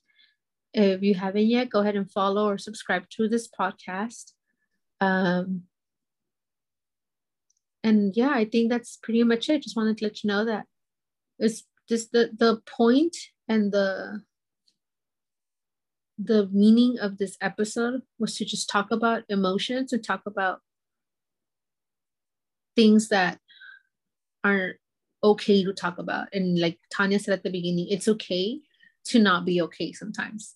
if 0.73 1.01
you 1.01 1.15
haven't 1.15 1.47
yet, 1.47 1.69
go 1.69 1.79
ahead 1.79 1.95
and 1.95 2.09
follow 2.09 2.47
or 2.47 2.57
subscribe 2.57 3.09
to 3.11 3.27
this 3.27 3.49
podcast. 3.49 4.33
Um, 5.01 5.63
and 7.83 8.13
yeah, 8.15 8.31
I 8.31 8.45
think 8.45 8.69
that's 8.69 8.97
pretty 9.01 9.23
much 9.23 9.49
it. 9.49 9.63
Just 9.63 9.75
wanted 9.75 9.97
to 9.97 10.05
let 10.05 10.23
you 10.23 10.27
know 10.27 10.45
that 10.45 10.65
it's 11.37 11.63
just 11.87 12.11
the 12.11 12.29
the 12.37 12.61
point 12.65 13.15
and 13.47 13.71
the 13.71 14.23
the 16.17 16.49
meaning 16.51 16.99
of 16.99 17.17
this 17.17 17.37
episode 17.39 18.01
was 18.19 18.35
to 18.35 18.45
just 18.45 18.69
talk 18.69 18.91
about 18.91 19.23
emotions 19.29 19.93
and 19.93 20.03
talk 20.03 20.21
about 20.25 20.59
things 22.75 23.07
that 23.07 23.39
aren't 24.43 24.75
okay 25.23 25.63
to 25.63 25.73
talk 25.73 25.97
about. 25.97 26.27
And 26.33 26.59
like 26.59 26.77
Tanya 26.93 27.19
said 27.19 27.33
at 27.33 27.43
the 27.43 27.49
beginning, 27.49 27.87
it's 27.89 28.07
okay 28.07 28.59
to 29.05 29.19
not 29.19 29.45
be 29.45 29.61
okay 29.61 29.93
sometimes. 29.93 30.55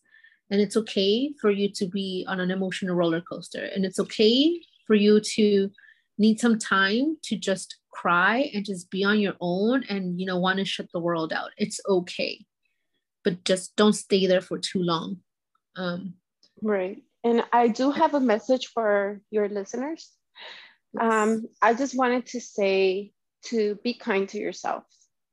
And 0.49 0.59
it's 0.61 0.77
okay 0.77 1.31
for 1.39 1.49
you 1.49 1.71
to 1.71 1.87
be 1.87 2.25
on 2.27 2.41
an 2.41 2.51
emotional 2.51 2.95
roller 2.95 3.21
coaster. 3.21 3.69
And 3.73 3.85
it's 3.85 3.99
okay 3.99 4.61
for 4.85 4.95
you 4.95 5.21
to 5.35 5.71
need 6.17 6.39
some 6.39 6.59
time 6.59 7.17
to 7.23 7.35
just 7.35 7.77
cry 7.91 8.49
and 8.53 8.65
just 8.65 8.89
be 8.89 9.03
on 9.03 9.19
your 9.19 9.35
own 9.39 9.83
and 9.87 10.19
you 10.19 10.25
know 10.25 10.39
want 10.39 10.59
to 10.59 10.65
shut 10.65 10.87
the 10.93 10.99
world 10.99 11.31
out. 11.33 11.51
It's 11.57 11.79
okay. 11.87 12.45
But 13.23 13.45
just 13.45 13.75
don't 13.75 13.93
stay 13.93 14.27
there 14.27 14.41
for 14.41 14.57
too 14.57 14.81
long. 14.81 15.17
Um 15.75 16.15
right. 16.61 17.01
And 17.23 17.43
I 17.53 17.69
do 17.69 17.91
have 17.91 18.13
a 18.13 18.19
message 18.19 18.67
for 18.67 19.21
your 19.31 19.47
listeners. 19.47 20.11
Um, 20.99 21.47
I 21.61 21.73
just 21.73 21.97
wanted 21.97 22.25
to 22.27 22.41
say 22.41 23.13
to 23.45 23.79
be 23.83 23.93
kind 23.93 24.27
to 24.29 24.37
yourself. 24.37 24.83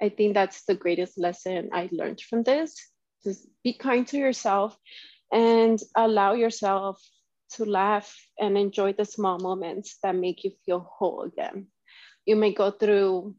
I 0.01 0.09
think 0.09 0.35
that's 0.35 0.64
the 0.64 0.74
greatest 0.74 1.18
lesson 1.18 1.70
I 1.72 1.89
learned 1.93 2.20
from 2.20 2.43
this. 2.43 2.74
Just 3.24 3.47
be 3.62 3.74
kind 3.74 4.07
to 4.09 4.16
yourself 4.16 4.76
and 5.33 5.78
allow 5.95 6.33
yourself 6.33 7.03
to 7.51 7.65
laugh 7.65 8.15
and 8.39 8.57
enjoy 8.57 8.93
the 8.93 9.05
small 9.05 9.39
moments 9.39 9.99
that 10.03 10.15
make 10.15 10.45
you 10.45 10.53
feel 10.65 10.81
whole 10.81 11.23
again. 11.23 11.67
You 12.27 12.37
may 12.37 12.53
go 12.53 12.71
through 12.71 13.35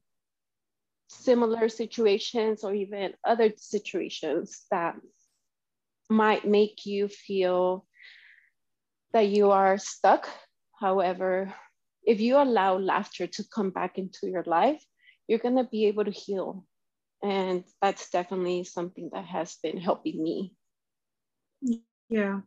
similar 1.07 1.69
situations 1.69 2.63
or 2.63 2.73
even 2.73 3.13
other 3.25 3.51
situations 3.57 4.61
that 4.71 4.95
might 6.09 6.45
make 6.45 6.85
you 6.85 7.07
feel 7.07 7.85
that 9.13 9.27
you 9.27 9.51
are 9.51 9.77
stuck. 9.77 10.29
However, 10.79 11.53
if 12.03 12.19
you 12.19 12.37
allow 12.37 12.77
laughter 12.77 13.27
to 13.27 13.43
come 13.53 13.69
back 13.69 13.97
into 13.97 14.27
your 14.27 14.43
life, 14.45 14.83
you're 15.27 15.39
going 15.39 15.57
to 15.57 15.63
be 15.63 15.85
able 15.85 16.05
to 16.05 16.11
heal. 16.11 16.65
And 17.23 17.63
that's 17.81 18.09
definitely 18.09 18.63
something 18.63 19.11
that 19.13 19.25
has 19.25 19.57
been 19.61 19.77
helping 19.77 20.21
me. 20.23 20.53
Yeah. 22.09 22.41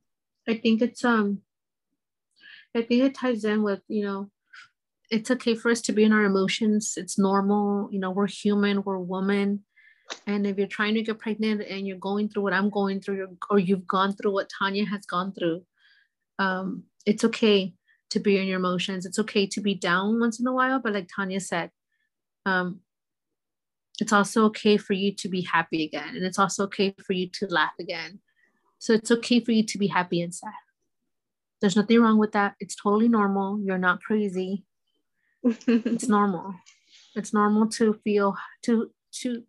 I 0.49 0.59
think 0.59 0.83
it's 0.83 1.05
um 1.05 1.41
I 2.75 2.83
think 2.83 3.03
it 3.03 3.15
ties 3.15 3.45
in 3.45 3.63
with, 3.63 3.81
you 3.89 4.05
know, 4.05 4.31
it's 5.11 5.31
okay 5.31 5.55
for 5.55 5.71
us 5.71 5.81
to 5.83 5.93
be 5.93 6.05
in 6.05 6.13
our 6.13 6.25
emotions. 6.25 6.95
It's 6.97 7.19
normal. 7.19 7.89
You 7.93 8.01
know, 8.01 8.11
we're 8.11 8.27
human, 8.27 8.83
we're 8.83 8.99
woman. 8.99 9.65
And 10.27 10.47
if 10.47 10.59
you're 10.59 10.67
trying 10.67 10.95
to 10.95 11.03
get 11.03 11.19
pregnant 11.19 11.63
and 11.63 11.87
you're 11.87 11.99
going 11.99 12.29
through 12.29 12.43
what 12.43 12.53
I'm 12.53 12.71
going 12.71 13.01
through, 13.01 13.37
or 13.49 13.59
you've 13.59 13.87
gone 13.87 14.13
through 14.13 14.33
what 14.33 14.51
Tanya 14.59 14.85
has 14.87 15.07
gone 15.07 15.33
through, 15.33 15.63
um, 16.39 16.85
it's 17.07 17.25
okay 17.25 17.75
to 18.11 18.21
be 18.21 18.39
in 18.39 18.47
your 18.47 18.59
emotions. 18.59 19.07
It's 19.07 19.19
okay 19.19 19.47
to 19.47 19.61
be 19.61 19.75
down 19.75 20.21
once 20.21 20.41
in 20.41 20.47
a 20.47 20.53
while, 20.53 20.81
but 20.81 20.93
like 20.93 21.09
Tanya 21.15 21.41
said, 21.41 21.71
um, 22.45 22.81
it's 24.01 24.13
also 24.13 24.45
okay 24.47 24.77
for 24.77 24.93
you 24.93 25.13
to 25.15 25.29
be 25.29 25.43
happy 25.43 25.85
again. 25.85 26.17
And 26.17 26.25
it's 26.25 26.39
also 26.39 26.65
okay 26.65 26.95
for 27.07 27.13
you 27.13 27.29
to 27.35 27.47
laugh 27.47 27.75
again. 27.79 28.19
So 28.79 28.93
it's 28.93 29.11
okay 29.11 29.41
for 29.41 29.53
you 29.53 29.65
to 29.65 29.79
be 29.79 29.87
happy 29.87 30.21
and 30.21 30.35
sad. 30.35 30.53
There's 31.61 31.77
nothing 31.77 32.01
wrong 32.01 32.19
with 32.19 32.33
that. 32.33 32.55
It's 32.61 32.75
totally 32.75 33.09
normal. 33.09 33.61
You're 33.61 33.79
not 33.79 34.03
crazy. 34.03 34.65
it's 35.43 36.09
normal. 36.09 36.55
It's 37.15 37.33
normal 37.33 37.69
to 37.69 37.95
feel 38.05 38.37
to 38.63 38.91
to 39.21 39.45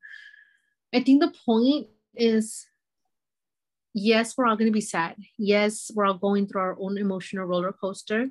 I 0.94 1.02
think 1.02 1.22
the 1.22 1.34
point 1.46 1.88
is 2.16 2.68
yes, 3.94 4.38
we're 4.38 4.46
all 4.46 4.58
going 4.58 4.72
to 4.72 4.74
be 4.74 4.82
sad. 4.82 5.16
Yes, 5.38 5.90
we're 5.96 6.06
all 6.06 6.18
going 6.18 6.48
through 6.48 6.62
our 6.62 6.78
own 6.80 6.98
emotional 6.98 7.46
roller 7.46 7.72
coaster. 7.72 8.30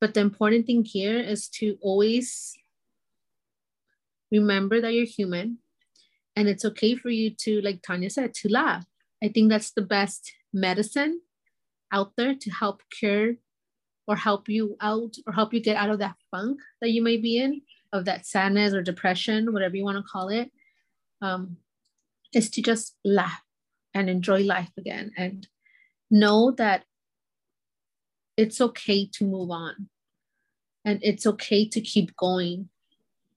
But 0.00 0.14
the 0.14 0.20
important 0.20 0.66
thing 0.66 0.84
here 0.84 1.18
is 1.18 1.48
to 1.60 1.78
always 1.80 2.54
remember 4.30 4.80
that 4.80 4.92
you're 4.92 5.06
human 5.06 5.58
and 6.34 6.48
it's 6.48 6.64
okay 6.64 6.96
for 6.96 7.08
you 7.08 7.30
to, 7.30 7.62
like 7.62 7.80
Tanya 7.82 8.10
said, 8.10 8.34
to 8.34 8.48
laugh. 8.48 8.84
I 9.22 9.28
think 9.28 9.48
that's 9.48 9.70
the 9.70 9.82
best 9.82 10.34
medicine 10.52 11.20
out 11.96 12.12
there 12.16 12.34
to 12.34 12.50
help 12.50 12.82
cure 12.98 13.34
or 14.06 14.16
help 14.16 14.48
you 14.48 14.76
out 14.80 15.14
or 15.26 15.32
help 15.32 15.52
you 15.54 15.60
get 15.60 15.76
out 15.76 15.90
of 15.90 15.98
that 15.98 16.16
funk 16.30 16.60
that 16.80 16.90
you 16.90 17.02
may 17.02 17.16
be 17.16 17.38
in 17.38 17.62
of 17.92 18.04
that 18.04 18.26
sadness 18.26 18.74
or 18.74 18.82
depression, 18.82 19.52
whatever 19.52 19.76
you 19.76 19.84
want 19.84 19.96
to 19.96 20.12
call 20.12 20.28
it, 20.28 20.50
um, 21.22 21.56
is 22.34 22.50
to 22.50 22.62
just 22.62 22.96
laugh 23.04 23.42
and 23.94 24.10
enjoy 24.10 24.42
life 24.42 24.70
again 24.76 25.10
and 25.16 25.48
know 26.10 26.50
that 26.52 26.84
it's 28.36 28.60
okay 28.60 29.08
to 29.14 29.24
move 29.24 29.50
on 29.50 29.88
and 30.84 31.00
it's 31.02 31.26
okay 31.26 31.66
to 31.66 31.80
keep 31.80 32.14
going 32.16 32.68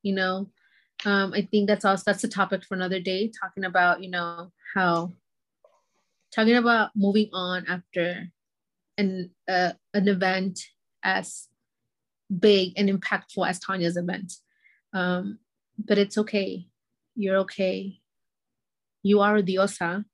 you 0.02 0.14
know? 0.14 0.50
Um, 1.06 1.32
i 1.34 1.42
think 1.50 1.68
that's 1.68 1.86
also 1.86 2.04
that's 2.06 2.26
a 2.26 2.28
topic 2.28 2.66
for 2.66 2.76
another 2.76 3.00
day 3.00 3.32
talking 3.42 3.64
about 3.64 4.04
you 4.04 4.10
know 4.10 4.52
how 4.76 5.14
talking 6.36 6.58
about 6.58 6.92
moving 6.94 7.30
on 7.32 7.66
after 7.70 8.28
an 9.00 9.32
uh, 9.48 9.74
an 9.94 10.08
event 10.08 10.60
as 11.04 11.48
big 12.48 12.74
and 12.78 12.90
impactful 12.90 13.48
as 13.48 13.60
tanya's 13.60 13.98
event. 13.98 14.34
Um, 14.94 15.40
but 15.78 15.98
it's 15.98 16.18
okay. 16.18 16.68
You're 17.16 17.38
okay. 17.38 18.00
You 19.04 19.22
are 19.22 19.38
a 19.38 19.44
diosa 19.44 20.06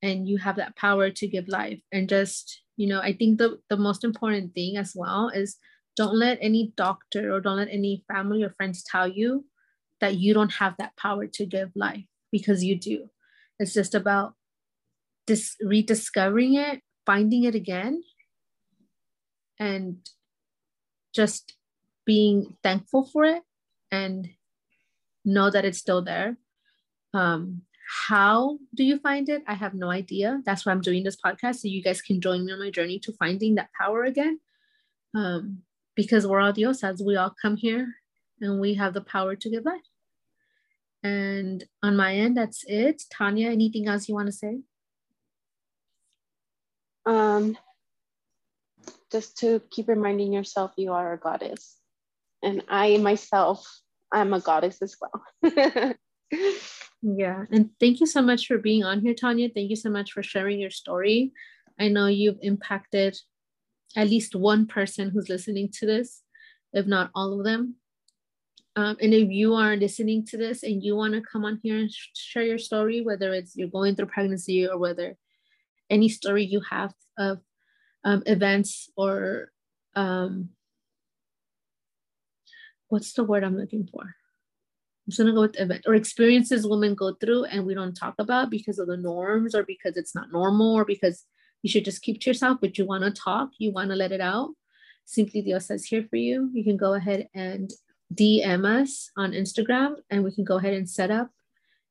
and 0.00 0.28
you 0.28 0.38
have 0.38 0.56
that 0.56 0.76
power 0.76 1.10
to 1.10 1.26
give 1.26 1.48
life. 1.48 1.80
And 1.92 2.08
just 2.08 2.62
you 2.78 2.86
know 2.86 3.00
i 3.00 3.12
think 3.12 3.38
the 3.38 3.58
the 3.68 3.76
most 3.76 4.04
important 4.04 4.54
thing 4.54 4.76
as 4.76 4.92
well 4.94 5.28
is 5.28 5.56
don't 5.96 6.14
let 6.14 6.38
any 6.40 6.72
doctor 6.76 7.34
or 7.34 7.40
don't 7.40 7.56
let 7.56 7.68
any 7.72 8.04
family 8.06 8.44
or 8.44 8.50
friends 8.50 8.84
tell 8.84 9.08
you 9.08 9.44
that 10.00 10.16
you 10.16 10.32
don't 10.32 10.52
have 10.52 10.74
that 10.78 10.96
power 10.96 11.26
to 11.26 11.44
give 11.44 11.72
life 11.74 12.04
because 12.30 12.62
you 12.62 12.78
do. 12.78 13.10
It's 13.58 13.74
just 13.74 13.96
about 13.96 14.34
dis- 15.26 15.56
rediscovering 15.60 16.54
it 16.54 16.80
finding 17.08 17.44
it 17.44 17.54
again 17.54 18.02
and 19.58 19.96
just 21.14 21.54
being 22.04 22.56
thankful 22.62 23.04
for 23.12 23.24
it 23.24 23.42
and 23.90 24.28
know 25.24 25.50
that 25.50 25.64
it's 25.64 25.78
still 25.78 26.02
there 26.02 26.36
um, 27.14 27.62
how 27.88 28.58
do 28.74 28.84
you 28.84 28.98
find 28.98 29.28
it? 29.28 29.42
I 29.46 29.54
have 29.54 29.72
no 29.72 29.90
idea. 29.90 30.42
That's 30.44 30.66
why 30.66 30.72
I'm 30.72 30.82
doing 30.82 31.04
this 31.04 31.16
podcast 31.16 31.56
so 31.56 31.68
you 31.68 31.82
guys 31.82 32.02
can 32.02 32.20
join 32.20 32.44
me 32.44 32.52
on 32.52 32.58
my 32.58 32.70
journey 32.70 32.98
to 33.00 33.12
finding 33.14 33.54
that 33.54 33.70
power 33.78 34.04
again. 34.04 34.40
Um, 35.14 35.62
because 35.96 36.26
we're 36.26 36.40
all 36.40 36.52
diosas, 36.52 37.04
we 37.04 37.16
all 37.16 37.34
come 37.40 37.56
here 37.56 37.94
and 38.40 38.60
we 38.60 38.74
have 38.74 38.92
the 38.92 39.00
power 39.00 39.34
to 39.36 39.50
give 39.50 39.64
life. 39.64 39.80
And 41.02 41.64
on 41.82 41.96
my 41.96 42.14
end, 42.14 42.36
that's 42.36 42.62
it. 42.66 43.02
Tanya, 43.10 43.50
anything 43.50 43.88
else 43.88 44.08
you 44.08 44.14
want 44.14 44.26
to 44.26 44.32
say? 44.32 44.60
Um, 47.08 47.56
just 49.10 49.38
to 49.38 49.62
keep 49.70 49.88
reminding 49.88 50.32
yourself 50.32 50.72
you 50.76 50.92
are 50.92 51.14
a 51.14 51.18
goddess. 51.18 51.76
And 52.42 52.62
I 52.68 52.98
myself, 52.98 53.66
I'm 54.12 54.32
a 54.34 54.40
goddess 54.40 54.82
as 54.82 54.96
well. 55.00 55.94
Yeah. 57.02 57.44
And 57.50 57.70
thank 57.78 58.00
you 58.00 58.06
so 58.06 58.22
much 58.22 58.46
for 58.46 58.58
being 58.58 58.84
on 58.84 59.00
here, 59.00 59.14
Tanya. 59.14 59.48
Thank 59.48 59.70
you 59.70 59.76
so 59.76 59.90
much 59.90 60.12
for 60.12 60.22
sharing 60.22 60.60
your 60.60 60.70
story. 60.70 61.32
I 61.78 61.88
know 61.88 62.06
you've 62.06 62.38
impacted 62.42 63.16
at 63.96 64.08
least 64.08 64.34
one 64.34 64.66
person 64.66 65.10
who's 65.10 65.28
listening 65.28 65.70
to 65.78 65.86
this, 65.86 66.22
if 66.72 66.86
not 66.86 67.10
all 67.14 67.38
of 67.38 67.44
them. 67.44 67.76
Um, 68.74 68.96
and 69.00 69.14
if 69.14 69.30
you 69.30 69.54
are 69.54 69.76
listening 69.76 70.24
to 70.26 70.36
this 70.36 70.62
and 70.62 70.82
you 70.82 70.96
want 70.96 71.14
to 71.14 71.20
come 71.20 71.44
on 71.44 71.60
here 71.62 71.78
and 71.78 71.90
sh- 71.90 72.08
share 72.14 72.42
your 72.42 72.58
story, 72.58 73.00
whether 73.00 73.32
it's 73.32 73.56
you're 73.56 73.68
going 73.68 73.96
through 73.96 74.06
pregnancy 74.06 74.66
or 74.68 74.78
whether 74.78 75.16
any 75.90 76.08
story 76.08 76.44
you 76.44 76.60
have 76.70 76.92
of 77.18 77.38
um, 78.04 78.22
events 78.26 78.90
or 78.96 79.50
um, 79.96 80.50
what's 82.88 83.12
the 83.12 83.24
word 83.24 83.44
I'm 83.44 83.56
looking 83.56 83.88
for? 83.90 84.02
I'm 84.02 85.10
just 85.10 85.18
gonna 85.18 85.32
go 85.32 85.42
with 85.42 85.58
event 85.58 85.84
or 85.86 85.94
experiences 85.94 86.66
women 86.66 86.94
go 86.94 87.14
through 87.14 87.44
and 87.44 87.64
we 87.64 87.74
don't 87.74 87.94
talk 87.94 88.14
about 88.18 88.50
because 88.50 88.78
of 88.78 88.88
the 88.88 88.96
norms 88.96 89.54
or 89.54 89.62
because 89.62 89.96
it's 89.96 90.14
not 90.14 90.32
normal 90.32 90.74
or 90.74 90.84
because 90.84 91.24
you 91.62 91.70
should 91.70 91.84
just 91.84 92.02
keep 92.02 92.20
to 92.20 92.30
yourself, 92.30 92.58
but 92.60 92.78
you 92.78 92.86
want 92.86 93.04
to 93.04 93.10
talk, 93.10 93.50
you 93.58 93.72
want 93.72 93.90
to 93.90 93.96
let 93.96 94.12
it 94.12 94.20
out. 94.20 94.50
Simply 95.04 95.42
Diosa 95.42 95.72
is 95.72 95.86
here 95.86 96.06
for 96.08 96.16
you. 96.16 96.50
You 96.52 96.62
can 96.62 96.76
go 96.76 96.94
ahead 96.94 97.28
and 97.34 97.70
DM 98.14 98.64
us 98.64 99.10
on 99.16 99.32
Instagram 99.32 99.96
and 100.10 100.22
we 100.22 100.34
can 100.34 100.44
go 100.44 100.58
ahead 100.58 100.74
and 100.74 100.88
set 100.88 101.10
up 101.10 101.30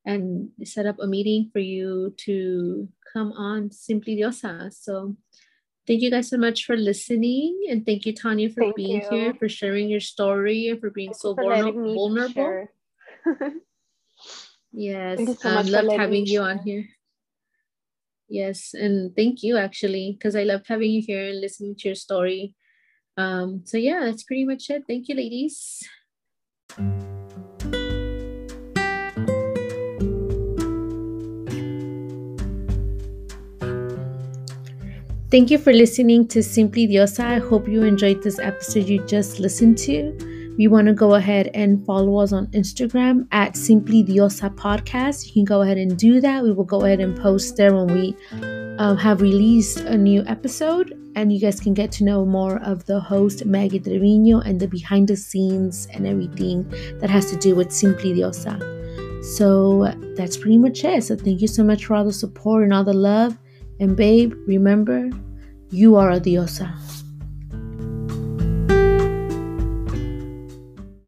and 0.06 0.50
set 0.64 0.86
up 0.86 1.00
a 1.00 1.08
meeting 1.08 1.50
for 1.52 1.60
you 1.60 2.14
to 2.18 2.88
come 3.18 3.34
on 3.34 3.72
Simply 3.72 4.18
Diosa. 4.18 4.72
So 4.74 5.16
thank 5.88 6.02
you 6.02 6.12
guys 6.12 6.30
so 6.30 6.38
much 6.38 6.66
for 6.66 6.78
listening 6.78 7.66
and 7.70 7.86
thank 7.86 8.06
you 8.06 8.14
Tanya 8.14 8.50
for 8.50 8.62
thank 8.62 8.76
being 8.76 9.02
you. 9.02 9.10
here, 9.10 9.34
for 9.34 9.50
sharing 9.50 9.90
your 9.90 10.00
story 10.00 10.70
and 10.70 10.80
for 10.80 10.92
being 10.92 11.14
thank 11.14 11.22
so 11.22 11.34
vulnerable. 11.34 11.94
vulnerable 11.96 12.68
yes, 14.72 15.40
so 15.40 15.50
um, 15.50 15.66
loved 15.68 15.92
having 15.92 16.26
you 16.26 16.42
on 16.42 16.60
here. 16.60 16.86
Yes, 18.30 18.74
and 18.74 19.16
thank 19.16 19.44
you 19.44 19.58
actually, 19.58 20.18
because 20.18 20.36
I 20.36 20.44
loved 20.44 20.68
having 20.68 20.92
you 20.92 21.02
here 21.02 21.30
and 21.30 21.42
listening 21.42 21.76
to 21.80 21.90
your 21.90 21.96
story. 21.96 22.56
Um, 23.18 23.64
so 23.66 23.78
yeah, 23.78 24.02
that's 24.06 24.24
pretty 24.24 24.46
much 24.46 24.70
it. 24.70 24.84
Thank 24.88 25.10
you, 25.10 25.16
ladies. 25.16 25.84
Thank 35.30 35.52
you 35.52 35.58
for 35.58 35.74
listening 35.74 36.28
to 36.30 36.42
Simply 36.42 36.88
Diosa. 36.88 37.24
I 37.24 37.40
hope 37.40 37.68
you 37.68 37.84
enjoyed 37.84 38.24
this 38.24 38.40
episode 38.40 38.88
you 38.88 39.06
just 39.06 39.40
listened 39.40 39.78
to 39.80 40.38
we 40.58 40.68
want 40.68 40.88
to 40.88 40.94
go 40.94 41.14
ahead 41.14 41.52
and 41.54 41.86
follow 41.86 42.18
us 42.18 42.34
on 42.34 42.48
Instagram 42.48 43.28
at 43.32 43.56
Simply 43.56 44.04
Diosa 44.04 44.50
Podcast. 44.56 45.28
You 45.28 45.34
can 45.34 45.46
go 45.46 45.62
ahead 45.62 45.78
and 45.78 45.96
do 45.96 46.20
that. 46.20 46.44
We 46.44 46.52
will 46.52 46.64
go 46.64 46.84
ahead 46.84 47.00
and 47.00 47.16
post 47.16 47.58
there 47.58 47.76
when 47.76 47.94
we 47.94 48.16
um, 48.80 48.98
have 48.98 49.22
released 49.22 49.82
a 49.82 49.96
new 49.96 50.24
episode, 50.26 50.98
and 51.16 51.32
you 51.32 51.40
guys 51.40 51.60
can 51.60 51.76
get 51.76 51.92
to 51.94 52.04
know 52.04 52.26
more 52.26 52.58
of 52.64 52.86
the 52.86 53.00
host, 53.00 53.46
Maggie 53.46 53.80
Trevino, 53.80 54.40
and 54.40 54.60
the 54.60 54.68
behind 54.68 55.10
the 55.10 55.16
scenes 55.16 55.88
and 55.94 56.08
everything 56.08 56.68
that 57.00 57.10
has 57.12 57.30
to 57.30 57.38
do 57.38 57.56
with 57.56 57.72
Simply 57.72 58.16
Diosa. 58.16 58.58
So 59.38 59.94
that's 60.16 60.38
pretty 60.38 60.58
much 60.58 60.84
it. 60.84 61.04
So 61.04 61.16
thank 61.16 61.40
you 61.40 61.48
so 61.48 61.64
much 61.64 61.86
for 61.86 61.94
all 61.94 62.06
the 62.06 62.14
support 62.14 62.64
and 62.64 62.74
all 62.74 62.84
the 62.84 62.94
love. 62.94 63.38
And 63.80 63.96
babe, 63.96 64.34
remember, 64.48 65.10
you 65.70 65.96
are 65.96 66.12
a 66.12 66.20
diosa. 66.20 66.74